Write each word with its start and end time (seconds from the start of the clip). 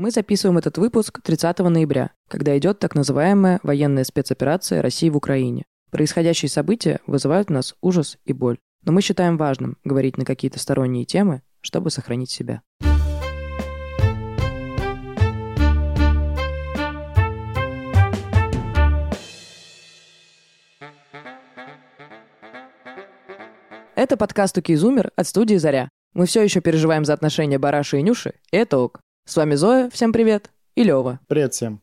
Мы 0.00 0.10
записываем 0.10 0.56
этот 0.56 0.78
выпуск 0.78 1.20
30 1.22 1.58
ноября, 1.58 2.12
когда 2.26 2.56
идет 2.56 2.78
так 2.78 2.94
называемая 2.94 3.60
военная 3.62 4.04
спецоперация 4.04 4.80
России 4.80 5.10
в 5.10 5.16
Украине. 5.18 5.64
Происходящие 5.90 6.48
события 6.48 7.00
вызывают 7.06 7.50
у 7.50 7.52
нас 7.52 7.74
ужас 7.82 8.16
и 8.24 8.32
боль. 8.32 8.56
Но 8.82 8.92
мы 8.92 9.02
считаем 9.02 9.36
важным 9.36 9.76
говорить 9.84 10.16
на 10.16 10.24
какие-то 10.24 10.58
сторонние 10.58 11.04
темы, 11.04 11.42
чтобы 11.60 11.90
сохранить 11.90 12.30
себя. 12.30 12.62
Это 23.94 24.16
подкаст 24.16 24.56
«Укизумер» 24.56 25.10
от 25.14 25.26
студии 25.26 25.56
«Заря». 25.56 25.90
Мы 26.14 26.24
все 26.24 26.42
еще 26.42 26.62
переживаем 26.62 27.04
за 27.04 27.12
отношения 27.12 27.58
Бараши 27.58 27.98
и 27.98 28.02
Нюши, 28.02 28.32
и 28.50 28.56
это 28.56 28.78
ок. 28.78 29.02
С 29.24 29.36
вами 29.36 29.54
Зоя, 29.54 29.88
всем 29.90 30.12
привет, 30.12 30.50
и 30.74 30.82
Лева. 30.82 31.20
Привет 31.28 31.54
всем. 31.54 31.82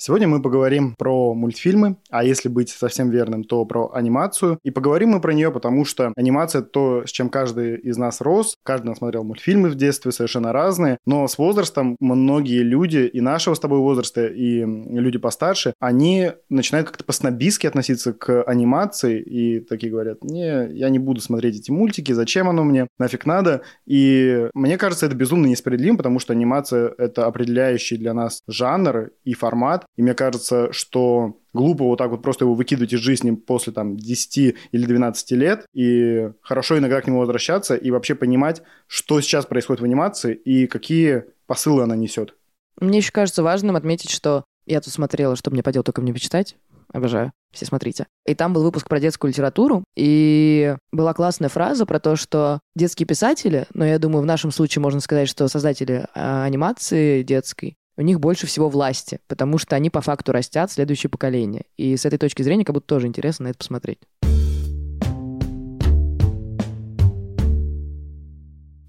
Сегодня 0.00 0.28
мы 0.28 0.40
поговорим 0.40 0.94
про 0.96 1.34
мультфильмы, 1.34 1.96
а 2.08 2.22
если 2.22 2.48
быть 2.48 2.70
совсем 2.70 3.10
верным, 3.10 3.42
то 3.42 3.64
про 3.64 3.90
анимацию. 3.92 4.60
И 4.62 4.70
поговорим 4.70 5.08
мы 5.08 5.20
про 5.20 5.32
нее, 5.32 5.50
потому 5.50 5.84
что 5.84 6.12
анимация— 6.16 6.62
то, 6.62 7.02
с 7.04 7.10
чем 7.10 7.28
каждый 7.28 7.78
из 7.78 7.96
нас 7.96 8.20
рос. 8.20 8.54
Каждый 8.62 8.94
смотрел 8.94 9.24
мультфильмы 9.24 9.70
в 9.70 9.74
детстве, 9.74 10.12
совершенно 10.12 10.52
разные. 10.52 10.98
Но 11.04 11.26
с 11.26 11.36
возрастом 11.36 11.96
многие 11.98 12.62
люди 12.62 13.10
и 13.12 13.20
нашего 13.20 13.54
с 13.54 13.60
тобой 13.60 13.80
возраста, 13.80 14.24
и 14.28 14.64
люди 14.64 15.18
постарше, 15.18 15.74
они 15.80 16.30
начинают 16.48 16.86
как-то 16.86 17.02
по-снобистски 17.02 17.66
относиться 17.66 18.12
к 18.12 18.44
анимации 18.44 19.20
и 19.20 19.58
такие 19.58 19.90
говорят, 19.90 20.22
не, 20.22 20.68
я 20.74 20.90
не 20.90 21.00
буду 21.00 21.20
смотреть 21.20 21.56
эти 21.56 21.72
мультики, 21.72 22.12
зачем 22.12 22.48
оно 22.48 22.62
мне, 22.62 22.86
нафиг 23.00 23.26
надо. 23.26 23.62
И 23.84 24.48
мне 24.54 24.78
кажется, 24.78 25.06
это 25.06 25.16
безумно 25.16 25.46
несправедливо, 25.46 25.96
потому 25.96 26.20
что 26.20 26.34
анимация— 26.34 26.94
это 26.98 27.26
определяющий 27.26 27.96
для 27.96 28.14
нас 28.14 28.42
жанр 28.46 29.10
и 29.24 29.34
формат, 29.34 29.86
и 29.96 30.02
мне 30.02 30.14
кажется, 30.14 30.72
что 30.72 31.40
глупо 31.52 31.84
вот 31.84 31.96
так 31.96 32.10
вот 32.10 32.22
просто 32.22 32.44
его 32.44 32.54
выкидывать 32.54 32.92
из 32.92 33.00
жизни 33.00 33.32
после 33.32 33.72
там 33.72 33.96
10 33.96 34.56
или 34.70 34.86
12 34.86 35.30
лет, 35.32 35.66
и 35.74 36.30
хорошо 36.40 36.78
иногда 36.78 37.00
к 37.00 37.06
нему 37.06 37.18
возвращаться 37.18 37.74
и 37.74 37.90
вообще 37.90 38.14
понимать, 38.14 38.62
что 38.86 39.20
сейчас 39.20 39.46
происходит 39.46 39.80
в 39.80 39.84
анимации 39.84 40.34
и 40.34 40.66
какие 40.66 41.24
посылы 41.46 41.82
она 41.82 41.96
несет. 41.96 42.34
Мне 42.80 42.98
еще 42.98 43.10
кажется 43.10 43.42
важным 43.42 43.74
отметить, 43.74 44.10
что 44.10 44.44
я 44.66 44.80
тут 44.80 44.92
смотрела, 44.92 45.34
чтобы 45.34 45.54
мне 45.54 45.62
поделать, 45.62 45.86
только 45.86 46.00
мне 46.00 46.12
почитать. 46.12 46.56
Обожаю. 46.92 47.32
Все 47.52 47.66
смотрите. 47.66 48.06
И 48.26 48.34
там 48.34 48.52
был 48.52 48.62
выпуск 48.62 48.88
про 48.88 49.00
детскую 49.00 49.30
литературу, 49.30 49.84
и 49.96 50.74
была 50.92 51.12
классная 51.12 51.48
фраза 51.48 51.84
про 51.86 52.00
то, 52.00 52.16
что 52.16 52.60
детские 52.74 53.06
писатели, 53.06 53.66
но 53.74 53.84
я 53.84 53.98
думаю, 53.98 54.22
в 54.22 54.26
нашем 54.26 54.50
случае 54.52 54.82
можно 54.82 55.00
сказать, 55.00 55.28
что 55.28 55.48
создатели 55.48 56.06
а, 56.14 56.44
анимации 56.44 57.22
детской, 57.22 57.76
у 57.98 58.02
них 58.02 58.20
больше 58.20 58.46
всего 58.46 58.68
власти, 58.68 59.18
потому 59.26 59.58
что 59.58 59.74
они 59.74 59.90
по 59.90 60.00
факту 60.00 60.30
растят 60.30 60.70
следующее 60.70 61.10
поколение. 61.10 61.64
И 61.76 61.96
с 61.96 62.06
этой 62.06 62.16
точки 62.16 62.42
зрения 62.42 62.64
как 62.64 62.74
будто 62.74 62.86
тоже 62.86 63.08
интересно 63.08 63.46
на 63.46 63.48
это 63.48 63.58
посмотреть. 63.58 63.98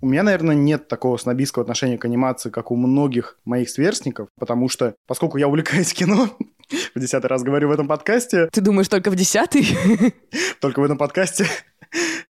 У 0.01 0.07
меня, 0.07 0.23
наверное, 0.23 0.55
нет 0.55 0.87
такого 0.87 1.17
снобистского 1.17 1.63
отношения 1.63 1.97
к 1.97 2.05
анимации, 2.05 2.51
как 2.51 2.71
у 2.71 2.75
многих 2.75 3.37
моих 3.45 3.69
сверстников, 3.69 4.29
потому 4.39 4.69
что, 4.69 4.95
поскольку 5.07 5.37
я 5.37 5.47
увлекаюсь 5.47 5.91
кино, 5.91 6.29
в 6.95 6.99
десятый 6.99 7.27
раз 7.27 7.41
говорю 7.41 7.67
в 7.67 7.71
этом 7.71 7.87
подкасте... 7.87 8.47
Ты 8.51 8.61
думаешь, 8.61 8.87
только 8.87 9.09
в 9.09 9.15
десятый? 9.15 9.67
Только 10.61 10.79
в 10.79 10.83
этом 10.83 10.99
подкасте. 10.99 11.47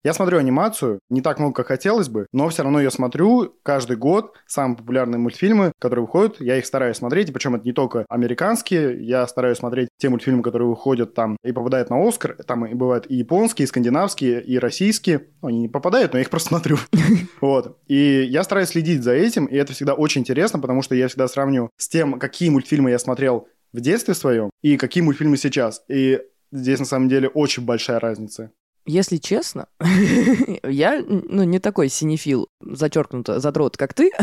Я 0.03 0.13
смотрю 0.13 0.39
анимацию, 0.39 0.99
не 1.09 1.21
так 1.21 1.37
много, 1.37 1.53
как 1.53 1.67
хотелось 1.67 2.09
бы, 2.09 2.25
но 2.33 2.49
все 2.49 2.63
равно 2.63 2.81
я 2.81 2.89
смотрю 2.89 3.53
каждый 3.61 3.97
год 3.97 4.35
самые 4.47 4.77
популярные 4.77 5.19
мультфильмы, 5.19 5.73
которые 5.77 6.05
выходят, 6.05 6.41
я 6.41 6.57
их 6.57 6.65
стараюсь 6.65 6.97
смотреть, 6.97 7.29
и 7.29 7.31
причем 7.31 7.53
это 7.53 7.65
не 7.65 7.71
только 7.71 8.07
американские, 8.09 9.05
я 9.05 9.27
стараюсь 9.27 9.59
смотреть 9.59 9.89
те 9.99 10.09
мультфильмы, 10.09 10.41
которые 10.41 10.69
выходят 10.69 11.13
там 11.13 11.37
и 11.43 11.51
попадают 11.51 11.91
на 11.91 12.07
Оскар, 12.07 12.35
там 12.47 12.65
и 12.65 12.73
бывают 12.73 13.05
и 13.09 13.15
японские, 13.15 13.65
и 13.65 13.67
скандинавские, 13.67 14.43
и 14.43 14.57
российские, 14.57 15.27
ну, 15.43 15.49
они 15.49 15.59
не 15.59 15.69
попадают, 15.69 16.13
но 16.13 16.17
я 16.17 16.23
их 16.23 16.31
просто 16.31 16.49
смотрю. 16.55 16.77
Вот. 17.39 17.77
И 17.87 18.23
я 18.23 18.43
стараюсь 18.43 18.69
следить 18.69 19.03
за 19.03 19.13
этим, 19.13 19.45
и 19.45 19.55
это 19.55 19.73
всегда 19.73 19.93
очень 19.93 20.21
интересно, 20.21 20.59
потому 20.59 20.81
что 20.81 20.95
я 20.95 21.07
всегда 21.07 21.27
сравниваю 21.27 21.69
с 21.77 21.87
тем, 21.87 22.19
какие 22.19 22.49
мультфильмы 22.49 22.91
я 22.91 22.99
смотрел 22.99 23.47
в 23.73 23.81
детстве 23.81 24.13
своем 24.13 24.49
и 24.61 24.77
какие 24.77 25.03
мультфильмы 25.03 25.37
сейчас. 25.37 25.83
И 25.87 26.21
здесь 26.51 26.79
на 26.79 26.85
самом 26.85 27.09
деле 27.09 27.29
очень 27.29 27.65
большая 27.65 27.99
разница. 27.99 28.51
Если 28.85 29.17
честно, 29.17 29.67
я 30.63 31.03
ну, 31.07 31.43
не 31.43 31.59
такой 31.59 31.87
синефил, 31.89 32.47
зачеркнуто 32.61 33.39
задрот, 33.39 33.77
как 33.77 33.93
ты. 33.93 34.11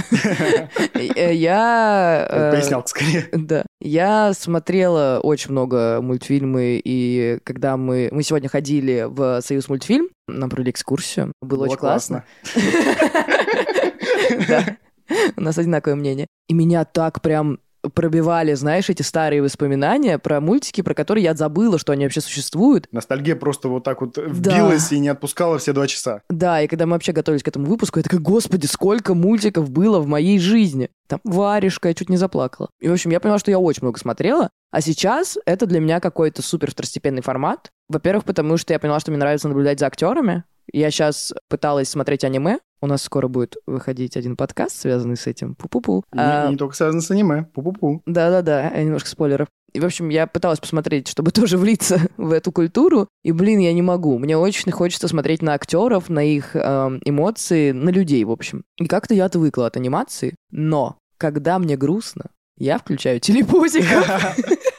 Э, 0.95 1.33
я... 1.33 2.27
Э, 2.29 2.51
Пояснял 2.53 2.85
скорее. 2.87 3.29
Да. 3.33 3.65
Я 3.81 4.33
смотрела 4.35 5.21
очень 5.23 5.53
много 5.53 6.01
мультфильмы, 6.03 6.81
и 6.83 7.39
когда 7.45 7.77
мы... 7.77 8.09
Мы 8.11 8.23
сегодня 8.23 8.49
ходили 8.49 9.07
в 9.09 9.41
Союз 9.41 9.69
мультфильм, 9.69 10.09
нам 10.27 10.51
провели 10.51 10.71
экскурсию. 10.71 11.33
Было, 11.41 11.65
очень 11.65 11.77
классно. 11.77 12.25
У 15.37 15.41
нас 15.41 15.57
одинаковое 15.57 15.97
мнение. 15.97 16.27
И 16.49 16.55
меня 16.55 16.85
так 16.85 17.23
прям 17.23 17.61
пробивали, 17.95 18.55
знаешь, 18.55 18.89
эти 18.89 19.03
старые 19.03 19.43
воспоминания 19.43 20.19
про 20.19 20.41
мультики, 20.41 20.81
про 20.81 20.95
которые 20.95 21.25
я 21.25 21.35
забыла, 21.35 21.79
что 21.79 21.93
они 21.93 22.05
вообще 22.05 22.21
существуют. 22.21 22.89
Ностальгия 22.93 23.37
просто 23.37 23.69
вот 23.69 23.85
так 23.85 24.01
вот 24.01 24.17
вбилась 24.17 24.89
да. 24.91 24.97
и 24.97 24.99
не 24.99 25.09
отпускала 25.09 25.59
все 25.59 25.73
два 25.73 25.87
часа. 25.87 26.23
Да, 26.29 26.61
и 26.63 26.67
когда 26.69 26.87
мы 26.87 26.93
вообще 26.93 27.13
готовились 27.13 27.43
к 27.43 27.49
этому 27.49 27.67
выпуску, 27.67 27.99
я 27.99 28.03
такая, 28.03 28.21
господи, 28.21 28.67
сколько 28.67 29.15
мультиков 29.15 29.71
было 29.71 30.01
в 30.01 30.07
моей 30.07 30.39
жизни. 30.39 30.91
Там 31.07 31.21
варежка, 31.25 31.89
я 31.89 31.95
чуть 31.95 32.11
не 32.11 32.17
заплакала. 32.17 32.69
И, 32.81 32.89
в 32.89 32.93
общем, 32.93 33.11
я 33.11 33.21
поняла, 33.21 33.39
что 33.39 33.51
я 33.51 33.59
очень 33.59 33.83
много 33.83 33.99
смотрела, 33.99 34.51
а 34.71 34.81
сейчас 34.81 35.39
это 35.47 35.67
для 35.67 35.81
меня 35.81 36.01
какой-то 36.01 36.43
супер 36.43 36.71
второстепенный 36.71 37.23
формат. 37.23 37.71
Во-первых, 37.89 38.25
потому 38.25 38.57
что 38.59 38.73
я 38.73 38.79
поняла, 38.79 39.01
что 39.01 39.11
мне 39.11 39.19
нравится 39.19 39.49
наблюдать 39.49 39.81
за 39.81 39.87
актерами. 39.87 40.45
Я 40.71 40.91
сейчас 40.91 41.33
пыталась 41.49 41.89
смотреть 41.89 42.25
аниме, 42.25 42.59
у 42.81 42.87
нас 42.87 43.03
скоро 43.03 43.29
будет 43.29 43.57
выходить 43.67 44.17
один 44.17 44.37
подкаст, 44.37 44.81
связанный 44.81 45.17
с 45.17 45.27
этим. 45.27 45.55
Пу-пу-пу. 45.55 46.05
Не, 46.13 46.21
а... 46.21 46.51
не 46.51 46.57
только 46.57 46.77
связанный 46.77 47.03
с 47.03 47.11
аниме. 47.11 47.47
Пу-пу-пу. 47.55 48.03
Да-да-да, 48.07 48.71
немножко 48.71 49.09
спойлеров. 49.09 49.49
И, 49.73 49.81
в 49.81 49.85
общем, 49.85 50.09
я 50.09 50.27
пыталась 50.27 50.61
посмотреть, 50.61 51.09
чтобы 51.09 51.31
тоже 51.33 51.59
влиться 51.59 52.01
в 52.17 52.33
эту 52.33 52.53
культуру. 52.53 53.09
И, 53.23 53.33
блин, 53.33 53.59
я 53.59 53.73
не 53.73 53.83
могу. 53.83 54.19
Мне 54.19 54.37
очень 54.37 54.73
хочется 54.73 55.09
смотреть 55.09 55.43
на 55.43 55.55
актеров, 55.55 56.09
на 56.09 56.25
их 56.25 56.55
э, 56.55 56.61
эмоции, 57.05 57.73
на 57.73 57.91
людей, 57.91 58.25
в 58.25 58.31
общем. 58.31 58.65
И 58.77 58.87
как-то 58.87 59.15
я 59.15 59.27
отвыкла 59.27 59.67
от 59.67 59.77
анимации. 59.77 60.35
Но, 60.51 60.99
когда 61.19 61.59
мне 61.59 61.77
грустно, 61.77 62.31
я 62.57 62.79
включаю 62.79 63.21
телепузиков. 63.21 64.09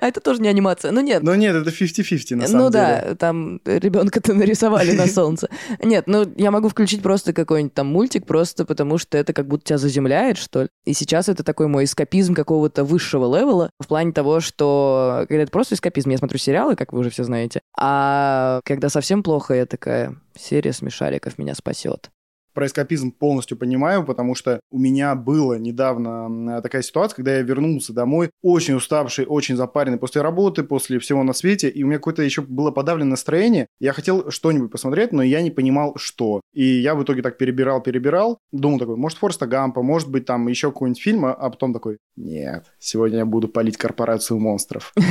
А 0.00 0.08
это 0.08 0.20
тоже 0.20 0.40
не 0.40 0.48
анимация. 0.48 0.90
Ну 0.92 1.00
нет. 1.00 1.22
Ну 1.22 1.34
нет, 1.34 1.54
это 1.54 1.70
50-50 1.70 2.36
на 2.36 2.46
самом 2.46 2.64
ну, 2.64 2.70
деле. 2.70 2.98
Ну 3.02 3.08
да, 3.08 3.14
там 3.16 3.60
ребенка-то 3.64 4.34
нарисовали 4.34 4.92
на 4.92 5.06
солнце. 5.06 5.48
Нет, 5.82 6.04
ну 6.06 6.26
я 6.36 6.50
могу 6.50 6.68
включить 6.68 7.02
просто 7.02 7.32
какой-нибудь 7.32 7.74
там 7.74 7.86
мультик, 7.86 8.26
просто 8.26 8.64
потому 8.64 8.98
что 8.98 9.18
это 9.18 9.32
как 9.32 9.46
будто 9.46 9.64
тебя 9.64 9.78
заземляет, 9.78 10.38
что 10.38 10.62
ли. 10.62 10.68
И 10.84 10.92
сейчас 10.92 11.28
это 11.28 11.42
такой 11.42 11.68
мой 11.68 11.84
эскапизм 11.84 12.34
какого-то 12.34 12.84
высшего 12.84 13.36
левела, 13.36 13.70
в 13.78 13.86
плане 13.86 14.12
того, 14.12 14.40
что 14.40 15.24
когда 15.28 15.42
это 15.42 15.52
просто 15.52 15.74
эскапизм, 15.74 16.10
я 16.10 16.18
смотрю 16.18 16.38
сериалы, 16.38 16.76
как 16.76 16.92
вы 16.92 17.00
уже 17.00 17.10
все 17.10 17.24
знаете, 17.24 17.60
а 17.78 18.60
когда 18.64 18.88
совсем 18.88 19.22
плохо, 19.22 19.54
я 19.54 19.66
такая, 19.66 20.16
серия 20.36 20.72
смешариков 20.72 21.38
меня 21.38 21.54
спасет 21.54 22.10
про 22.52 22.66
эскапизм 22.66 23.12
полностью 23.12 23.56
понимаю, 23.56 24.04
потому 24.04 24.34
что 24.34 24.60
у 24.70 24.78
меня 24.78 25.14
была 25.14 25.58
недавно 25.58 26.60
такая 26.62 26.82
ситуация, 26.82 27.16
когда 27.16 27.36
я 27.36 27.42
вернулся 27.42 27.92
домой, 27.92 28.30
очень 28.42 28.74
уставший, 28.74 29.26
очень 29.26 29.56
запаренный 29.56 29.98
после 29.98 30.22
работы, 30.22 30.62
после 30.62 30.98
всего 30.98 31.22
на 31.22 31.32
свете, 31.32 31.68
и 31.68 31.82
у 31.82 31.86
меня 31.86 31.98
какое-то 31.98 32.22
еще 32.22 32.42
было 32.42 32.70
подавленное 32.70 33.10
настроение. 33.10 33.66
Я 33.80 33.92
хотел 33.92 34.30
что-нибудь 34.30 34.70
посмотреть, 34.70 35.12
но 35.12 35.22
я 35.22 35.42
не 35.42 35.50
понимал, 35.50 35.94
что. 35.96 36.40
И 36.52 36.64
я 36.64 36.94
в 36.94 37.02
итоге 37.02 37.22
так 37.22 37.38
перебирал, 37.38 37.82
перебирал, 37.82 38.38
думал 38.52 38.78
такой, 38.78 38.96
может, 38.96 39.18
Форста 39.18 39.46
Гампа, 39.46 39.82
может 39.82 40.10
быть, 40.10 40.26
там 40.26 40.48
еще 40.48 40.70
какой-нибудь 40.70 41.02
фильм, 41.02 41.24
а 41.26 41.50
потом 41.50 41.72
такой, 41.72 41.98
нет, 42.16 42.66
сегодня 42.78 43.18
я 43.18 43.26
буду 43.26 43.48
палить 43.48 43.76
корпорацию 43.76 44.38
монстров. 44.38 44.92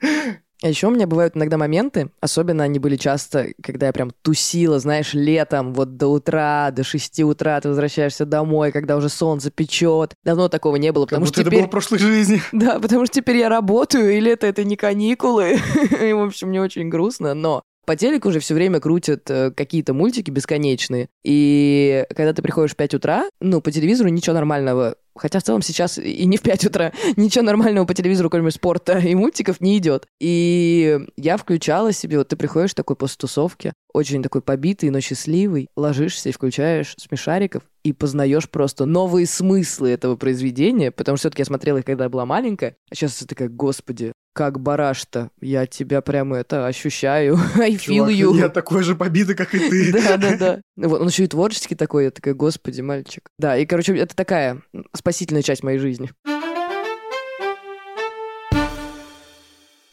А 0.62 0.68
еще 0.68 0.86
у 0.86 0.90
меня 0.90 1.06
бывают 1.06 1.36
иногда 1.36 1.58
моменты, 1.58 2.10
особенно 2.20 2.64
они 2.64 2.78
были 2.78 2.96
часто, 2.96 3.48
когда 3.62 3.86
я 3.86 3.92
прям 3.92 4.10
тусила, 4.22 4.78
знаешь, 4.78 5.12
летом, 5.12 5.74
вот 5.74 5.96
до 5.98 6.08
утра, 6.08 6.70
до 6.70 6.82
6 6.82 7.20
утра 7.20 7.60
ты 7.60 7.68
возвращаешься 7.68 8.24
домой, 8.24 8.72
когда 8.72 8.96
уже 8.96 9.10
солнце 9.10 9.50
печет. 9.50 10.14
Давно 10.24 10.48
такого 10.48 10.76
не 10.76 10.92
было, 10.92 11.04
потому 11.04 11.26
как 11.26 11.34
что 11.34 11.42
теперь... 11.42 11.54
это 11.54 11.62
было 11.62 11.68
в 11.68 11.70
прошлой 11.70 11.98
жизни. 11.98 12.40
Да, 12.52 12.80
потому 12.80 13.04
что 13.04 13.16
теперь 13.16 13.36
я 13.36 13.48
работаю, 13.48 14.16
и 14.16 14.20
лето— 14.20 14.46
это 14.48 14.64
не 14.64 14.76
каникулы. 14.76 15.58
И, 16.02 16.12
в 16.12 16.22
общем, 16.22 16.48
мне 16.48 16.60
очень 16.62 16.88
грустно, 16.88 17.34
но 17.34 17.62
По 17.86 17.96
телеку 17.96 18.28
уже 18.28 18.40
все 18.40 18.54
время 18.54 18.80
крутят 18.80 19.30
э, 19.30 19.52
какие-то 19.52 19.94
мультики 19.94 20.30
бесконечные. 20.30 21.08
И 21.24 22.04
когда 22.10 22.32
ты 22.32 22.42
приходишь 22.42 22.72
в 22.72 22.76
5 22.76 22.94
утра, 22.94 23.30
ну, 23.40 23.60
по 23.60 23.70
телевизору 23.70 24.08
ничего 24.10 24.34
нормального 24.34 24.96
Хотя 25.16 25.40
в 25.40 25.42
целом 25.42 25.62
сейчас 25.62 25.98
и 25.98 26.26
не 26.26 26.36
в 26.36 26.42
5 26.42 26.66
утра 26.66 26.92
ничего 27.16 27.44
нормального 27.44 27.86
по 27.86 27.94
телевизору, 27.94 28.30
кроме 28.30 28.50
спорта 28.50 28.98
и 28.98 29.14
мультиков, 29.14 29.60
не 29.60 29.78
идет. 29.78 30.06
И 30.20 31.00
я 31.16 31.36
включала 31.36 31.92
себе, 31.92 32.18
вот 32.18 32.28
ты 32.28 32.36
приходишь 32.36 32.74
такой 32.74 32.96
после 32.96 33.16
тусовки, 33.18 33.72
очень 33.92 34.22
такой 34.22 34.42
побитый, 34.42 34.90
но 34.90 35.00
счастливый, 35.00 35.68
ложишься 35.76 36.28
и 36.28 36.32
включаешь 36.32 36.94
смешариков, 36.98 37.62
и 37.82 37.92
познаешь 37.92 38.50
просто 38.50 38.84
новые 38.84 39.26
смыслы 39.26 39.90
этого 39.90 40.16
произведения, 40.16 40.90
потому 40.90 41.16
что 41.16 41.28
все-таки 41.28 41.42
я 41.42 41.46
смотрела 41.46 41.78
их, 41.78 41.84
когда 41.84 42.04
я 42.04 42.10
была 42.10 42.26
маленькая, 42.26 42.76
а 42.90 42.94
сейчас 42.94 43.14
ты 43.14 43.26
такая, 43.26 43.48
господи, 43.48 44.12
как 44.36 44.60
бараш-то, 44.60 45.30
я 45.40 45.66
тебя 45.66 46.02
прямо 46.02 46.36
это 46.36 46.66
ощущаю, 46.66 47.38
I 47.56 47.72
feel 47.72 48.08
you. 48.08 48.36
Я 48.36 48.50
такой 48.50 48.82
же 48.82 48.94
побитый, 48.94 49.34
как 49.34 49.54
и 49.54 49.70
ты. 49.70 49.92
Да-да-да. 50.04 50.60
Вот, 50.76 51.00
он 51.00 51.08
еще 51.08 51.24
и 51.24 51.26
творческий 51.26 51.74
такой, 51.74 52.04
я 52.04 52.10
такая, 52.10 52.34
господи, 52.34 52.82
мальчик. 52.82 53.30
Да, 53.38 53.56
и, 53.56 53.64
короче, 53.64 53.96
это 53.96 54.14
такая 54.14 54.60
спасительная 54.92 55.40
часть 55.40 55.62
моей 55.62 55.78
жизни. 55.78 56.10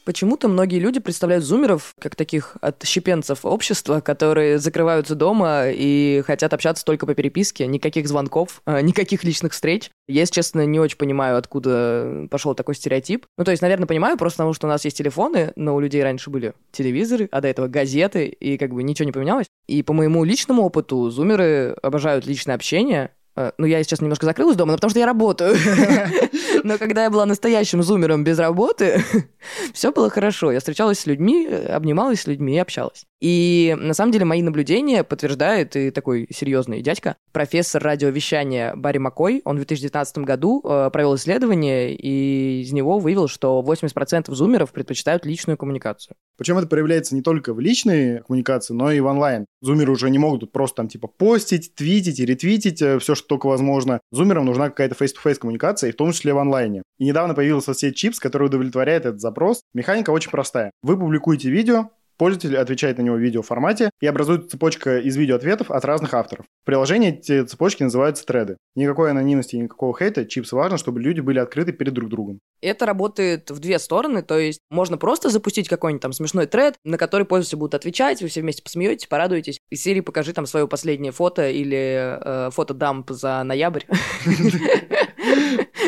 Почему-то 0.06 0.48
многие 0.48 0.80
люди 0.80 1.00
представляют 1.00 1.46
зумеров 1.46 1.94
как 2.00 2.16
таких 2.16 2.58
отщепенцев 2.62 3.46
общества, 3.46 4.02
которые 4.02 4.60
закрываются 4.60 5.16
дома 5.16 5.66
и 5.68 6.22
хотят 6.26 6.54
общаться 6.54 6.84
только 6.84 7.06
по 7.06 7.14
переписке, 7.14 7.68
никаких 7.68 8.08
звонков, 8.08 8.62
а, 8.66 8.82
никаких 8.82 9.24
личных 9.24 9.54
встреч. 9.54 9.92
Я, 10.08 10.22
если 10.22 10.36
честно, 10.36 10.66
не 10.66 10.80
очень 10.80 10.98
понимаю, 10.98 11.38
откуда 11.38 12.28
пошел 12.30 12.54
такой 12.54 12.76
стереотип. 12.76 13.26
Ну, 13.38 13.46
то 13.46 13.52
есть, 13.52 13.62
наверное, 13.62 13.88
понимаю, 13.88 14.18
просто 14.18 14.38
потому 14.38 14.54
что 14.54 14.68
у 14.68 14.70
нас 14.70 14.84
есть 14.84 14.98
телефоны, 14.98 15.54
но 15.56 15.76
у 15.76 15.80
людей 15.80 16.04
раньше 16.04 16.30
были 16.30 16.54
телевизоры, 16.72 17.30
а 17.32 17.40
до 17.40 17.48
этого 17.48 17.68
газеты, 17.68 18.28
и 18.28 18.58
как 18.58 18.74
бы 18.74 18.84
ничего 18.84 19.06
не 19.06 19.14
поменялось. 19.14 19.48
И 19.68 19.84
по 19.84 19.94
моему 19.94 20.26
личному 20.26 20.64
опыту, 20.64 21.10
зумеры 21.10 21.78
обожают 21.82 22.26
личное 22.26 22.56
общение, 22.56 23.12
Э, 23.14 23.23
ну, 23.36 23.66
я 23.66 23.84
сейчас 23.84 24.02
немножко 24.02 24.26
закрылась 24.26 24.56
дома, 24.56 24.72
но 24.72 24.78
потому 24.78 24.92
что 24.92 25.00
я 25.00 25.06
работаю. 25.06 25.56
Но 26.64 26.78
когда 26.78 27.04
я 27.04 27.10
была 27.10 27.26
настоящим 27.26 27.84
зумером 27.84 28.24
без 28.24 28.40
работы, 28.40 29.04
все 29.74 29.92
было 29.92 30.10
хорошо. 30.10 30.52
Я 30.52 30.60
встречалась 30.60 31.00
с 31.00 31.06
людьми, 31.06 31.46
обнималась 31.48 32.22
с 32.22 32.28
людьми 32.28 32.56
и 32.56 32.60
общалась. 32.60 33.06
И 33.24 33.76
на 33.80 33.94
самом 33.94 34.12
деле 34.12 34.26
мои 34.26 34.42
наблюдения 34.42 35.04
подтверждает 35.04 35.78
и 35.78 35.92
такой 35.92 36.28
серьезный 36.30 36.82
дядька, 36.82 37.16
профессор 37.32 37.82
радиовещания 37.82 38.76
Барри 38.76 38.98
Маккой. 38.98 39.42
Он 39.46 39.56
в 39.56 39.60
2019 39.60 40.18
году 40.20 40.62
э, 40.64 40.90
провел 40.92 41.16
исследование, 41.16 41.96
и 41.96 42.62
из 42.62 42.74
него 42.74 43.00
выявил, 43.00 43.30
что 43.30 43.64
80% 43.66 44.34
зумеров 44.34 44.74
предпочитают 44.74 45.26
личную 45.26 45.58
коммуникацию. 45.58 46.16
Причем 46.38 46.58
это 46.58 46.68
проявляется 46.68 47.16
не 47.16 47.22
только 47.22 47.54
в 47.54 47.62
личной 47.62 48.22
коммуникации, 48.24 48.74
но 48.74 48.92
и 48.92 49.00
в 49.00 49.06
онлайн. 49.06 49.46
Зумеры 49.62 49.94
уже 49.94 50.10
не 50.10 50.20
могут 50.20 50.42
тут 50.42 50.52
просто 50.52 50.76
там 50.78 50.90
типа 50.90 51.08
постить, 51.08 51.76
твитить 51.76 52.20
и 52.20 52.26
ретвитить 52.26 52.82
э, 52.82 53.00
все, 53.00 53.16
что 53.16 53.23
только 53.28 53.48
возможно. 53.48 54.00
Зумерам 54.12 54.46
нужна 54.46 54.70
какая-то 54.70 54.96
face-to-face 54.96 55.36
коммуникация, 55.36 55.90
и 55.90 55.94
в 55.94 55.96
том 55.96 56.12
числе 56.12 56.34
в 56.34 56.38
онлайне. 56.38 56.84
И 56.98 57.06
недавно 57.06 57.34
появился 57.34 57.68
соцсеть 57.68 58.04
Chips, 58.04 58.16
который 58.20 58.48
удовлетворяет 58.48 59.06
этот 59.06 59.22
запрос. 59.22 59.62
Механика 59.74 60.12
очень 60.12 60.32
простая. 60.32 60.72
Вы 60.82 60.98
публикуете 60.98 61.50
видео, 61.50 61.90
Пользователь 62.18 62.58
отвечает 62.58 62.98
на 62.98 63.02
него 63.02 63.16
в 63.16 63.20
видеоформате 63.20 63.90
и 64.02 64.08
образует 64.08 64.50
цепочка 64.52 65.00
из 65.00 65.16
видеоответов 65.16 65.72
от 65.72 65.86
разных 65.86 66.14
авторов. 66.14 66.46
В 66.62 66.66
приложении 66.66 67.10
эти 67.10 67.44
цепочки 67.44 67.84
называются 67.84 68.26
треды. 68.26 68.58
Никакой 68.76 69.12
анонимности 69.12 69.56
и 69.56 69.60
никакого 69.60 69.98
хейта. 69.98 70.26
Чипс 70.26 70.52
важно, 70.52 70.78
чтобы 70.78 71.02
люди 71.02 71.22
были 71.22 71.40
открыты 71.40 71.72
перед 71.74 71.94
друг 71.94 72.10
другом. 72.10 72.40
Это 72.62 72.86
работает 72.86 73.52
в 73.52 73.60
две 73.60 73.78
стороны, 73.78 74.22
то 74.24 74.40
есть 74.40 74.62
можно 74.70 74.98
просто 74.98 75.30
запустить 75.30 75.68
какой-нибудь 75.68 76.02
там 76.02 76.14
смешной 76.14 76.46
тред, 76.46 76.76
на 76.86 76.98
который 76.98 77.26
пользователи 77.26 77.60
будут 77.60 77.76
отвечать, 77.76 78.22
вы 78.22 78.30
все 78.30 78.42
вместе 78.42 78.64
посмеетесь, 78.64 79.08
порадуетесь. 79.08 79.60
Из 79.70 79.82
серии 79.82 80.00
покажи 80.00 80.32
там 80.34 80.46
свое 80.46 80.68
последнее 80.68 81.12
фото 81.12 81.50
или 81.50 82.20
э, 82.22 82.50
фото 82.52 82.74
дамп 82.74 83.12
за 83.12 83.44
ноябрь, 83.44 83.84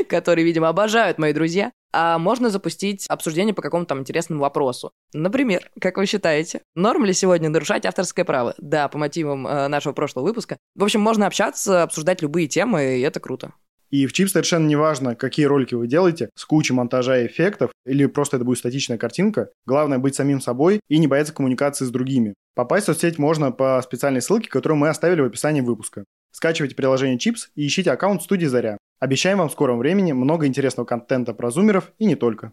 который, 0.09 0.44
видимо, 0.44 0.69
обожают 0.69 1.18
мои 1.18 1.33
друзья 1.33 1.71
а 1.97 2.18
можно 2.18 2.50
запустить 2.50 3.06
обсуждение 3.07 3.53
по 3.53 3.62
какому-то 3.62 3.89
там 3.89 4.00
интересному 4.00 4.42
вопросу. 4.42 4.92
Например, 5.13 5.69
как 5.80 5.95
вы 5.95 6.06
считаете, 6.06 6.62
норм 6.75 7.06
ли 7.06 7.13
сегодня 7.13 7.47
нарушать 7.47 7.86
авторское 7.86 8.25
право? 8.25 8.53
Да, 8.57 8.89
по 8.89 8.97
мотивам 8.97 9.47
э, 9.47 9.69
нашего 9.69 9.94
прошлого 9.94 10.25
выпуска. 10.25 10.57
В 10.75 10.83
общем, 10.83 11.00
можно 11.00 11.25
общаться, 11.25 11.83
обсуждать 11.83 12.21
любые 12.21 12.47
темы, 12.47 12.97
и 12.97 13.01
это 13.01 13.21
круто. 13.21 13.53
И 13.92 14.07
в 14.07 14.13
чип 14.13 14.27
совершенно 14.30 14.68
не 14.68 14.75
важно, 14.75 15.15
какие 15.15 15.45
ролики 15.45 15.74
вы 15.74 15.88
делаете, 15.88 16.30
с 16.36 16.44
кучей 16.44 16.74
монтажа 16.74 17.21
и 17.21 17.27
эффектов, 17.27 17.71
или 17.86 18.06
просто 18.07 18.36
это 18.36 18.44
будет 18.44 18.57
статичная 18.57 18.97
картинка. 18.97 19.51
Главное 19.65 19.97
быть 19.97 20.15
самим 20.15 20.42
собой 20.42 20.81
и 20.89 20.97
не 20.97 21.07
бояться 21.07 21.33
коммуникации 21.33 21.86
с 21.86 21.92
другими. 21.92 22.33
Попасть 22.56 22.86
в 22.86 22.88
соцсеть 22.88 23.18
можно 23.18 23.53
по 23.53 23.81
специальной 23.81 24.21
ссылке, 24.21 24.50
которую 24.50 24.80
мы 24.80 24.89
оставили 24.89 25.21
в 25.21 25.25
описании 25.25 25.62
выпуска. 25.62 26.03
Скачивайте 26.35 26.75
приложение 26.75 27.17
Chips 27.17 27.47
и 27.55 27.65
ищите 27.65 27.91
аккаунт 27.91 28.21
студии 28.21 28.45
Заря. 28.45 28.77
Обещаем 28.99 29.37
вам 29.37 29.47
в 29.47 29.53
скором 29.53 29.79
времени 29.79 30.11
много 30.11 30.47
интересного 30.47 30.85
контента 30.85 31.33
про 31.33 31.49
зумеров 31.49 31.93
и 31.97 32.03
не 32.03 32.17
только. 32.17 32.51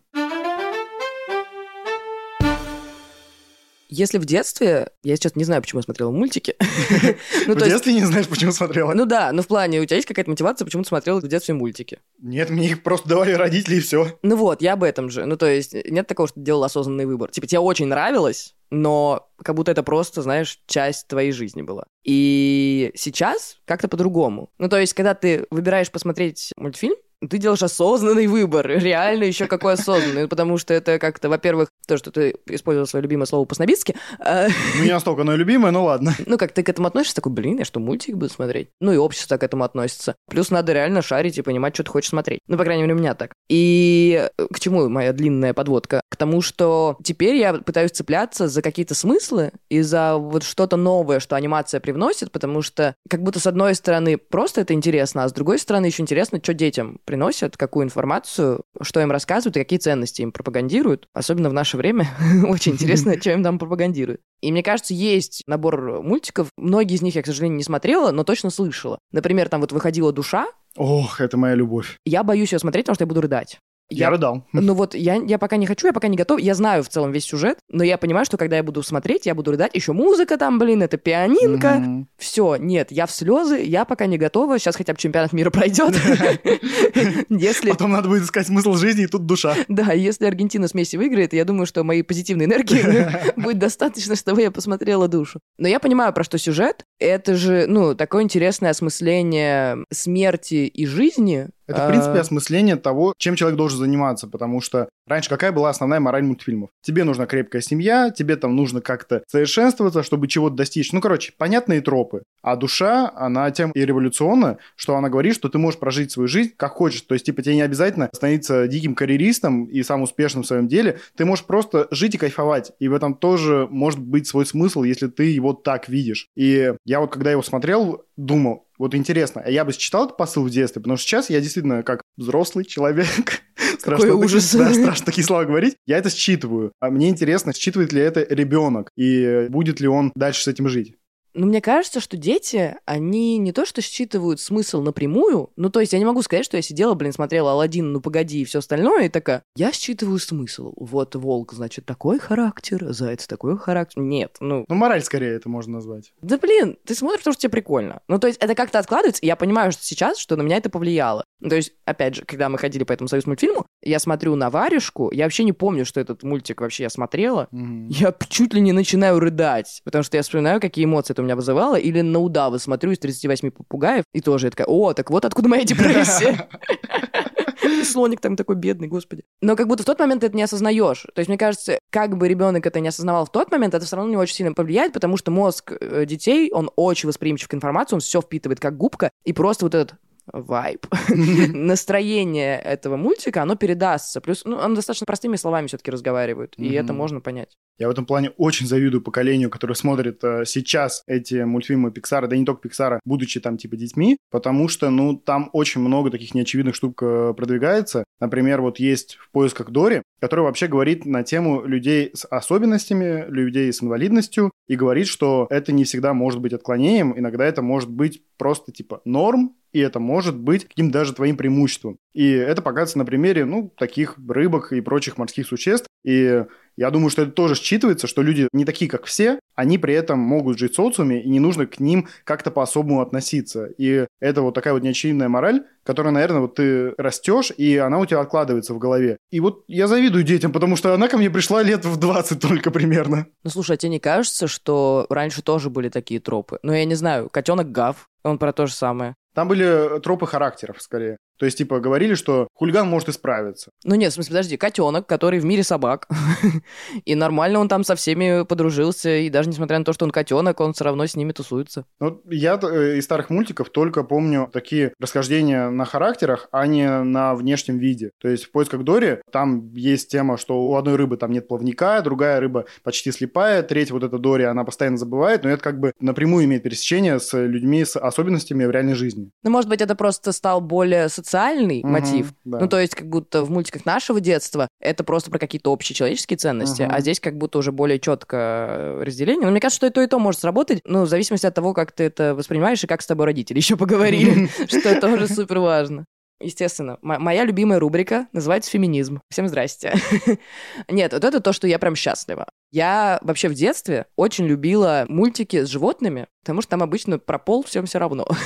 Если 3.94 4.16
в 4.16 4.24
детстве, 4.24 4.88
я 5.02 5.16
сейчас 5.16 5.36
не 5.36 5.44
знаю, 5.44 5.60
почему 5.60 5.80
я 5.80 5.82
смотрела 5.82 6.10
мультики. 6.10 6.56
ну, 7.46 7.54
в 7.54 7.62
детстве 7.62 7.92
не 7.92 8.02
знаешь, 8.06 8.26
почему 8.26 8.50
смотрела? 8.50 8.94
Ну 8.94 9.04
да, 9.04 9.32
но 9.32 9.42
в 9.42 9.46
плане, 9.46 9.80
у 9.80 9.84
тебя 9.84 9.96
есть 9.96 10.08
какая-то 10.08 10.30
мотивация, 10.30 10.64
почему 10.64 10.82
ты 10.82 10.88
смотрела 10.88 11.20
в 11.20 11.28
детстве 11.28 11.52
мультики? 11.52 11.98
Нет, 12.18 12.48
мне 12.48 12.68
их 12.68 12.82
просто 12.82 13.10
давали 13.10 13.32
родители 13.32 13.76
и 13.76 13.80
все. 13.80 14.18
Ну 14.22 14.36
вот, 14.36 14.62
я 14.62 14.72
об 14.72 14.82
этом 14.82 15.10
же. 15.10 15.26
Ну 15.26 15.36
то 15.36 15.44
есть 15.44 15.74
нет 15.74 16.06
такого, 16.06 16.26
что 16.26 16.36
ты 16.36 16.40
делал 16.40 16.64
осознанный 16.64 17.04
выбор. 17.04 17.30
Типа 17.32 17.46
тебе 17.46 17.58
очень 17.58 17.84
нравилось, 17.84 18.54
но 18.70 19.28
как 19.44 19.56
будто 19.56 19.72
это 19.72 19.82
просто, 19.82 20.22
знаешь, 20.22 20.60
часть 20.66 21.06
твоей 21.08 21.32
жизни 21.32 21.60
была. 21.60 21.84
И 22.02 22.92
сейчас 22.94 23.58
как-то 23.66 23.88
по-другому. 23.88 24.48
Ну, 24.56 24.70
то 24.70 24.80
есть, 24.80 24.94
когда 24.94 25.12
ты 25.12 25.46
выбираешь 25.50 25.90
посмотреть 25.90 26.52
мультфильм, 26.56 26.96
ты 27.28 27.38
делаешь 27.38 27.62
осознанный 27.62 28.26
выбор. 28.26 28.66
Реально 28.66 29.24
еще 29.24 29.46
какой 29.46 29.74
осознанный. 29.74 30.28
Потому 30.28 30.58
что 30.58 30.74
это 30.74 30.98
как-то, 30.98 31.28
во-первых, 31.28 31.68
то, 31.86 31.96
что 31.96 32.10
ты 32.10 32.34
использовал 32.46 32.86
свое 32.86 33.02
любимое 33.02 33.26
слово 33.26 33.44
по-снобистски. 33.44 33.96
А, 34.18 34.48
ну, 34.76 34.84
не 34.84 34.90
настолько 34.90 35.22
оно 35.22 35.36
любимое, 35.36 35.72
но 35.72 35.84
ладно. 35.84 36.14
Ну, 36.26 36.38
как 36.38 36.52
ты 36.52 36.62
к 36.62 36.68
этому 36.68 36.88
относишься? 36.88 37.16
Такой, 37.16 37.32
блин, 37.32 37.58
я 37.58 37.64
что, 37.64 37.80
мультик 37.80 38.16
буду 38.16 38.32
смотреть? 38.32 38.68
Ну, 38.80 38.92
и 38.92 38.96
общество 38.96 39.36
к 39.36 39.42
этому 39.42 39.64
относится. 39.64 40.14
Плюс 40.30 40.50
надо 40.50 40.72
реально 40.72 41.02
шарить 41.02 41.38
и 41.38 41.42
понимать, 41.42 41.74
что 41.74 41.84
ты 41.84 41.90
хочешь 41.90 42.10
смотреть. 42.10 42.40
Ну, 42.48 42.56
по 42.56 42.64
крайней 42.64 42.82
мере, 42.82 42.94
у 42.94 42.98
меня 42.98 43.14
так. 43.14 43.32
И 43.48 44.28
к 44.52 44.60
чему 44.60 44.88
моя 44.88 45.12
длинная 45.12 45.54
подводка? 45.54 46.00
К 46.08 46.16
тому, 46.16 46.40
что 46.40 46.96
теперь 47.02 47.36
я 47.36 47.54
пытаюсь 47.54 47.92
цепляться 47.92 48.48
за 48.48 48.62
какие-то 48.62 48.94
смыслы 48.94 49.52
и 49.68 49.82
за 49.82 50.16
вот 50.16 50.42
что-то 50.42 50.76
новое, 50.76 51.20
что 51.20 51.36
анимация 51.36 51.80
привносит, 51.80 52.32
потому 52.32 52.62
что 52.62 52.94
как 53.08 53.22
будто 53.22 53.40
с 53.40 53.46
одной 53.46 53.74
стороны 53.74 54.16
просто 54.16 54.62
это 54.62 54.74
интересно, 54.74 55.24
а 55.24 55.28
с 55.28 55.32
другой 55.32 55.58
стороны 55.58 55.86
еще 55.86 56.02
интересно, 56.02 56.40
что 56.42 56.54
детям 56.54 56.98
приносят, 57.12 57.58
какую 57.58 57.84
информацию, 57.84 58.62
что 58.80 59.02
им 59.02 59.10
рассказывают 59.10 59.54
и 59.58 59.60
какие 59.60 59.78
ценности 59.78 60.22
им 60.22 60.32
пропагандируют. 60.32 61.08
Особенно 61.12 61.50
в 61.50 61.52
наше 61.52 61.76
время 61.76 62.08
очень 62.48 62.72
интересно, 62.72 63.20
что 63.20 63.32
им 63.32 63.42
там 63.42 63.58
пропагандируют. 63.58 64.22
И 64.40 64.50
мне 64.50 64.62
кажется, 64.62 64.94
есть 64.94 65.42
набор 65.46 66.02
мультиков. 66.02 66.48
Многие 66.56 66.94
из 66.94 67.02
них 67.02 67.14
я, 67.14 67.22
к 67.22 67.26
сожалению, 67.26 67.58
не 67.58 67.64
смотрела, 67.64 68.12
но 68.12 68.24
точно 68.24 68.48
слышала. 68.48 68.98
Например, 69.12 69.50
там 69.50 69.60
вот 69.60 69.72
выходила 69.72 70.10
«Душа», 70.10 70.46
Ох, 70.74 71.20
это 71.20 71.36
моя 71.36 71.54
любовь. 71.54 71.98
Я 72.06 72.22
боюсь 72.22 72.54
ее 72.54 72.58
смотреть, 72.58 72.86
потому 72.86 72.94
что 72.94 73.02
я 73.02 73.06
буду 73.06 73.20
рыдать. 73.20 73.58
Я, 73.92 74.06
я 74.06 74.10
рыдал. 74.10 74.44
Ну 74.52 74.74
вот, 74.74 74.94
я, 74.94 75.14
я 75.14 75.38
пока 75.38 75.56
не 75.56 75.66
хочу, 75.66 75.86
я 75.86 75.92
пока 75.92 76.08
не 76.08 76.16
готов. 76.16 76.40
Я 76.40 76.54
знаю 76.54 76.82
в 76.82 76.88
целом 76.88 77.12
весь 77.12 77.24
сюжет, 77.24 77.58
но 77.70 77.84
я 77.84 77.98
понимаю, 77.98 78.24
что 78.24 78.36
когда 78.36 78.56
я 78.56 78.62
буду 78.62 78.82
смотреть, 78.82 79.26
я 79.26 79.34
буду 79.34 79.52
рыдать. 79.52 79.74
Еще 79.74 79.92
музыка 79.92 80.36
там, 80.36 80.58
блин, 80.58 80.82
это 80.82 80.96
пианинка. 80.96 81.68
Mm-hmm. 81.68 82.04
Все, 82.18 82.56
нет, 82.56 82.90
я 82.90 83.06
в 83.06 83.10
слезы, 83.10 83.60
я 83.62 83.84
пока 83.84 84.06
не 84.06 84.18
готова. 84.18 84.58
Сейчас 84.58 84.76
хотя 84.76 84.92
бы 84.92 84.98
чемпионат 84.98 85.32
мира 85.32 85.50
пройдет. 85.50 85.94
Если... 87.28 87.70
Потом 87.70 87.92
надо 87.92 88.08
будет 88.08 88.24
искать 88.24 88.46
смысл 88.46 88.74
жизни, 88.74 89.04
и 89.04 89.06
тут 89.06 89.26
душа. 89.26 89.54
Да, 89.68 89.92
если 89.92 90.26
Аргентина 90.26 90.68
с 90.68 90.74
Месси 90.74 90.96
выиграет, 90.96 91.32
я 91.32 91.44
думаю, 91.44 91.66
что 91.66 91.84
моей 91.84 92.02
позитивной 92.02 92.44
энергии 92.46 93.10
будет 93.36 93.58
достаточно, 93.58 94.16
чтобы 94.16 94.42
я 94.42 94.50
посмотрела 94.50 95.08
душу. 95.08 95.40
Но 95.58 95.68
я 95.68 95.80
понимаю, 95.80 96.12
про 96.12 96.24
что 96.24 96.38
сюжет. 96.38 96.84
Это 96.98 97.34
же, 97.36 97.66
ну, 97.68 97.94
такое 97.94 98.22
интересное 98.22 98.70
осмысление 98.70 99.84
смерти 99.90 100.66
и 100.66 100.86
жизни, 100.86 101.48
это, 101.66 101.86
в 101.86 101.88
принципе, 101.88 102.18
а. 102.18 102.20
осмысление 102.20 102.76
того, 102.76 103.14
чем 103.18 103.36
человек 103.36 103.56
должен 103.56 103.78
заниматься, 103.78 104.26
потому 104.26 104.60
что 104.60 104.88
раньше 105.06 105.28
какая 105.28 105.52
была 105.52 105.70
основная 105.70 106.00
мораль 106.00 106.24
мультфильмов? 106.24 106.70
Тебе 106.82 107.04
нужна 107.04 107.26
крепкая 107.26 107.62
семья, 107.62 108.10
тебе 108.10 108.36
там 108.36 108.56
нужно 108.56 108.80
как-то 108.80 109.22
совершенствоваться, 109.28 110.02
чтобы 110.02 110.28
чего-то 110.28 110.56
достичь. 110.56 110.92
Ну, 110.92 111.00
короче, 111.00 111.32
понятные 111.36 111.80
тропы. 111.80 112.22
А 112.42 112.56
душа, 112.56 113.10
она 113.14 113.50
тем 113.50 113.70
и 113.72 113.84
революционна, 113.84 114.58
что 114.76 114.96
она 114.96 115.08
говорит, 115.08 115.34
что 115.34 115.48
ты 115.48 115.58
можешь 115.58 115.78
прожить 115.78 116.10
свою 116.10 116.28
жизнь 116.28 116.52
как 116.56 116.72
хочешь. 116.72 117.02
То 117.02 117.14
есть, 117.14 117.26
типа, 117.26 117.42
тебе 117.42 117.54
не 117.54 117.62
обязательно 117.62 118.10
становиться 118.12 118.66
диким 118.66 118.94
карьеристом 118.94 119.64
и 119.64 119.82
самым 119.82 120.04
успешным 120.04 120.42
в 120.42 120.46
своем 120.46 120.68
деле. 120.68 120.98
Ты 121.16 121.24
можешь 121.24 121.44
просто 121.44 121.86
жить 121.90 122.14
и 122.14 122.18
кайфовать. 122.18 122.72
И 122.80 122.88
в 122.88 122.94
этом 122.94 123.14
тоже 123.14 123.68
может 123.70 124.00
быть 124.00 124.26
свой 124.26 124.46
смысл, 124.46 124.82
если 124.82 125.06
ты 125.06 125.24
его 125.24 125.52
так 125.52 125.88
видишь. 125.88 126.28
И 126.36 126.74
я 126.84 127.00
вот, 127.00 127.12
когда 127.12 127.30
его 127.30 127.42
смотрел, 127.42 128.04
думал, 128.16 128.66
вот 128.82 128.94
интересно, 128.96 129.42
а 129.44 129.48
я 129.50 129.64
бы 129.64 129.72
считал 129.72 130.06
этот 130.06 130.16
посыл 130.16 130.42
в 130.44 130.50
детстве, 130.50 130.82
потому 130.82 130.96
что 130.96 131.06
сейчас 131.06 131.30
я 131.30 131.40
действительно 131.40 131.82
как 131.84 132.02
взрослый 132.16 132.64
человек 132.64 133.06
Какой 133.82 133.96
такие- 134.08 134.14
ужас. 134.14 134.54
да, 134.54 134.72
страшно 134.74 135.06
такие 135.06 135.24
слова 135.24 135.44
говорить. 135.44 135.76
Я 135.86 135.98
это 135.98 136.10
считываю. 136.10 136.72
А 136.80 136.90
мне 136.90 137.08
интересно, 137.08 137.52
считывает 137.52 137.92
ли 137.92 138.00
это 138.00 138.26
ребенок 138.28 138.90
и 138.96 139.46
будет 139.50 139.80
ли 139.80 139.86
он 139.88 140.12
дальше 140.16 140.42
с 140.42 140.48
этим 140.48 140.68
жить. 140.68 140.96
Ну, 141.34 141.46
мне 141.46 141.60
кажется, 141.60 142.00
что 142.00 142.16
дети, 142.16 142.76
они 142.84 143.38
не 143.38 143.52
то 143.52 143.64
что 143.64 143.80
считывают 143.80 144.40
смысл 144.40 144.82
напрямую, 144.82 145.50
ну, 145.56 145.70
то 145.70 145.80
есть 145.80 145.92
я 145.92 145.98
не 145.98 146.04
могу 146.04 146.22
сказать, 146.22 146.44
что 146.44 146.56
я 146.56 146.62
сидела, 146.62 146.94
блин, 146.94 147.12
смотрела 147.12 147.52
«Аладдин», 147.52 147.92
«Ну, 147.92 148.00
погоди» 148.00 148.42
и 148.42 148.44
все 148.44 148.58
остальное, 148.58 149.06
и 149.06 149.08
такая, 149.08 149.42
я 149.56 149.72
считываю 149.72 150.18
смысл. 150.18 150.72
Вот 150.76 151.14
волк, 151.14 151.52
значит, 151.52 151.86
такой 151.86 152.18
характер, 152.18 152.92
заяц 152.92 153.26
такой 153.26 153.56
характер. 153.58 154.02
Нет, 154.02 154.36
ну, 154.40 154.64
Ну, 154.68 154.74
мораль 154.74 155.02
скорее 155.02 155.34
это 155.34 155.48
можно 155.48 155.74
назвать. 155.74 156.12
да 156.20 156.38
блин, 156.38 156.76
ты 156.84 156.94
смотришь, 156.94 157.20
потому 157.20 157.32
что 157.34 157.42
тебе 157.42 157.50
прикольно. 157.50 158.02
Ну, 158.08 158.18
то 158.18 158.26
есть 158.26 158.38
это 158.40 158.54
как-то 158.54 158.78
откладывается, 158.78 159.22
и 159.22 159.26
я 159.26 159.36
понимаю, 159.36 159.72
что 159.72 159.82
сейчас, 159.84 160.18
что 160.18 160.36
на 160.36 160.42
меня 160.42 160.56
это 160.56 160.70
повлияло. 160.70 161.24
Ну, 161.40 161.48
То 161.48 161.56
есть, 161.56 161.72
опять 161.84 162.14
же, 162.14 162.24
когда 162.24 162.48
мы 162.48 162.58
ходили 162.58 162.84
по 162.84 162.92
этому 162.92 163.08
союз 163.08 163.26
мультфильму, 163.26 163.66
я 163.82 163.98
смотрю 163.98 164.36
на 164.36 164.50
варежку, 164.50 165.10
я 165.12 165.24
вообще 165.24 165.44
не 165.44 165.52
помню, 165.52 165.84
что 165.84 166.00
этот 166.00 166.22
мультик 166.22 166.60
вообще 166.60 166.84
я 166.84 166.90
смотрела. 166.90 167.48
Мгм. 167.50 167.88
Я 167.88 168.14
чуть 168.28 168.54
ли 168.54 168.60
не 168.60 168.72
начинаю 168.72 169.18
рыдать, 169.18 169.80
потому 169.84 170.02
что 170.04 170.16
я 170.16 170.22
вспоминаю, 170.22 170.60
какие 170.60 170.84
эмоции 170.84 171.12
это 171.12 171.22
у 171.22 171.24
меня 171.24 171.36
вызывало, 171.36 171.76
или 171.76 172.00
на 172.00 172.18
удавы 172.18 172.58
смотрю 172.58 172.92
из 172.92 172.98
38 172.98 173.50
попугаев, 173.50 174.04
и 174.12 174.20
тоже 174.20 174.46
я 174.46 174.50
такая, 174.50 174.66
о, 174.66 174.92
так 174.92 175.10
вот 175.10 175.24
откуда 175.24 175.48
моя 175.48 175.64
депрессия. 175.64 176.48
Слоник 177.84 178.20
там 178.20 178.36
такой 178.36 178.56
бедный, 178.56 178.88
господи. 178.88 179.24
Но 179.40 179.56
как 179.56 179.68
будто 179.68 179.82
в 179.82 179.86
тот 179.86 179.98
момент 179.98 180.20
ты 180.20 180.28
это 180.28 180.36
не 180.36 180.42
осознаешь. 180.42 181.06
То 181.14 181.18
есть, 181.20 181.28
мне 181.28 181.38
кажется, 181.38 181.78
как 181.90 182.16
бы 182.16 182.28
ребенок 182.28 182.66
это 182.66 182.80
не 182.80 182.88
осознавал 182.88 183.26
в 183.26 183.32
тот 183.32 183.50
момент, 183.50 183.74
это 183.74 183.84
все 183.84 183.96
равно 183.96 184.10
не 184.10 184.16
очень 184.16 184.36
сильно 184.36 184.52
повлияет, 184.52 184.92
потому 184.92 185.16
что 185.16 185.30
мозг 185.30 185.72
э, 185.80 186.04
детей, 186.06 186.50
он 186.52 186.70
очень 186.76 187.08
восприимчив 187.08 187.48
к 187.48 187.54
информации, 187.54 187.94
он 187.94 188.00
все 188.00 188.20
впитывает 188.20 188.60
как 188.60 188.76
губка, 188.76 189.10
и 189.24 189.32
просто 189.32 189.64
вот 189.64 189.74
этот 189.74 189.94
вайб, 190.32 190.86
настроение 191.08 192.58
этого 192.58 192.96
мультика, 192.96 193.42
оно 193.42 193.56
передастся. 193.56 194.20
Плюс, 194.20 194.44
ну, 194.44 194.56
он 194.56 194.74
достаточно 194.74 195.06
простыми 195.06 195.36
словами 195.36 195.66
все-таки 195.66 195.90
разговаривает, 195.90 196.54
и 196.58 196.72
это 196.72 196.92
можно 196.92 197.20
понять. 197.20 197.56
Я 197.78 197.88
в 197.88 197.90
этом 197.90 198.06
плане 198.06 198.30
очень 198.36 198.66
завидую 198.66 199.02
поколению, 199.02 199.50
которое 199.50 199.74
смотрит 199.74 200.22
э, 200.22 200.44
сейчас 200.44 201.02
эти 201.06 201.42
мультфильмы 201.42 201.90
Пиксара, 201.90 202.26
да 202.26 202.36
и 202.36 202.38
не 202.38 202.44
только 202.44 202.62
Пиксара, 202.62 203.00
будучи 203.04 203.40
там 203.40 203.56
типа 203.56 203.76
детьми, 203.76 204.18
потому 204.30 204.68
что, 204.68 204.90
ну, 204.90 205.16
там 205.16 205.50
очень 205.52 205.80
много 205.80 206.10
таких 206.10 206.34
неочевидных 206.34 206.74
штук 206.74 207.02
э, 207.02 207.34
продвигается. 207.36 208.04
Например, 208.20 208.60
вот 208.60 208.78
есть 208.78 209.16
в 209.16 209.30
поисках 209.30 209.70
Дори, 209.70 210.02
который 210.20 210.42
вообще 210.42 210.68
говорит 210.68 211.06
на 211.06 211.24
тему 211.24 211.64
людей 211.64 212.10
с 212.14 212.26
особенностями, 212.26 213.24
людей 213.28 213.72
с 213.72 213.82
инвалидностью, 213.82 214.52
и 214.68 214.76
говорит, 214.76 215.06
что 215.06 215.46
это 215.50 215.72
не 215.72 215.84
всегда 215.84 216.14
может 216.14 216.40
быть 216.40 216.52
отклонением, 216.52 217.18
иногда 217.18 217.44
это 217.44 217.62
может 217.62 217.90
быть 217.90 218.22
просто 218.36 218.70
типа 218.70 219.00
норм, 219.04 219.56
и 219.72 219.80
это 219.80 219.98
может 219.98 220.38
быть 220.38 220.68
каким-то 220.68 220.92
даже 220.92 221.14
твоим 221.14 221.36
преимуществом. 221.36 221.98
И 222.12 222.30
это 222.30 222.62
показывается 222.62 222.98
на 222.98 223.04
примере, 223.04 223.44
ну, 223.44 223.72
таких 223.76 224.16
рыбок 224.28 224.72
и 224.72 224.80
прочих 224.80 225.18
морских 225.18 225.46
существ. 225.46 225.86
И 226.04 226.44
я 226.76 226.90
думаю, 226.90 227.10
что 227.10 227.22
это 227.22 227.32
тоже 227.32 227.54
считывается, 227.54 228.06
что 228.06 228.22
люди 228.22 228.48
не 228.52 228.64
такие, 228.64 228.90
как 228.90 229.04
все, 229.04 229.38
они 229.54 229.78
при 229.78 229.94
этом 229.94 230.18
могут 230.18 230.58
жить 230.58 230.72
в 230.72 230.76
социуме, 230.76 231.22
и 231.22 231.28
не 231.28 231.38
нужно 231.38 231.66
к 231.66 231.80
ним 231.80 232.08
как-то 232.24 232.50
по-особому 232.50 233.00
относиться. 233.00 233.66
И 233.78 234.06
это 234.20 234.42
вот 234.42 234.54
такая 234.54 234.72
вот 234.72 234.82
неочевидная 234.82 235.28
мораль, 235.28 235.64
которая, 235.84 236.12
наверное, 236.12 236.40
вот 236.40 236.54
ты 236.54 236.94
растешь, 236.96 237.52
и 237.56 237.76
она 237.76 237.98
у 237.98 238.06
тебя 238.06 238.20
откладывается 238.20 238.72
в 238.74 238.78
голове. 238.78 239.18
И 239.30 239.40
вот 239.40 239.64
я 239.68 239.86
завидую 239.86 240.24
детям, 240.24 240.52
потому 240.52 240.76
что 240.76 240.94
она 240.94 241.08
ко 241.08 241.18
мне 241.18 241.30
пришла 241.30 241.62
лет 241.62 241.84
в 241.84 241.98
20 241.98 242.40
только 242.40 242.70
примерно. 242.70 243.26
Ну, 243.44 243.50
слушай, 243.50 243.74
а 243.74 243.76
тебе 243.76 243.90
не 243.90 244.00
кажется, 244.00 244.48
что 244.48 245.06
раньше 245.10 245.42
тоже 245.42 245.70
были 245.70 245.88
такие 245.88 246.20
тропы? 246.20 246.58
Ну, 246.62 246.72
я 246.72 246.84
не 246.84 246.94
знаю, 246.94 247.28
котенок 247.28 247.70
Гав, 247.70 248.08
он 248.22 248.38
про 248.38 248.52
то 248.52 248.66
же 248.66 248.72
самое. 248.72 249.14
Там 249.34 249.48
были 249.48 250.00
тропы 250.00 250.26
характеров, 250.26 250.80
скорее. 250.80 251.16
То 251.42 251.46
есть, 251.46 251.58
типа, 251.58 251.80
говорили, 251.80 252.14
что 252.14 252.46
хулиган 252.54 252.88
может 252.88 253.08
исправиться. 253.08 253.72
Ну 253.82 253.96
нет, 253.96 254.12
в 254.12 254.14
смысле, 254.14 254.30
подожди, 254.30 254.56
котенок, 254.56 255.08
который 255.08 255.40
в 255.40 255.44
мире 255.44 255.64
собак. 255.64 256.06
и 257.04 257.16
нормально 257.16 257.58
он 257.58 257.66
там 257.66 257.82
со 257.82 257.96
всеми 257.96 258.44
подружился, 258.44 259.16
и 259.16 259.28
даже 259.28 259.48
несмотря 259.48 259.80
на 259.80 259.84
то, 259.84 259.92
что 259.92 260.04
он 260.04 260.12
котенок, 260.12 260.60
он 260.60 260.72
все 260.72 260.84
равно 260.84 261.04
с 261.04 261.16
ними 261.16 261.32
тусуется. 261.32 261.84
Ну, 261.98 262.22
я 262.30 262.60
э, 262.62 262.98
из 262.98 263.04
старых 263.06 263.28
мультиков 263.28 263.70
только 263.70 264.04
помню 264.04 264.50
такие 264.52 264.92
расхождения 265.00 265.68
на 265.68 265.84
характерах, 265.84 266.46
а 266.52 266.64
не 266.68 267.02
на 267.02 267.34
внешнем 267.34 267.78
виде. 267.78 268.12
То 268.20 268.28
есть 268.28 268.44
в 268.44 268.52
«Поисках 268.52 268.84
Дори» 268.84 269.18
там 269.32 269.74
есть 269.74 270.12
тема, 270.12 270.38
что 270.38 270.62
у 270.62 270.76
одной 270.76 270.94
рыбы 270.94 271.16
там 271.16 271.32
нет 271.32 271.48
плавника, 271.48 272.00
другая 272.02 272.38
рыба 272.38 272.66
почти 272.84 273.10
слепая, 273.10 273.64
третья 273.64 273.94
вот 273.94 274.04
эта 274.04 274.16
Дори, 274.18 274.44
она 274.44 274.62
постоянно 274.62 274.96
забывает, 274.96 275.42
но 275.42 275.50
это 275.50 275.60
как 275.60 275.80
бы 275.80 275.92
напрямую 275.98 276.44
имеет 276.44 276.62
пересечение 276.62 277.18
с 277.18 277.36
людьми 277.36 277.84
с 277.84 277.98
особенностями 277.98 278.64
в 278.64 278.70
реальной 278.70 278.94
жизни. 278.94 279.32
Ну, 279.42 279.50
может 279.50 279.68
быть, 279.68 279.80
это 279.80 279.96
просто 279.96 280.30
стал 280.30 280.60
более 280.60 281.08
социальный 281.32 281.80
Мгм, 281.82 281.92
мотив. 281.92 282.32
да. 282.44 282.58
Ну, 282.60 282.68
то 282.68 282.78
есть, 282.78 282.94
как 282.94 283.08
будто 283.08 283.42
в 283.42 283.50
мультиках 283.50 283.86
нашего 283.86 284.20
детства 284.20 284.68
это 284.80 285.02
просто 285.02 285.30
про 285.30 285.38
какие-то 285.38 285.72
общие 285.72 285.96
человеческие 285.96 286.36
ценности, 286.36 286.82
Ага. 286.82 286.94
а 286.94 287.00
здесь 287.00 287.20
как 287.20 287.38
будто 287.38 287.58
уже 287.58 287.72
более 287.72 287.98
четкое 287.98 289.02
разделение. 289.02 289.44
Но 289.46 289.50
мне 289.50 289.60
кажется, 289.60 289.78
что 289.78 289.86
и 289.86 289.90
то, 289.90 290.02
и 290.02 290.06
то 290.06 290.18
может 290.18 290.40
сработать, 290.42 290.80
ну, 290.84 291.02
в 291.02 291.08
зависимости 291.08 291.46
от 291.46 291.54
того, 291.54 291.72
как 291.72 291.92
ты 291.92 292.04
это 292.04 292.34
воспринимаешь 292.34 292.84
и 292.84 292.86
как 292.86 293.00
с 293.02 293.06
тобой 293.06 293.26
родители 293.26 293.56
еще 293.56 293.76
поговорили, 293.76 294.48
что 294.68 294.88
это 294.90 295.00
тоже 295.00 295.26
супер 295.28 295.58
важно. 295.58 296.04
Естественно, 296.40 296.98
моя 297.02 297.44
любимая 297.44 297.78
рубрика 297.78 298.26
называется 298.32 298.68
«Феминизм». 298.70 299.20
Всем 299.30 299.46
здрасте. 299.48 299.94
Нет, 300.90 301.12
вот 301.12 301.24
это 301.24 301.40
то, 301.40 301.52
что 301.52 301.68
я 301.68 301.78
прям 301.78 301.94
счастлива. 301.94 302.46
Я 302.72 303.18
вообще 303.22 303.48
в 303.48 303.54
детстве 303.54 304.06
очень 304.16 304.46
любила 304.46 305.04
мультики 305.08 305.62
с 305.62 305.68
животными, 305.68 306.26
потому 306.42 306.62
что 306.62 306.70
там 306.70 306.82
обычно 306.82 307.18
про 307.18 307.38
пол 307.38 307.62
всем 307.62 307.84
все 307.86 307.98
равно. 307.98 308.26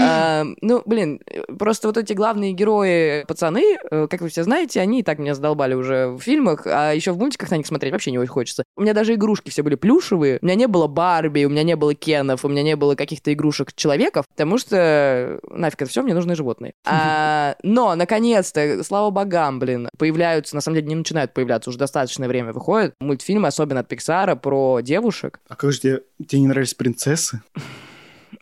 А, 0.00 0.44
Ну, 0.60 0.82
блин, 0.86 1.20
просто 1.58 1.88
вот 1.88 1.96
эти 1.96 2.12
главные 2.12 2.52
герои, 2.52 3.24
пацаны, 3.26 3.76
э, 3.90 4.06
как 4.08 4.20
вы 4.20 4.28
все 4.28 4.44
знаете, 4.44 4.80
они 4.80 5.00
и 5.00 5.02
так 5.02 5.18
меня 5.18 5.34
задолбали 5.34 5.74
уже 5.74 6.08
в 6.08 6.20
фильмах, 6.20 6.66
а 6.66 6.92
еще 6.92 7.12
в 7.12 7.18
мультиках 7.18 7.50
на 7.50 7.56
них 7.56 7.66
смотреть 7.66 7.92
вообще 7.92 8.10
не 8.10 8.18
очень 8.18 8.30
хочется. 8.30 8.64
У 8.76 8.82
меня 8.82 8.92
даже 8.94 9.14
игрушки 9.14 9.50
все 9.50 9.62
были 9.62 9.74
плюшевые, 9.74 10.38
у 10.40 10.44
меня 10.44 10.54
не 10.54 10.66
было 10.66 10.86
Барби, 10.86 11.44
у 11.44 11.50
меня 11.50 11.62
не 11.62 11.76
было 11.76 11.94
Кенов, 11.94 12.44
у 12.44 12.48
меня 12.48 12.62
не 12.62 12.76
было 12.76 12.94
каких-то 12.94 13.32
игрушек-человеков, 13.32 14.26
потому 14.28 14.58
что 14.58 15.40
нафиг 15.50 15.82
это 15.82 15.90
все, 15.90 16.02
мне 16.02 16.14
нужны 16.14 16.36
животные. 16.36 16.74
А, 16.86 17.56
Но, 17.62 17.94
наконец-то, 17.96 18.82
слава 18.84 19.10
богам, 19.10 19.58
блин, 19.58 19.88
появляются, 19.98 20.54
на 20.54 20.60
самом 20.60 20.76
деле 20.76 20.88
не 20.88 20.94
начинают 20.94 21.34
появляться, 21.34 21.70
уже 21.70 21.78
достаточное 21.78 22.28
время 22.28 22.52
выходят 22.52 22.94
мультфильмы, 23.24 23.48
особенно 23.48 23.80
от 23.80 23.88
Пиксара, 23.88 24.36
про 24.36 24.80
девушек, 24.80 25.40
А 25.48 25.56
как 25.56 25.72
же 25.72 25.80
тебе, 25.80 26.02
тебе 26.26 26.42
не 26.42 26.48
нравились 26.48 26.74
принцессы? 26.74 27.42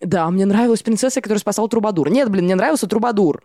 Да, 0.00 0.28
мне 0.30 0.46
нравилась 0.46 0.82
принцесса, 0.82 1.20
которая 1.20 1.38
спасала 1.38 1.68
Трубадур. 1.68 2.10
Нет, 2.10 2.28
блин, 2.28 2.44
мне 2.46 2.56
нравился 2.56 2.86
Трубадур. 2.88 3.42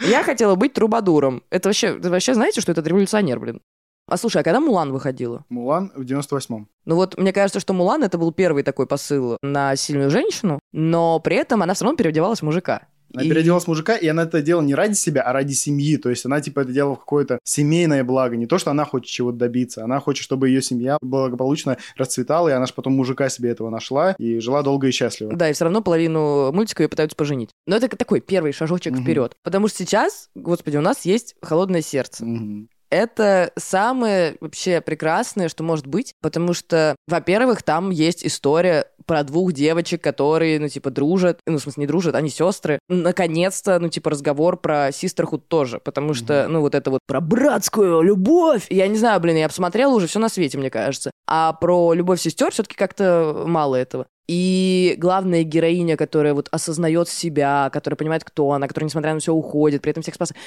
Я 0.00 0.22
хотела 0.22 0.54
быть 0.54 0.72
Трубадуром. 0.72 1.42
Это 1.50 1.68
вообще, 1.68 1.92
вы 1.92 2.08
вообще 2.08 2.34
знаете, 2.34 2.60
что 2.60 2.72
это 2.72 2.80
революционер, 2.80 3.38
блин? 3.38 3.60
А 4.06 4.16
слушай, 4.16 4.40
а 4.40 4.44
когда 4.44 4.60
Мулан 4.60 4.92
выходила? 4.92 5.44
Мулан 5.50 5.92
в 5.94 6.00
98-м. 6.00 6.68
Ну 6.86 6.94
вот, 6.94 7.18
мне 7.18 7.32
кажется, 7.32 7.60
что 7.60 7.74
Мулан 7.74 8.02
это 8.02 8.16
был 8.16 8.32
первый 8.32 8.62
такой 8.62 8.86
посыл 8.86 9.36
на 9.42 9.76
сильную 9.76 10.08
женщину, 10.08 10.60
но 10.72 11.20
при 11.20 11.36
этом 11.36 11.62
она 11.62 11.74
все 11.74 11.84
равно 11.84 11.98
переодевалась 11.98 12.40
в 12.40 12.44
мужика. 12.44 12.86
Она 13.14 13.24
И- 13.24 13.28
переоделась 13.28 13.66
мужика, 13.66 13.96
и 13.96 14.06
она 14.06 14.24
это 14.24 14.42
делала 14.42 14.62
не 14.64 14.74
ради 14.74 14.94
себя, 14.94 15.22
а 15.22 15.32
ради 15.32 15.52
семьи. 15.54 15.96
То 15.96 16.10
есть 16.10 16.26
она, 16.26 16.40
типа, 16.40 16.60
это 16.60 16.72
делала 16.72 16.94
в 16.96 17.00
какое-то 17.00 17.38
семейное 17.44 18.04
благо. 18.04 18.36
Не 18.36 18.46
то, 18.46 18.58
что 18.58 18.70
она 18.70 18.84
хочет 18.84 19.10
чего-то 19.10 19.38
добиться. 19.38 19.82
Она 19.84 19.98
хочет, 20.00 20.22
чтобы 20.24 20.48
ее 20.48 20.60
семья 20.62 20.98
благополучно 21.00 21.78
расцветала, 21.96 22.48
и 22.48 22.52
она 22.52 22.66
же 22.66 22.74
потом 22.74 22.94
мужика 22.94 23.28
себе 23.28 23.50
этого 23.50 23.70
нашла 23.70 24.12
и 24.18 24.38
жила 24.40 24.62
долго 24.62 24.88
и 24.88 24.90
счастливо. 24.90 25.32
Да, 25.34 25.48
и 25.48 25.52
все 25.52 25.64
равно 25.64 25.80
половину 25.82 26.52
мультика 26.52 26.82
ее 26.82 26.88
пытаются 26.88 27.16
поженить. 27.16 27.50
Но 27.66 27.76
это 27.76 27.88
такой 27.96 28.20
первый 28.20 28.52
шажочек 28.52 28.92
Мгм. 28.92 29.02
вперед. 29.02 29.32
Потому 29.42 29.68
что 29.68 29.78
сейчас, 29.78 30.28
господи, 30.34 30.76
у 30.76 30.82
нас 30.82 31.04
есть 31.04 31.34
холодное 31.42 31.82
сердце. 31.82 32.24
Мгм. 32.24 32.68
Это 32.90 33.52
самое 33.56 34.36
вообще 34.40 34.80
прекрасное, 34.80 35.48
что 35.48 35.62
может 35.62 35.86
быть, 35.86 36.14
потому 36.22 36.54
что, 36.54 36.96
во-первых, 37.06 37.62
там 37.62 37.90
есть 37.90 38.24
история 38.24 38.86
про 39.04 39.22
двух 39.24 39.52
девочек, 39.52 40.02
которые, 40.02 40.60
ну, 40.60 40.68
типа, 40.68 40.90
дружат, 40.90 41.40
ну, 41.46 41.58
в 41.58 41.62
смысле, 41.62 41.82
не 41.82 41.86
дружат, 41.86 42.14
они 42.14 42.28
сестры. 42.28 42.78
Наконец-то, 42.88 43.78
ну, 43.78 43.88
типа, 43.88 44.10
разговор 44.10 44.58
про 44.58 44.88
sisterhood 44.88 45.42
тоже, 45.48 45.80
потому 45.80 46.14
что, 46.14 46.46
ну, 46.48 46.60
вот 46.60 46.74
это 46.74 46.90
вот 46.90 47.00
про 47.06 47.20
братскую 47.20 48.02
любовь. 48.02 48.66
Я 48.70 48.86
не 48.88 48.96
знаю, 48.96 49.20
блин, 49.20 49.36
я 49.36 49.48
посмотрела 49.48 49.94
уже 49.94 50.06
все 50.06 50.18
на 50.18 50.28
свете, 50.28 50.58
мне 50.58 50.70
кажется. 50.70 51.10
А 51.26 51.52
про 51.54 51.92
любовь 51.94 52.20
сестер 52.20 52.50
все-таки 52.52 52.76
как-то 52.76 53.44
мало 53.46 53.76
этого. 53.76 54.06
И 54.28 54.94
главная 54.98 55.42
героиня, 55.42 55.96
которая 55.96 56.34
вот 56.34 56.48
осознает 56.50 57.08
себя, 57.08 57.70
которая 57.72 57.96
понимает, 57.96 58.24
кто 58.24 58.52
она, 58.52 58.68
которая, 58.68 58.86
несмотря 58.86 59.14
на 59.14 59.20
все, 59.20 59.32
уходит, 59.32 59.80
при 59.80 59.90
этом 59.90 60.02
всех 60.02 60.16
спасает. 60.16 60.38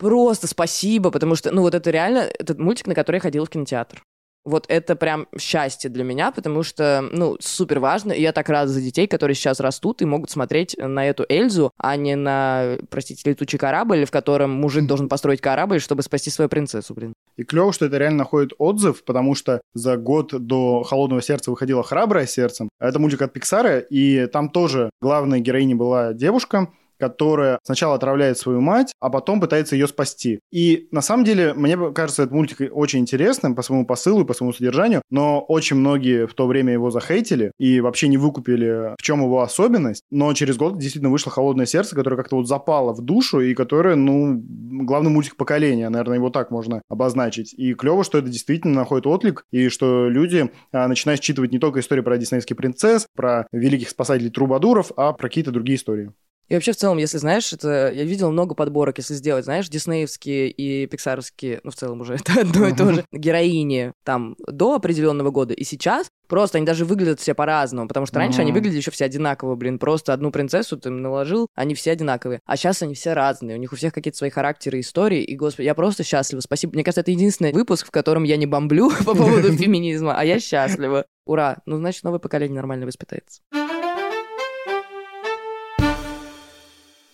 Просто 0.00 0.46
спасибо, 0.46 1.10
потому 1.10 1.34
что, 1.34 1.52
ну, 1.52 1.60
вот 1.60 1.74
это 1.74 1.90
реально 1.90 2.20
этот 2.38 2.58
мультик, 2.58 2.86
на 2.86 2.94
который 2.94 3.16
я 3.16 3.20
ходила 3.20 3.44
в 3.44 3.50
кинотеатр. 3.50 4.02
Вот 4.46 4.64
это 4.68 4.96
прям 4.96 5.26
счастье 5.38 5.90
для 5.90 6.02
меня, 6.02 6.32
потому 6.32 6.62
что, 6.62 7.06
ну, 7.12 7.36
супер 7.40 7.78
важно. 7.80 8.12
И 8.12 8.22
я 8.22 8.32
так 8.32 8.48
рада 8.48 8.68
за 8.68 8.80
детей, 8.80 9.06
которые 9.06 9.34
сейчас 9.34 9.60
растут 9.60 10.00
и 10.00 10.06
могут 10.06 10.30
смотреть 10.30 10.74
на 10.78 11.06
эту 11.06 11.26
Эльзу, 11.28 11.70
а 11.76 11.96
не 11.96 12.16
на, 12.16 12.78
простите, 12.88 13.28
летучий 13.28 13.58
корабль, 13.58 14.06
в 14.06 14.10
котором 14.10 14.52
мужик 14.52 14.86
должен 14.86 15.10
построить 15.10 15.42
корабль, 15.42 15.78
чтобы 15.78 16.02
спасти 16.02 16.30
свою 16.30 16.48
принцессу, 16.48 16.94
блин. 16.94 17.12
И 17.36 17.44
клево, 17.44 17.70
что 17.70 17.84
это 17.84 17.98
реально 17.98 18.18
находит 18.20 18.54
отзыв, 18.56 19.04
потому 19.04 19.34
что 19.34 19.60
за 19.74 19.98
год 19.98 20.32
до 20.32 20.82
«Холодного 20.84 21.20
сердца» 21.20 21.50
выходила 21.50 21.82
«Храброе 21.82 22.24
сердцем». 22.24 22.70
Это 22.80 22.98
мультик 22.98 23.20
от 23.20 23.34
Пиксара, 23.34 23.78
и 23.78 24.26
там 24.28 24.48
тоже 24.48 24.88
главной 25.02 25.40
героиней 25.40 25.74
была 25.74 26.14
девушка, 26.14 26.68
которая 27.00 27.58
сначала 27.64 27.94
отравляет 27.94 28.38
свою 28.38 28.60
мать, 28.60 28.92
а 29.00 29.10
потом 29.10 29.40
пытается 29.40 29.74
ее 29.74 29.88
спасти. 29.88 30.40
И 30.52 30.88
на 30.92 31.00
самом 31.00 31.24
деле, 31.24 31.54
мне 31.54 31.76
кажется, 31.92 32.22
этот 32.22 32.34
мультик 32.34 32.70
очень 32.72 33.00
интересным 33.00 33.54
по 33.54 33.62
своему 33.62 33.86
посылу 33.86 34.22
и 34.22 34.26
по 34.26 34.34
своему 34.34 34.52
содержанию, 34.52 35.02
но 35.10 35.40
очень 35.40 35.76
многие 35.76 36.26
в 36.26 36.34
то 36.34 36.46
время 36.46 36.72
его 36.72 36.90
захейтили 36.90 37.52
и 37.58 37.80
вообще 37.80 38.08
не 38.08 38.18
выкупили, 38.18 38.94
в 38.98 39.02
чем 39.02 39.22
его 39.22 39.40
особенность. 39.40 40.02
Но 40.10 40.32
через 40.34 40.56
год 40.56 40.78
действительно 40.78 41.10
вышло 41.10 41.32
«Холодное 41.32 41.66
сердце», 41.66 41.96
которое 41.96 42.16
как-то 42.16 42.36
вот 42.36 42.46
запало 42.46 42.92
в 42.92 43.00
душу 43.00 43.40
и 43.40 43.54
которое, 43.54 43.96
ну, 43.96 44.40
главный 44.84 45.10
мультик 45.10 45.36
поколения, 45.36 45.88
наверное, 45.88 46.18
его 46.18 46.30
так 46.30 46.50
можно 46.50 46.82
обозначить. 46.88 47.54
И 47.54 47.74
клево, 47.74 48.04
что 48.04 48.18
это 48.18 48.28
действительно 48.28 48.74
находит 48.74 49.06
отклик, 49.06 49.44
и 49.50 49.68
что 49.68 50.08
люди 50.08 50.50
а, 50.72 50.86
начинают 50.86 51.22
считывать 51.22 51.52
не 51.52 51.58
только 51.58 51.80
истории 51.80 52.02
про 52.02 52.18
диснейских 52.18 52.56
принцесс, 52.56 53.06
про 53.16 53.46
великих 53.52 53.88
спасателей 53.88 54.30
Трубадуров, 54.30 54.92
а 54.96 55.12
про 55.12 55.28
какие-то 55.28 55.50
другие 55.50 55.76
истории. 55.76 56.12
И 56.50 56.54
вообще, 56.54 56.72
в 56.72 56.76
целом, 56.76 56.98
если 56.98 57.18
знаешь, 57.18 57.52
это 57.52 57.92
я 57.94 58.02
видел 58.02 58.32
много 58.32 58.56
подборок, 58.56 58.98
если 58.98 59.14
сделать, 59.14 59.44
знаешь, 59.44 59.68
диснеевские 59.68 60.50
и 60.50 60.86
пиксаровские, 60.86 61.60
ну, 61.62 61.70
в 61.70 61.76
целом 61.76 62.00
уже 62.00 62.14
это 62.16 62.40
одно 62.40 62.66
и 62.66 62.74
то 62.74 62.92
же, 62.92 63.04
героини 63.12 63.92
там 64.04 64.36
до 64.48 64.74
определенного 64.74 65.30
года 65.30 65.54
и 65.54 65.62
сейчас, 65.62 66.08
просто 66.28 66.58
они 66.58 66.66
даже 66.66 66.84
выглядят 66.84 67.20
все 67.20 67.34
по-разному, 67.34 67.86
потому 67.86 68.06
что 68.06 68.18
раньше 68.18 68.40
они 68.40 68.50
выглядели 68.50 68.78
еще 68.78 68.90
все 68.90 69.04
одинаково, 69.04 69.54
блин, 69.54 69.78
просто 69.78 70.12
одну 70.12 70.32
принцессу 70.32 70.76
ты 70.76 70.90
наложил, 70.90 71.46
они 71.54 71.76
все 71.76 71.92
одинаковые, 71.92 72.40
а 72.44 72.56
сейчас 72.56 72.82
они 72.82 72.94
все 72.94 73.12
разные, 73.12 73.56
у 73.56 73.60
них 73.60 73.72
у 73.72 73.76
всех 73.76 73.92
какие-то 73.92 74.18
свои 74.18 74.30
характеры, 74.30 74.80
истории, 74.80 75.22
и, 75.22 75.36
господи, 75.36 75.66
я 75.66 75.76
просто 75.76 76.02
счастлива, 76.02 76.40
спасибо. 76.40 76.72
Мне 76.74 76.82
кажется, 76.82 77.02
это 77.02 77.12
единственный 77.12 77.52
выпуск, 77.52 77.86
в 77.86 77.90
котором 77.92 78.24
я 78.24 78.36
не 78.36 78.46
бомблю 78.46 78.90
по 79.06 79.14
поводу 79.14 79.52
феминизма, 79.56 80.18
а 80.18 80.24
я 80.24 80.40
счастлива. 80.40 81.06
Ура! 81.26 81.58
Ну, 81.64 81.76
значит, 81.76 82.02
новое 82.02 82.18
поколение 82.18 82.56
нормально 82.56 82.86
воспитается. 82.86 83.40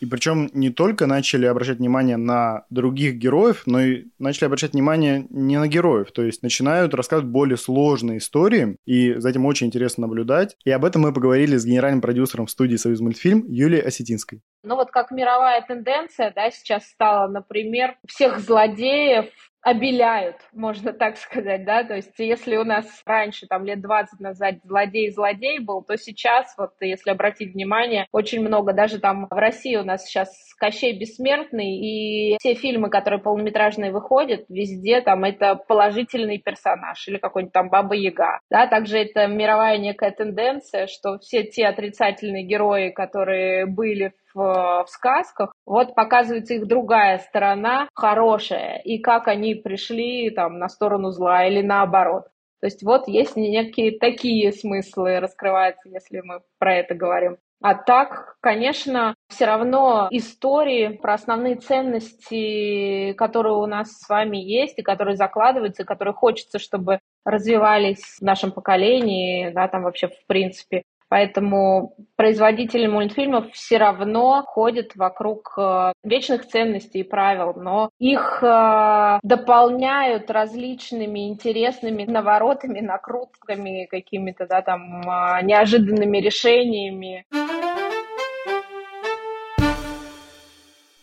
И 0.01 0.07
причем 0.07 0.51
не 0.53 0.71
только 0.71 1.07
начали 1.07 1.47
обращать 1.47 1.79
внимание 1.79 2.17
на 2.17 2.65
других 2.71 3.15
героев, 3.15 3.63
но 3.67 3.81
и 3.81 4.05
начали 4.19 4.47
обращать 4.47 4.73
внимание 4.73 5.27
не 5.31 5.59
на 5.59 5.69
героев. 5.69 6.13
То 6.13 6.23
есть 6.23 6.43
начинают 6.43 6.95
рассказывать 6.95 7.31
более 7.31 7.57
сложные 7.57 8.19
истории, 8.19 8.77
и 8.85 9.15
за 9.15 9.31
этим 9.31 9.47
очень 9.47 9.69
интересно 9.69 10.03
наблюдать. 10.03 10.57
И 10.65 10.71
об 10.71 10.85
этом 10.85 11.03
мы 11.03 11.13
поговорили 11.13 11.57
с 11.57 11.65
генеральным 11.65 12.01
продюсером 12.01 12.49
студии 12.49 12.77
«Союз 12.77 13.01
мультфильм» 13.01 13.45
Юлией 13.49 13.83
Осетинской. 13.83 14.43
Ну 14.63 14.77
вот 14.77 14.91
как 14.91 15.11
мировая 15.11 15.63
тенденция, 15.63 16.33
да, 16.35 16.51
сейчас 16.51 16.87
стала, 16.89 17.29
например, 17.29 17.97
всех 18.07 18.41
злодеев 18.41 19.27
обеляют, 19.67 20.37
можно 20.53 20.93
так 20.93 21.17
сказать, 21.17 21.65
да, 21.65 21.83
то 21.83 21.97
есть 21.97 22.17
если 22.19 22.57
у 22.57 22.63
нас 22.63 22.87
раньше, 23.05 23.49
там, 23.49 23.65
лет 23.65 23.81
20 23.81 24.21
назад 24.21 24.55
злодей-злодей 24.63 25.59
был, 25.59 25.83
то 25.83 25.97
сейчас, 25.97 26.55
вот, 26.57 26.71
если 26.81 27.11
обратить 27.11 27.53
внимание, 27.53 28.07
очень 28.13 28.43
много, 28.43 28.73
даже 28.73 29.01
там 29.01 29.27
в 29.29 29.35
России 29.35 29.75
у 29.75 29.83
нас 29.83 30.05
сейчас 30.05 30.29
Кощей 30.61 30.97
Бессмертный, 30.97 31.79
и 31.79 32.37
все 32.39 32.55
фильмы, 32.55 32.91
которые 32.91 33.21
полнометражные 33.21 33.91
выходят, 33.91 34.45
везде 34.49 35.01
там 35.01 35.25
это 35.25 35.57
положительный 35.57 36.39
персонаж 36.39 37.09
или 37.09 37.19
какой-нибудь 37.19 37.53
там 37.53 37.69
Баба 37.69 37.97
Яга, 37.97 38.39
да, 38.49 38.69
также 38.69 38.99
это 38.99 39.27
мировая 39.27 39.79
некая 39.79 40.13
тенденция, 40.13 40.87
что 40.87 41.19
все 41.19 41.43
те 41.43 41.67
отрицательные 41.67 42.45
герои, 42.45 42.91
которые 42.91 43.67
были 43.67 44.13
в, 44.26 44.26
в 44.37 44.87
сказках, 44.89 45.53
вот 45.65 45.95
показывается 45.95 46.55
их 46.55 46.67
другая 46.67 47.19
сторона, 47.19 47.89
хорошая, 47.95 48.81
и 48.85 48.99
как 48.99 49.29
они 49.29 49.55
пришли 49.55 50.31
там 50.31 50.59
на 50.59 50.69
сторону 50.69 51.11
зла 51.11 51.47
или 51.47 51.63
наоборот. 51.63 52.25
То 52.61 52.67
есть 52.67 52.83
вот 52.83 53.09
есть 53.09 53.37
некие 53.37 53.99
такие 53.99 54.53
смыслы 54.53 55.21
раскрываются, 55.21 55.89
если 55.89 56.21
мы 56.21 56.41
про 56.59 56.77
это 56.77 56.95
говорим. 56.95 57.39
А 57.63 57.75
так, 57.75 58.37
конечно, 58.41 59.15
все 59.29 59.47
равно 59.47 60.09
истории 60.11 60.89
про 60.89 61.15
основные 61.15 61.57
ценности, 61.57 63.15
которые 63.15 63.55
у 63.55 63.67
нас 63.67 63.93
с 63.93 64.09
вами 64.09 64.37
есть, 64.37 64.79
и 64.79 64.83
которые 64.83 65.17
закладываются, 65.17 65.83
и 65.83 65.87
которые 65.87 66.13
хочется, 66.13 66.59
чтобы 66.59 67.01
развивались 67.25 68.19
в 68.19 68.23
нашем 68.23 68.53
поколении, 68.53 69.51
да, 69.51 69.69
там 69.69 69.85
вообще 69.85 70.09
в 70.09 70.27
принципе, 70.27 70.83
Поэтому 71.09 71.95
производители 72.17 72.87
мультфильмов 72.87 73.53
все 73.53 73.79
равно 73.79 74.43
ходят 74.45 74.97
вокруг 74.97 75.55
э, 75.57 75.93
вечных 76.03 76.47
ценностей 76.47 77.01
и 77.01 77.05
правил, 77.05 77.55
но 77.55 77.91
их 77.99 78.43
э, 78.43 79.21
дополняют 79.23 80.31
различными 80.31 81.29
интересными 81.29 82.05
наворотами, 82.05 82.81
накрутками, 82.81 83.87
какими-то 83.89 84.47
да, 84.47 84.63
там 84.63 85.03
э, 85.03 85.43
неожиданными 85.43 86.19
решениями. 86.19 87.25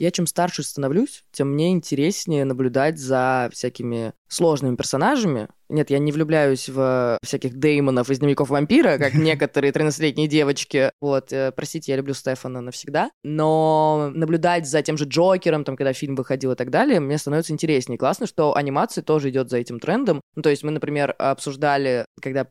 Я 0.04 0.12
чем 0.12 0.28
старше 0.28 0.64
становлюсь, 0.64 1.24
тем 1.32 1.54
мне 1.54 1.72
интереснее 1.72 2.44
наблюдать 2.44 3.00
за 3.00 3.50
всякими 3.54 4.12
сложными 4.28 4.76
персонажами. 4.76 5.48
Нет, 5.70 5.92
я 5.92 5.98
не 5.98 6.12
влюбляюсь 6.12 6.68
в 6.68 7.18
всяких 7.24 7.58
деймонов 7.58 8.10
из 8.10 8.20
дневников 8.20 8.50
вампира, 8.50 8.98
как 8.98 9.14
некоторые 9.14 9.72
13-летние 9.72 10.28
девочки. 10.28 10.92
Вот, 11.00 11.32
э, 11.32 11.54
простите, 11.56 11.94
я 11.94 11.96
люблю 11.96 12.14
Стефана 12.14 12.60
навсегда. 12.60 13.12
Но 13.24 14.12
наблюдать 14.14 14.68
за 14.68 14.82
тем 14.82 14.98
же 14.98 15.06
Джокером, 15.06 15.64
там, 15.64 15.78
когда 15.78 15.94
фильм 15.94 16.16
выходил 16.16 16.52
и 16.52 16.56
так 16.56 16.70
далее, 16.70 17.00
мне 17.00 17.18
становится 17.18 17.54
интереснее. 17.54 17.98
Классно, 17.98 18.28
что 18.28 18.58
анимация 18.58 19.06
тоже 19.06 19.30
идет 19.30 19.50
за 19.50 19.60
этим 19.60 19.80
трендом. 19.80 20.20
Ну, 20.36 20.42
то 20.42 20.50
есть 20.50 20.64
мы, 20.64 20.72
например, 20.72 21.16
обсуждали, 21.18 22.04
когда 22.22 22.48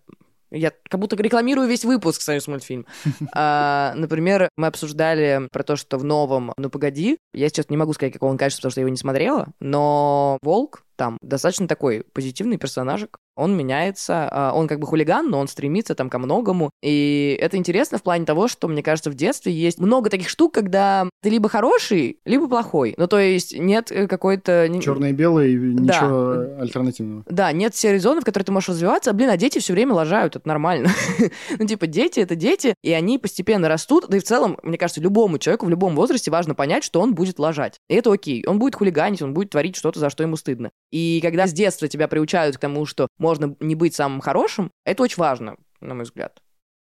я 0.53 0.73
как 0.89 1.01
будто 1.01 1.17
рекламирую 1.17 1.69
весь 1.69 1.85
выпуск 1.85 2.23
«Союз 2.23 2.47
мультфильм». 2.49 2.87
А, 3.35 3.95
например, 3.97 4.49
мы 4.57 4.67
обсуждали 4.67 5.49
про 5.51 5.63
то, 5.63 5.77
что 5.77 5.99
в 5.99 6.05
новом 6.05 6.53
«Ну, 6.57 6.71
погоди», 6.71 7.19
я 7.33 7.49
сейчас 7.49 7.71
не 7.71 7.77
могу 7.77 7.93
сказать, 7.95 8.13
какого 8.13 8.31
он 8.31 8.39
качества, 8.39 8.63
потому 8.63 8.73
что 8.73 8.81
я 8.81 8.83
его 8.83 8.91
не 8.91 8.97
смотрела, 8.97 9.49
но 9.61 10.39
Волк 10.43 10.85
там 11.03 11.19
достаточно 11.21 11.67
такой 11.67 12.05
позитивный 12.13 12.59
персонажик. 12.59 13.19
Он 13.35 13.57
меняется, 13.57 14.29
а, 14.31 14.53
он 14.53 14.69
как 14.69 14.79
бы 14.79 14.87
хулиган, 14.87 15.31
но 15.31 15.41
он 15.41 15.49
стремится 15.49 15.97
там 15.97 16.09
ко 16.09 16.21
многому. 16.21 16.71
И 16.81 17.37
это 17.41 17.57
интересно 17.57 17.99
в 17.99 18.05
плане 18.05 18.25
того, 18.25 18.47
что, 18.47 18.69
мне 18.69 18.85
кажется, 18.85 19.11
в 19.11 19.15
детстве 19.15 19.53
есть 19.53 19.81
много 19.81 20.11
таких 20.11 20.29
штук, 20.29 20.55
когда 20.55 21.09
ты 21.23 21.31
либо 21.31 21.49
хороший, 21.49 22.21
либо 22.25 22.47
плохой. 22.47 22.95
Ну, 22.99 23.09
то 23.09 23.19
есть 23.19 23.59
нет 23.59 23.91
э, 23.91 24.07
какой-то... 24.07 24.69
Черное 24.81 25.11
и 25.11 25.13
белое, 25.13 25.49
и 25.49 25.57
ничего 25.57 26.35
да. 26.35 26.61
альтернативного. 26.61 27.25
Да, 27.27 27.51
нет 27.51 27.75
серой 27.75 27.99
зоны, 27.99 28.21
в 28.21 28.25
которой 28.25 28.45
ты 28.45 28.53
можешь 28.53 28.69
развиваться. 28.69 29.13
Блин, 29.13 29.31
а 29.31 29.37
дети 29.37 29.59
все 29.59 29.73
время 29.73 29.95
лажают, 29.95 30.37
это 30.37 30.47
нормально. 30.47 30.91
ну, 31.59 31.67
типа, 31.67 31.89
дети— 31.89 32.21
это 32.21 32.37
дети, 32.37 32.75
и 32.85 32.93
они 32.93 33.19
постепенно 33.19 33.69
растут. 33.69 34.07
Да 34.09 34.19
и 34.19 34.21
в 34.21 34.25
целом, 34.25 34.57
мне 34.63 34.79
кажется, 34.79 35.01
любому 35.01 35.39
человеку 35.39 35.67
в 35.67 35.71
любом 35.71 35.97
возрасте 35.97 36.31
важно 36.31 36.55
понять, 36.55 36.85
что 36.85 37.01
он 37.01 37.15
будет 37.15 37.41
лажать. 37.41 37.81
И 37.89 37.95
это 37.95 38.13
окей. 38.13 38.45
Он 38.47 38.61
будет 38.61 38.77
хулиганить, 38.77 39.23
он 39.23 39.35
будет 39.35 39.51
творить 39.51 39.75
что-то, 39.75 39.99
за 39.99 40.11
что 40.11 40.23
ему 40.23 40.37
стыдно. 40.37 40.71
И 40.93 41.21
когда 41.23 41.47
с 41.47 41.53
детства 41.53 41.89
тебя 41.89 42.07
приучают 42.07 42.57
к 42.57 42.61
тому, 42.61 42.87
что 42.87 43.09
можно 43.19 43.57
не 43.61 43.75
быть 43.75 43.95
самым 43.95 44.21
хорошим, 44.21 44.71
это 44.85 45.03
очень 45.03 45.17
важно, 45.17 45.57
на 45.81 45.95
мой 45.95 46.05
взгляд. 46.05 46.41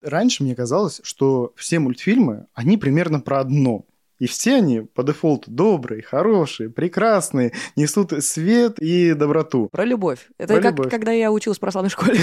Раньше 0.04 0.44
мне 0.44 0.56
казалось, 0.56 1.02
что 1.04 1.54
все 1.58 1.80
мультфильмы, 1.80 2.46
они 2.54 2.78
примерно 2.78 3.20
про 3.20 3.40
одно. 3.40 3.86
И 4.20 4.28
все 4.28 4.58
они 4.58 4.82
по 4.82 5.04
дефолту 5.04 5.52
добрые, 5.52 6.04
хорошие, 6.04 6.70
прекрасные, 6.70 7.52
несут 7.76 8.14
свет 8.24 8.80
и 8.80 9.14
доброту. 9.14 9.68
Про 9.72 9.84
любовь. 9.84 10.30
Это 10.38 10.54
про 10.54 10.62
как 10.62 10.72
любовь. 10.78 10.92
когда 10.92 11.12
я 11.12 11.32
училась 11.32 11.58
в 11.58 11.60
православной 11.60 11.90
школе. 11.90 12.18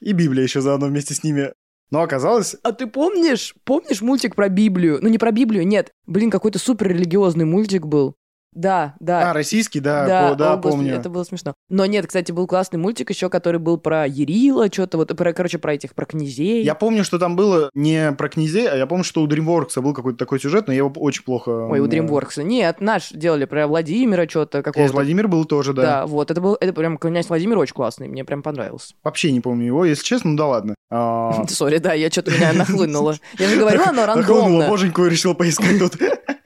И 0.00 0.12
Библия 0.12 0.42
еще 0.42 0.60
заодно 0.60 0.88
вместе 0.88 1.14
с 1.14 1.22
ними. 1.22 1.52
Но 1.90 2.02
оказалось... 2.02 2.56
А 2.62 2.72
ты 2.72 2.86
помнишь? 2.86 3.54
Помнишь 3.64 4.02
мультик 4.02 4.34
про 4.34 4.48
Библию? 4.48 4.98
Ну, 5.00 5.08
не 5.08 5.16
про 5.16 5.30
Библию, 5.30 5.66
нет. 5.66 5.90
Блин, 6.06 6.30
какой-то 6.30 6.58
супер 6.58 6.88
религиозный 6.88 7.46
мультик 7.46 7.86
был. 7.86 8.14
Да, 8.52 8.94
да. 8.98 9.30
А, 9.30 9.32
российский, 9.34 9.80
да, 9.80 10.06
да, 10.06 10.30
по, 10.30 10.36
да 10.36 10.52
о, 10.54 10.56
помню. 10.56 10.94
это 10.94 11.10
было 11.10 11.24
смешно. 11.24 11.54
Но 11.68 11.86
нет, 11.86 12.06
кстати, 12.06 12.32
был 12.32 12.46
классный 12.46 12.78
мультик 12.78 13.10
еще, 13.10 13.28
который 13.28 13.60
был 13.60 13.78
про 13.78 14.06
Ерила, 14.06 14.72
что-то 14.72 14.98
вот, 14.98 15.16
про, 15.16 15.32
короче, 15.32 15.58
про 15.58 15.74
этих, 15.74 15.94
про 15.94 16.06
князей. 16.06 16.64
Я 16.64 16.74
помню, 16.74 17.04
что 17.04 17.18
там 17.18 17.36
было 17.36 17.70
не 17.74 18.12
про 18.12 18.28
князей, 18.28 18.68
а 18.68 18.76
я 18.76 18.86
помню, 18.86 19.04
что 19.04 19.22
у 19.22 19.28
DreamWorks 19.28 19.80
был 19.80 19.94
какой-то 19.94 20.18
такой 20.18 20.40
сюжет, 20.40 20.66
но 20.66 20.72
я 20.72 20.78
его 20.78 20.90
очень 20.96 21.24
плохо... 21.24 21.50
Ой, 21.50 21.80
у 21.80 21.86
DreamWorks. 21.86 22.42
Нет, 22.42 22.80
наш 22.80 23.10
делали 23.10 23.44
про 23.44 23.66
Владимира 23.66 24.28
что-то 24.28 24.58
какого-то. 24.62 24.78
Князь 24.78 24.92
Владимир 24.92 25.28
был 25.28 25.44
тоже, 25.44 25.72
да. 25.72 25.82
Да, 25.82 26.06
вот, 26.06 26.30
это 26.30 26.40
был, 26.40 26.56
это 26.60 26.72
прям 26.72 26.98
князь 26.98 27.28
Владимир 27.28 27.58
очень 27.58 27.74
классный, 27.74 28.08
мне 28.08 28.24
прям 28.24 28.42
понравился. 28.42 28.94
Вообще 29.04 29.30
не 29.30 29.40
помню 29.40 29.66
его, 29.66 29.84
если 29.84 30.04
честно, 30.04 30.30
ну 30.30 30.36
да 30.36 30.46
ладно. 30.46 30.74
А, 30.90 31.46
Сори, 31.48 31.78
да, 31.78 31.92
я 31.92 32.10
что-то 32.10 32.30
меня 32.30 32.52
нахлынуло. 32.52 33.16
Я 33.38 33.48
же 33.48 33.58
говорила, 33.58 33.88
оно 33.88 34.06
рандомно. 34.06 34.34
Нахлынуло, 34.34 34.68
боженьку 34.68 35.04
решил 35.04 35.34
поискать 35.34 35.78
тут. 35.78 35.96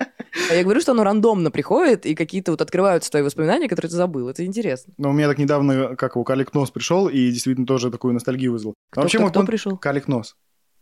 А 0.53 0.55
я 0.55 0.65
говорю, 0.65 0.81
что 0.83 0.93
оно 0.93 1.03
рандомно 1.03 1.51
приходит, 1.51 2.05
и 2.05 2.15
какие-то 2.15 2.51
вот 2.51 2.61
открываются 2.61 3.11
твои 3.11 3.23
воспоминания, 3.23 3.69
которые 3.69 3.89
ты 3.89 3.97
забыл. 3.97 4.29
Это 4.29 4.45
интересно. 4.45 4.93
Но 4.99 5.09
у 5.11 5.13
меня 5.15 5.27
так 5.27 5.39
недавно, 5.39 5.97
как 5.97 6.15
его, 6.15 6.25
Калик 6.25 6.53
Нос 6.53 6.71
пришел, 6.71 7.09
и 7.09 7.31
действительно 7.31 7.67
тоже 7.67 7.91
такую 7.91 8.13
ностальгию 8.13 8.53
вызвал. 8.53 8.75
Кто, 8.91 9.01
вообще, 9.01 9.19
кто, 9.19 9.29
кто 9.29 9.45
пришел? 9.45 9.79
Калик 9.79 10.09
Нос. 10.09 10.37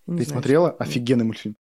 Не 0.06 0.18
ты 0.18 0.24
знаю, 0.24 0.40
смотрела? 0.40 0.70
Офигенный 0.72 1.24
мультфильм. 1.24 1.54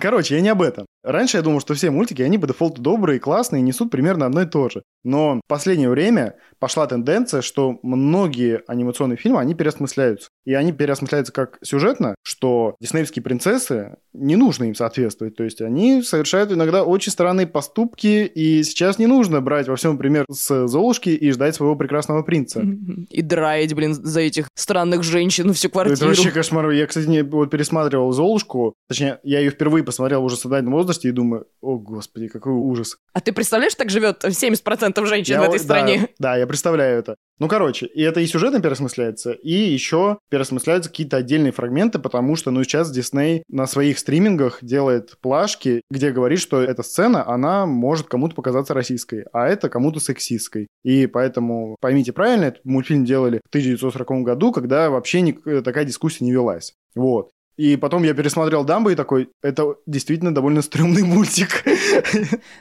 Короче, 0.00 0.36
я 0.36 0.40
не 0.40 0.48
об 0.48 0.62
этом. 0.62 0.86
Раньше 1.02 1.38
я 1.38 1.42
думал, 1.42 1.60
что 1.60 1.74
все 1.74 1.90
мультики, 1.90 2.22
они 2.22 2.38
по 2.38 2.46
дефолту 2.46 2.82
добрые, 2.82 3.20
классные, 3.20 3.62
несут 3.62 3.90
примерно 3.90 4.26
одно 4.26 4.42
и 4.42 4.46
то 4.46 4.68
же. 4.68 4.82
Но 5.02 5.36
в 5.36 5.48
последнее 5.48 5.88
время 5.88 6.34
пошла 6.58 6.86
тенденция, 6.86 7.40
что 7.40 7.78
многие 7.82 8.62
анимационные 8.66 9.16
фильмы, 9.16 9.40
они 9.40 9.54
переосмысляются. 9.54 10.28
И 10.44 10.52
они 10.52 10.72
переосмысляются 10.72 11.32
как 11.32 11.58
сюжетно, 11.62 12.14
что 12.22 12.76
диснеевские 12.80 13.22
принцессы, 13.22 13.96
не 14.12 14.36
нужно 14.36 14.64
им 14.64 14.74
соответствовать. 14.74 15.36
То 15.36 15.44
есть 15.44 15.62
они 15.62 16.02
совершают 16.02 16.52
иногда 16.52 16.84
очень 16.84 17.12
странные 17.12 17.46
поступки, 17.46 18.24
и 18.26 18.62
сейчас 18.62 18.98
не 18.98 19.06
нужно 19.06 19.40
брать 19.40 19.68
во 19.68 19.76
всем 19.76 19.96
пример 19.96 20.26
с 20.30 20.66
Золушки 20.66 21.10
и 21.10 21.30
ждать 21.30 21.54
своего 21.54 21.76
прекрасного 21.76 22.22
принца. 22.22 22.62
И 23.08 23.22
драить, 23.22 23.74
блин, 23.74 23.94
за 23.94 24.20
этих 24.20 24.48
странных 24.54 25.02
женщин 25.02 25.52
всю 25.54 25.70
квартиру. 25.70 25.96
Это 25.96 26.06
вообще 26.06 26.30
кошмар. 26.30 26.70
Я, 26.70 26.86
кстати, 26.86 27.06
не, 27.06 27.22
вот 27.22 27.50
пересматривал 27.50 28.12
Золушку, 28.12 28.74
точнее, 28.88 29.18
я 29.22 29.40
ее 29.40 29.50
впервые 29.50 29.82
посмотрел 29.82 30.24
уже 30.24 30.36
в 30.36 30.40
сознательном 30.40 30.74
возрасте 30.90 31.08
и 31.08 31.12
думаю, 31.12 31.46
о 31.60 31.78
господи, 31.78 32.28
какой 32.28 32.52
ужас. 32.52 32.96
А 33.12 33.20
ты 33.20 33.32
представляешь, 33.32 33.74
так 33.74 33.90
живет 33.90 34.24
70% 34.24 35.06
женщин 35.06 35.34
я, 35.34 35.40
в 35.40 35.44
этой 35.44 35.58
да, 35.58 35.64
стране? 35.64 36.08
Да, 36.18 36.36
я 36.36 36.46
представляю 36.46 36.98
это. 36.98 37.16
Ну, 37.38 37.48
короче, 37.48 37.86
и 37.86 38.02
это 38.02 38.20
и 38.20 38.26
сюжетно 38.26 38.60
переосмысляется, 38.60 39.32
и 39.32 39.52
еще 39.52 40.18
переосмысляются 40.28 40.90
какие-то 40.90 41.16
отдельные 41.16 41.52
фрагменты, 41.52 41.98
потому 41.98 42.36
что, 42.36 42.50
ну, 42.50 42.62
сейчас 42.64 42.90
Дисней 42.90 43.44
на 43.48 43.66
своих 43.66 43.98
стримингах 43.98 44.58
делает 44.62 45.16
плашки, 45.22 45.80
где 45.90 46.10
говорит, 46.10 46.38
что 46.40 46.60
эта 46.60 46.82
сцена, 46.82 47.26
она 47.26 47.64
может 47.64 48.08
кому-то 48.08 48.34
показаться 48.34 48.74
российской, 48.74 49.24
а 49.32 49.48
это 49.48 49.70
кому-то 49.70 50.00
сексистской. 50.00 50.66
И 50.84 51.06
поэтому, 51.06 51.76
поймите 51.80 52.12
правильно, 52.12 52.44
этот 52.46 52.64
мультфильм 52.64 53.04
делали 53.04 53.40
в 53.44 53.48
1940 53.48 54.22
году, 54.22 54.52
когда 54.52 54.90
вообще 54.90 55.22
ни, 55.22 55.32
такая 55.62 55.84
дискуссия 55.84 56.24
не 56.24 56.32
велась. 56.32 56.74
Вот. 56.94 57.30
И 57.60 57.76
потом 57.76 58.04
я 58.04 58.14
пересмотрел 58.14 58.64
Дамбо 58.64 58.92
и 58.92 58.94
такой, 58.94 59.28
это 59.42 59.74
действительно 59.86 60.34
довольно 60.34 60.62
стрёмный 60.62 61.02
мультик. 61.02 61.62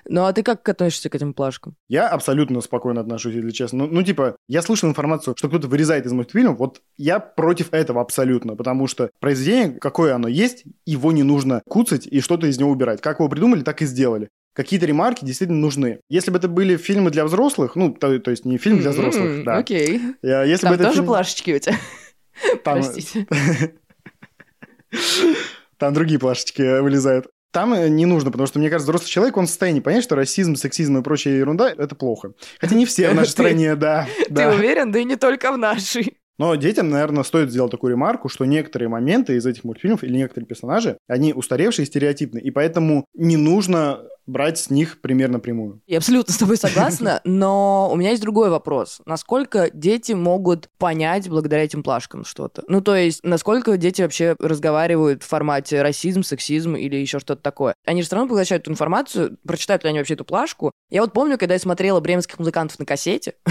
Ну, 0.06 0.26
а 0.26 0.34
ты 0.34 0.44
как 0.44 0.68
относишься 0.68 1.10
к 1.10 1.16
этим 1.16 1.34
плашкам? 1.34 1.78
Я 1.88 2.10
абсолютно 2.10 2.60
спокойно 2.60 3.00
отношусь, 3.00 3.36
если 3.36 3.52
честно. 3.52 3.86
Ну, 3.86 3.94
ну 3.94 4.04
типа, 4.04 4.36
я 4.50 4.62
слышал 4.62 4.90
информацию, 4.90 5.36
что 5.38 5.48
кто-то 5.48 5.70
вырезает 5.70 6.06
из 6.06 6.12
мультфильма, 6.12 6.52
вот 6.52 6.82
я 6.98 7.22
против 7.22 7.72
этого 7.72 8.02
абсолютно, 8.02 8.58
потому 8.58 8.88
что 8.88 9.10
произведение, 9.22 9.80
какое 9.80 10.16
оно 10.16 10.28
есть, 10.28 10.66
его 10.86 11.14
не 11.14 11.24
нужно 11.24 11.62
куцать 11.66 12.06
и 12.06 12.20
что-то 12.20 12.48
из 12.48 12.60
него 12.60 12.70
убирать. 12.70 13.00
Как 13.00 13.20
его 13.20 13.30
придумали, 13.30 13.62
так 13.62 13.82
и 13.82 13.86
сделали 13.86 14.28
какие-то 14.54 14.86
ремарки 14.86 15.24
действительно 15.24 15.60
нужны. 15.60 16.02
Если 16.10 16.32
бы 16.32 16.38
это 16.38 16.50
были 16.50 16.76
фильмы 16.76 17.12
для 17.12 17.24
взрослых, 17.24 17.78
ну, 17.78 17.94
то, 17.94 18.20
то 18.20 18.32
есть 18.32 18.44
не 18.44 18.58
фильм 18.58 18.80
для 18.80 18.90
взрослых, 18.90 19.26
mm-hmm, 19.26 19.44
да. 19.44 19.58
Окей. 19.58 20.02
Okay. 20.22 20.48
Если 20.50 20.64
Там 20.64 20.72
бы 20.72 20.76
это 20.76 20.84
тоже 20.86 20.96
фильм... 20.96 21.06
плашечки 21.06 21.52
у 21.52 21.60
тебя? 21.60 21.76
Там... 22.66 22.82
Простите. 22.82 23.26
Там 25.78 25.94
другие 25.94 26.20
плашечки 26.20 26.82
вылезают. 26.82 27.28
Там 27.52 27.74
э, 27.74 27.90
не 27.90 28.06
нужно, 28.06 28.32
потому 28.32 28.48
что, 28.48 28.60
мне 28.60 28.70
кажется, 28.70 28.92
взрослый 28.92 29.10
человек, 29.10 29.38
он 29.38 29.48
в 29.48 29.50
состоянии 29.50 29.80
понять, 29.80 30.04
что 30.04 30.16
расизм, 30.16 30.56
сексизм 30.56 30.98
и 30.98 31.02
прочая 31.02 31.36
ерунда– 31.36 31.74
это 31.78 31.96
плохо. 31.96 32.34
Хотя 32.60 32.76
не 32.76 32.86
все 32.86 33.10
в 33.10 33.16
нашей 33.16 33.30
стране, 33.30 33.76
да. 33.76 34.08
Ты 34.28 34.48
уверен? 34.48 34.92
Да 34.92 35.00
и 35.00 35.04
не 35.04 35.16
только 35.16 35.52
в 35.52 35.58
нашей. 35.58 36.18
Но 36.38 36.56
детям, 36.56 36.90
наверное, 36.90 37.24
стоит 37.24 37.52
сделать 37.52 37.72
такую 37.72 37.92
ремарку, 37.92 38.30
что 38.30 38.46
некоторые 38.46 38.88
моменты 38.88 39.36
из 39.36 39.46
этих 39.46 39.66
мультфильмов 39.66 40.06
или 40.06 40.16
некоторые 40.16 40.48
персонажи, 40.48 40.98
они 41.08 41.34
устаревшие 41.34 41.84
и 41.84 41.88
стереотипные, 41.88 42.42
и 42.42 42.50
поэтому 42.50 43.06
не 43.14 43.36
нужно 43.36 44.04
брать 44.30 44.60
с 44.60 44.70
них 44.70 45.02
пример 45.02 45.30
напрямую. 45.30 45.82
Я 45.88 45.98
абсолютно 45.98 46.34
с 46.34 46.38
тобой 46.38 46.58
согласна, 46.58 47.22
но 47.26 47.90
у 47.92 47.96
меня 47.96 48.12
есть 48.12 48.22
другой 48.22 48.50
вопрос. 48.50 49.02
Насколько 49.06 49.70
дети 49.74 50.14
могут 50.14 50.70
понять 50.78 51.28
благодаря 51.30 51.64
этим 51.64 51.84
плашкам 51.84 52.24
что-то? 52.24 52.64
Ну, 52.68 52.82
то 52.82 52.96
есть, 52.96 53.22
насколько 53.24 53.78
дети 53.78 54.02
вообще 54.02 54.36
разговаривают 54.40 55.24
в 55.24 55.28
формате 55.28 55.82
расизм, 55.82 56.24
сексизм 56.24 56.76
или 56.76 56.96
еще 56.96 57.20
что-то 57.20 57.42
такое? 57.42 57.74
Они 57.86 58.02
же 58.02 58.08
все 58.08 58.16
равно 58.16 58.30
поглощают 58.30 58.64
эту 58.64 58.72
информацию, 58.72 59.38
прочитают 59.46 59.84
ли 59.84 59.90
они 59.90 60.00
вообще 60.00 60.14
эту 60.14 60.26
плашку. 60.26 60.72
Я 60.90 61.02
вот 61.02 61.14
помню, 61.14 61.38
когда 61.38 61.56
я 61.56 61.60
смотрела 61.60 62.00
бременских 62.00 62.40
музыкантов 62.40 62.80
на 62.80 62.86
кассете, 62.86 63.36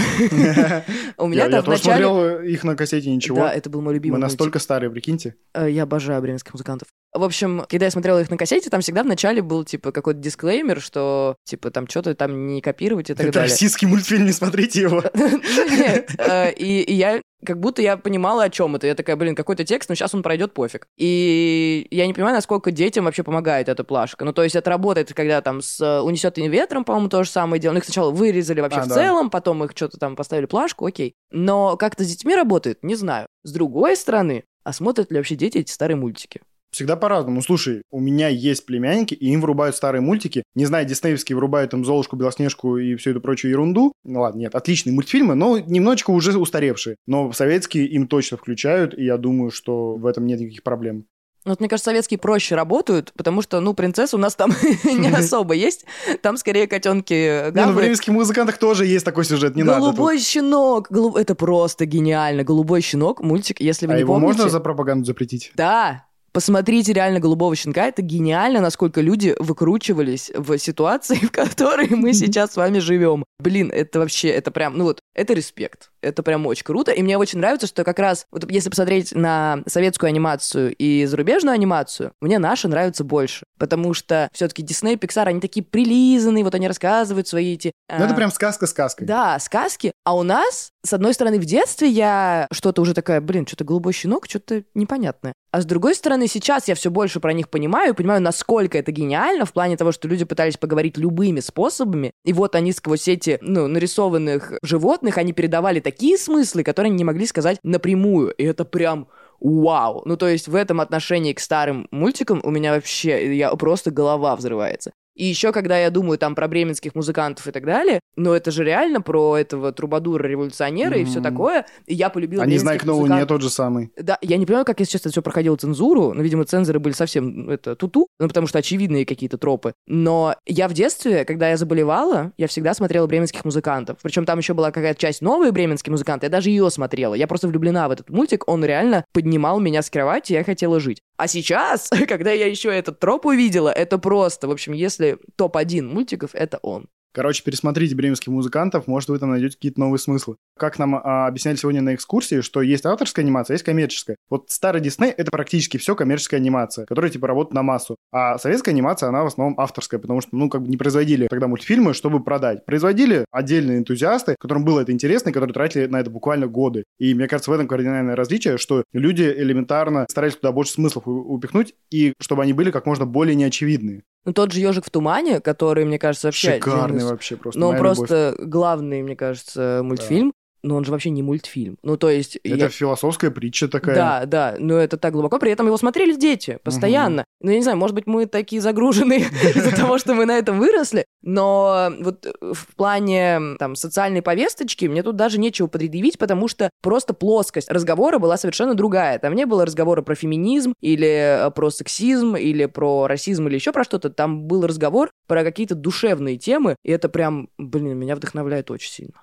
у 1.17 1.27
меня 1.27 1.49
там 1.49 1.63
вначале... 1.63 2.03
Я 2.03 2.09
смотрел 2.09 2.41
их 2.41 2.63
на 2.63 2.75
кассете, 2.75 3.11
ничего. 3.11 3.37
Да, 3.37 3.53
это 3.53 3.69
был 3.69 3.81
мой 3.81 3.93
любимый 3.93 4.15
Мы 4.15 4.19
настолько 4.19 4.59
старые, 4.59 4.89
прикиньте. 4.89 5.35
Э, 5.53 5.69
я 5.69 5.83
обожаю 5.83 6.21
бременских 6.21 6.53
музыкантов. 6.53 6.87
В 7.13 7.23
общем, 7.23 7.65
когда 7.67 7.85
я 7.85 7.91
смотрела 7.91 8.19
их 8.19 8.29
на 8.29 8.37
кассете, 8.37 8.69
там 8.69 8.81
всегда 8.81 9.03
в 9.03 9.07
начале 9.07 9.41
был, 9.41 9.63
типа, 9.63 9.91
какой-то 9.91 10.19
дисклеймер, 10.19 10.79
что, 10.79 11.35
типа, 11.43 11.71
там 11.71 11.87
что-то 11.87 12.13
там 12.13 12.47
не 12.47 12.61
копировать 12.61 13.09
и 13.09 13.13
так 13.13 13.25
Это 13.25 13.33
далее. 13.33 13.47
Это 13.47 13.53
российский 13.53 13.87
мультфильм, 13.87 14.25
не 14.25 14.31
смотрите 14.31 14.81
его. 14.81 15.03
Ну, 15.13 15.69
нет. 15.69 16.11
Э, 16.17 16.51
и 16.51 16.93
я 16.93 17.21
как 17.45 17.59
будто 17.59 17.81
я 17.81 17.97
понимала, 17.97 18.43
о 18.43 18.49
чем 18.49 18.75
это. 18.75 18.87
Я 18.87 18.95
такая, 18.95 19.15
блин, 19.15 19.35
какой-то 19.35 19.63
текст, 19.63 19.89
но 19.89 19.95
сейчас 19.95 20.13
он 20.13 20.23
пройдет, 20.23 20.53
пофиг. 20.53 20.87
И 20.97 21.87
я 21.91 22.05
не 22.07 22.13
понимаю, 22.13 22.35
насколько 22.35 22.71
детям 22.71 23.05
вообще 23.05 23.23
помогает 23.23 23.69
эта 23.69 23.83
плашка. 23.83 24.25
Ну, 24.25 24.33
то 24.33 24.43
есть 24.43 24.55
это 24.55 24.69
работает, 24.69 25.13
когда 25.13 25.41
там 25.41 25.61
с 25.61 25.79
э, 25.79 26.01
«Унесет 26.01 26.37
и 26.37 26.47
ветром», 26.47 26.83
по-моему, 26.83 27.09
то 27.09 27.23
же 27.23 27.29
самое 27.29 27.61
дело. 27.61 27.73
Ну, 27.73 27.79
их 27.79 27.85
сначала 27.85 28.11
вырезали 28.11 28.61
вообще 28.61 28.79
а, 28.79 28.83
в 28.83 28.87
да. 28.87 28.95
целом, 28.95 29.29
потом 29.29 29.63
их 29.63 29.71
что-то 29.75 29.97
там 29.97 30.15
поставили 30.15 30.45
плашку, 30.45 30.85
окей. 30.85 31.13
Но 31.31 31.77
как 31.77 31.93
это 31.93 32.03
с 32.03 32.07
детьми 32.07 32.35
работает, 32.35 32.83
не 32.83 32.95
знаю. 32.95 33.27
С 33.43 33.51
другой 33.51 33.95
стороны, 33.95 34.43
а 34.63 34.73
смотрят 34.73 35.11
ли 35.11 35.17
вообще 35.17 35.35
дети 35.35 35.59
эти 35.59 35.71
старые 35.71 35.97
мультики? 35.97 36.41
Всегда 36.71 36.95
по-разному. 36.95 37.41
Слушай, 37.41 37.81
у 37.91 37.99
меня 37.99 38.27
есть 38.27 38.65
племянники, 38.65 39.13
и 39.13 39.27
им 39.27 39.41
врубают 39.41 39.75
старые 39.75 40.01
мультики. 40.01 40.43
Не 40.55 40.65
знаю, 40.65 40.85
диснеевские 40.85 41.35
врубают 41.35 41.73
им 41.73 41.83
Золушку, 41.83 42.15
Белоснежку 42.15 42.77
и 42.77 42.95
всю 42.95 43.11
эту 43.11 43.21
прочую 43.21 43.51
ерунду. 43.51 43.91
Ну 44.03 44.21
ладно, 44.21 44.39
нет, 44.39 44.55
отличные 44.55 44.93
мультфильмы, 44.93 45.35
но 45.35 45.57
немножечко 45.57 46.11
уже 46.11 46.37
устаревшие. 46.37 46.95
Но 47.07 47.31
советские 47.31 47.87
им 47.87 48.07
точно 48.07 48.37
включают, 48.37 48.97
и 48.97 49.03
я 49.03 49.17
думаю, 49.17 49.51
что 49.51 49.95
в 49.95 50.05
этом 50.05 50.25
нет 50.25 50.39
никаких 50.39 50.63
проблем. 50.63 51.05
Ну, 51.45 51.53
вот, 51.53 51.61
мне 51.61 51.69
кажется, 51.69 51.89
советские 51.89 52.17
проще 52.17 52.55
работают, 52.55 53.13
потому 53.15 53.41
что, 53.41 53.61
ну, 53.61 53.73
принцесс 53.73 54.13
у 54.13 54.17
нас 54.17 54.35
там 54.35 54.51
не 54.83 55.07
особо 55.15 55.53
есть. 55.53 55.85
Там 56.21 56.35
скорее 56.35 56.67
котенки 56.67 57.51
Не, 57.51 57.65
ну, 57.65 57.71
в 57.71 57.75
бременских 57.75 58.11
музыкантах 58.13 58.57
тоже 58.57 58.85
есть 58.85 59.05
такой 59.05 59.23
сюжет, 59.23 59.55
не 59.55 59.63
надо 59.63 59.79
Голубой 59.79 60.19
щенок! 60.19 60.89
Это 61.15 61.35
просто 61.35 61.85
гениально. 61.85 62.43
Голубой 62.43 62.81
щенок, 62.81 63.21
мультик, 63.21 63.61
если 63.61 63.87
вы 63.87 63.93
а 63.93 63.95
не 63.95 64.01
его 64.01 64.15
помните. 64.15 64.33
можно 64.33 64.49
за 64.49 64.59
пропаганду 64.59 65.05
запретить? 65.05 65.51
Да, 65.55 66.05
Посмотрите 66.39 66.93
реально 66.93 67.19
«Голубого 67.19 67.53
щенка». 67.53 67.87
Это 67.87 68.01
гениально, 68.01 68.61
насколько 68.61 69.01
люди 69.01 69.35
выкручивались 69.39 70.31
в 70.33 70.57
ситуации, 70.57 71.15
в 71.25 71.31
которой 71.31 71.89
мы 71.89 72.13
сейчас 72.13 72.53
с 72.53 72.55
вами 72.55 72.79
живем. 72.79 73.25
Блин, 73.39 73.69
это 73.73 73.99
вообще, 73.99 74.29
это 74.29 74.49
прям, 74.49 74.77
ну 74.77 74.85
вот, 74.85 75.01
это 75.13 75.33
респект. 75.33 75.88
Это 76.01 76.23
прям 76.23 76.45
очень 76.45 76.63
круто. 76.63 76.91
И 76.91 77.01
мне 77.01 77.17
очень 77.17 77.39
нравится, 77.39 77.67
что 77.67 77.83
как 77.83 77.99
раз, 77.99 78.25
вот 78.31 78.49
если 78.51 78.69
посмотреть 78.69 79.13
на 79.13 79.61
советскую 79.67 80.09
анимацию 80.09 80.73
и 80.75 81.05
зарубежную 81.05 81.53
анимацию, 81.53 82.13
мне 82.21 82.39
наша 82.39 82.67
нравится 82.67 83.03
больше. 83.03 83.45
Потому 83.57 83.93
что 83.93 84.29
все-таки 84.33 84.63
Дисней 84.63 84.95
и 84.95 84.97
Pixar, 84.97 85.27
они 85.27 85.41
такие 85.41 85.63
прилизанные, 85.63 86.43
вот 86.43 86.55
они 86.55 86.67
рассказывают 86.67 87.27
свои 87.27 87.53
эти... 87.53 87.71
Ну, 87.89 88.05
это 88.05 88.13
прям 88.13 88.31
сказка 88.31 88.67
сказкой. 88.67 89.07
Да, 89.07 89.37
сказки. 89.39 89.91
А 90.03 90.15
у 90.15 90.23
нас, 90.23 90.71
с 90.85 90.93
одной 90.93 91.13
стороны, 91.13 91.39
в 91.39 91.45
детстве 91.45 91.89
я 91.89 92.47
что-то 92.51 92.81
уже 92.81 92.93
такая, 92.93 93.19
блин, 93.21 93.45
что-то 93.45 93.65
голубой 93.65 93.93
щенок, 93.93 94.25
что-то 94.27 94.63
непонятное. 94.73 95.33
А 95.51 95.61
с 95.61 95.65
другой 95.65 95.95
стороны, 95.95 96.27
сейчас 96.27 96.67
я 96.67 96.75
все 96.75 96.91
больше 96.91 97.19
про 97.19 97.33
них 97.33 97.49
понимаю 97.49 97.93
и 97.93 97.95
понимаю, 97.95 98.21
насколько 98.21 98.77
это 98.77 98.91
гениально 98.91 99.45
в 99.45 99.53
плане 99.53 99.77
того, 99.77 99.91
что 99.91 100.07
люди 100.07 100.23
пытались 100.23 100.57
поговорить 100.57 100.97
любыми 100.97 101.39
способами, 101.39 102.11
и 102.23 102.33
вот 102.33 102.55
они 102.55 102.71
сквозь 102.71 103.07
эти, 103.07 103.39
ну, 103.41 103.67
нарисованных 103.67 104.53
животных, 104.61 105.17
они 105.17 105.33
передавали 105.33 105.79
такие 105.89 106.17
смыслы, 106.17 106.63
которые 106.63 106.91
не 106.91 107.03
могли 107.03 107.25
сказать 107.25 107.57
напрямую, 107.63 108.31
и 108.31 108.43
это 108.43 108.63
прям 108.63 109.07
вау. 109.39 110.03
Ну, 110.05 110.17
то 110.17 110.27
есть 110.27 110.47
в 110.47 110.53
этом 110.53 110.81
отношении 110.81 111.33
к 111.33 111.39
старым 111.39 111.87
мультикам 111.91 112.41
у 112.43 112.51
меня 112.51 112.73
вообще, 112.73 113.35
я 113.35 113.55
просто 113.55 113.89
голова 113.89 114.35
взрывается. 114.35 114.91
И 115.15 115.25
еще, 115.25 115.51
когда 115.51 115.77
я 115.77 115.89
думаю 115.89 116.17
там 116.17 116.35
про 116.35 116.47
бременских 116.47 116.95
музыкантов 116.95 117.47
и 117.47 117.51
так 117.51 117.65
далее, 117.65 117.99
ну 118.15 118.33
это 118.33 118.51
же 118.51 118.63
реально 118.63 119.01
про 119.01 119.37
этого 119.37 119.71
трубадура, 119.71 120.27
революционера 120.27 120.95
mm-hmm. 120.95 121.01
и 121.01 121.05
все 121.05 121.21
такое. 121.21 121.65
И 121.85 121.93
я 121.93 122.09
полюбила 122.09 122.43
А 122.43 122.45
не 122.45 122.57
знаю, 122.57 122.79
Кноу 122.79 123.05
не 123.05 123.25
тот 123.25 123.41
же 123.41 123.49
самый. 123.49 123.91
Да, 123.97 124.17
я 124.21 124.37
не 124.37 124.45
понимаю, 124.45 124.65
как, 124.65 124.79
если 124.79 124.93
честно, 124.93 125.11
все 125.11 125.21
проходило 125.21 125.55
цензуру. 125.55 126.13
Ну, 126.13 126.21
видимо, 126.21 126.45
цензоры 126.45 126.79
были 126.79 126.93
совсем 126.93 127.49
это 127.49 127.75
туту, 127.75 128.07
ну, 128.19 128.27
потому 128.27 128.47
что 128.47 128.59
очевидные 128.59 129.05
какие-то 129.05 129.37
тропы. 129.37 129.73
Но 129.87 130.35
я 130.45 130.67
в 130.67 130.73
детстве, 130.73 131.25
когда 131.25 131.49
я 131.49 131.57
заболевала, 131.57 132.31
я 132.37 132.47
всегда 132.47 132.73
смотрела 132.73 133.07
бременских 133.07 133.43
музыкантов. 133.45 133.97
Причем 134.01 134.25
там 134.25 134.39
еще 134.39 134.53
была 134.53 134.71
какая-то 134.71 134.99
часть 134.99 135.21
новые 135.21 135.51
бременские 135.51 135.91
музыканты, 135.91 136.27
я 136.27 136.29
даже 136.29 136.49
ее 136.49 136.69
смотрела. 136.69 137.13
Я 137.13 137.27
просто 137.27 137.47
влюблена 137.47 137.87
в 137.87 137.91
этот 137.91 138.09
мультик, 138.09 138.47
он 138.47 138.63
реально 138.63 139.05
поднимал 139.13 139.59
меня 139.59 139.81
с 139.81 139.89
кровати, 139.89 140.33
я 140.33 140.43
хотела 140.43 140.79
жить. 140.79 141.01
А 141.19 141.27
сейчас, 141.27 141.89
когда 142.07 142.31
я 142.31 142.47
еще 142.47 142.73
этот 142.73 142.99
троп 142.99 143.25
увидела, 143.25 143.69
это 143.69 143.97
просто, 143.97 144.47
в 144.47 144.51
общем, 144.51 144.71
если 144.71 145.19
топ-1 145.35 145.81
мультиков, 145.81 146.31
это 146.33 146.59
он. 146.61 146.87
Короче, 147.11 147.43
пересмотрите 147.43 147.95
«Бременских 147.95 148.27
музыкантов», 148.27 148.87
может, 148.87 149.09
вы 149.09 149.17
там 149.17 149.31
найдете 149.31 149.55
какие-то 149.55 149.79
новые 149.79 149.99
смыслы. 149.99 150.35
Как 150.57 150.77
нам 150.77 150.95
а, 150.95 151.27
объясняли 151.27 151.55
сегодня 151.55 151.81
на 151.81 151.95
экскурсии, 151.95 152.41
что 152.41 152.61
есть 152.61 152.85
авторская 152.85 153.25
анимация, 153.25 153.53
а 153.53 153.55
есть 153.55 153.65
коммерческая. 153.65 154.17
Вот 154.29 154.49
старый 154.49 154.81
Дисней— 154.81 155.11
это 155.17 155.31
практически 155.31 155.77
все 155.77 155.95
коммерческая 155.95 156.39
анимация, 156.39 156.85
которая, 156.85 157.11
типа, 157.11 157.27
работает 157.27 157.55
на 157.55 157.63
массу. 157.63 157.95
А 158.11 158.37
советская 158.37 158.73
анимация, 158.73 159.09
она 159.09 159.23
в 159.23 159.27
основном 159.27 159.59
авторская, 159.59 159.99
потому 159.99 160.21
что, 160.21 160.35
ну, 160.35 160.49
как 160.49 160.61
бы 160.61 160.67
не 160.67 160.77
производили 160.77 161.27
тогда 161.27 161.47
мультфильмы, 161.47 161.93
чтобы 161.93 162.23
продать. 162.23 162.65
Производили 162.65 163.25
отдельные 163.31 163.79
энтузиасты, 163.79 164.35
которым 164.39 164.63
было 164.63 164.81
это 164.81 164.91
интересно, 164.91 165.29
и 165.29 165.33
которые 165.33 165.53
тратили 165.53 165.87
на 165.87 165.99
это 165.99 166.11
буквально 166.11 166.47
годы. 166.47 166.83
И 166.99 167.13
мне 167.15 167.27
кажется, 167.27 167.49
в 167.49 167.53
этом 167.53 167.67
кардинальное 167.67 168.15
различие, 168.15 168.57
что 168.57 168.83
люди 168.93 169.23
элементарно 169.23 170.05
старались 170.09 170.35
туда 170.35 170.51
больше 170.51 170.73
смыслов 170.73 171.07
упихнуть, 171.07 171.73
и 171.89 172.13
чтобы 172.19 172.43
они 172.43 172.53
были 172.53 172.69
как 172.69 172.85
можно 172.85 173.05
более 173.05 173.35
неочевидные. 173.35 174.03
Ну, 174.29 174.33
тот 174.33 174.51
же 174.51 174.59
ежик 174.59 174.85
в 174.85 174.91
тумане, 174.91 175.39
который, 175.39 175.85
мне 175.85 175.97
кажется, 175.97 176.27
вообще... 176.27 176.53
Шикарный 176.53 176.83
один 176.85 176.97
из- 176.97 177.09
вообще 177.09 177.35
просто. 177.35 177.59
Ну, 177.59 177.75
просто 177.79 178.35
главный, 178.37 179.01
мне 179.01 179.15
кажется, 179.15 179.81
мультфильм. 179.83 180.33
Но 180.61 180.75
он 180.75 180.83
же 180.83 180.91
вообще 180.91 181.09
не 181.09 181.23
мультфильм. 181.23 181.77
Ну, 181.83 181.95
то 181.97 182.09
есть... 182.09 182.37
любовь. 182.43 182.59
я- 182.59 182.65
Это 182.65 182.73
философская 182.75 183.31
притча 183.31 183.67
такая. 183.67 183.95
Да, 183.95 184.25
да, 184.25 184.55
но 184.59 184.75
это 184.77 184.97
так 184.97 185.13
глубоко. 185.13 185.39
При 185.39 185.51
этом 185.51 185.67
его 185.67 185.77
смотрели 185.77 186.15
дети 186.15 186.59
постоянно. 186.63 187.23
Ну, 187.41 187.51
я 187.51 187.57
не 187.57 187.63
знаю, 187.63 187.77
может 187.77 187.95
быть, 187.95 188.07
мы 188.07 188.25
такие 188.25 188.61
загруженные 188.61 189.19
из-за 189.55 189.75
того, 189.75 189.97
что 189.97 190.13
мы 190.13 190.25
на 190.25 190.37
этом 190.37 190.59
выросли, 190.59 191.05
но 191.21 191.89
вот 192.01 192.25
в 192.41 192.75
плане 192.75 193.39
там 193.57 193.75
социальной 193.75 194.21
повесточки 194.21 194.85
мне 194.85 195.03
тут 195.03 195.15
даже 195.15 195.39
нечего 195.39 195.67
предъявить, 195.67 196.17
потому 196.17 196.47
что 196.47 196.69
просто 196.81 197.13
плоскость 197.13 197.69
разговора 197.71 198.19
была 198.19 198.35
совершенно 198.37 198.75
другая. 198.75 199.19
Там 199.19 199.35
не 199.35 199.45
было 199.45 199.65
разговора 199.65 200.01
про 200.01 200.15
феминизм 200.15 200.73
или 200.81 201.07
э, 201.47 201.51
про 201.51 201.69
сексизм 201.69 202.35
или 202.35 202.65
про 202.65 203.07
расизм 203.07 203.47
или 203.47 203.55
еще 203.55 203.71
про 203.71 203.83
что-то. 203.85 204.09
Там 204.09 204.43
был 204.43 204.65
разговор 204.67 205.09
про 205.27 205.43
какие-то 205.43 205.75
душевные 205.75 206.37
темы, 206.37 206.75
и 206.83 206.91
это 206.91 207.07
прям, 207.09 207.49
блин, 207.57 207.97
меня 207.97 208.15
вдохновляет 208.15 208.71
очень 208.71 208.91
сильно. 208.91 209.13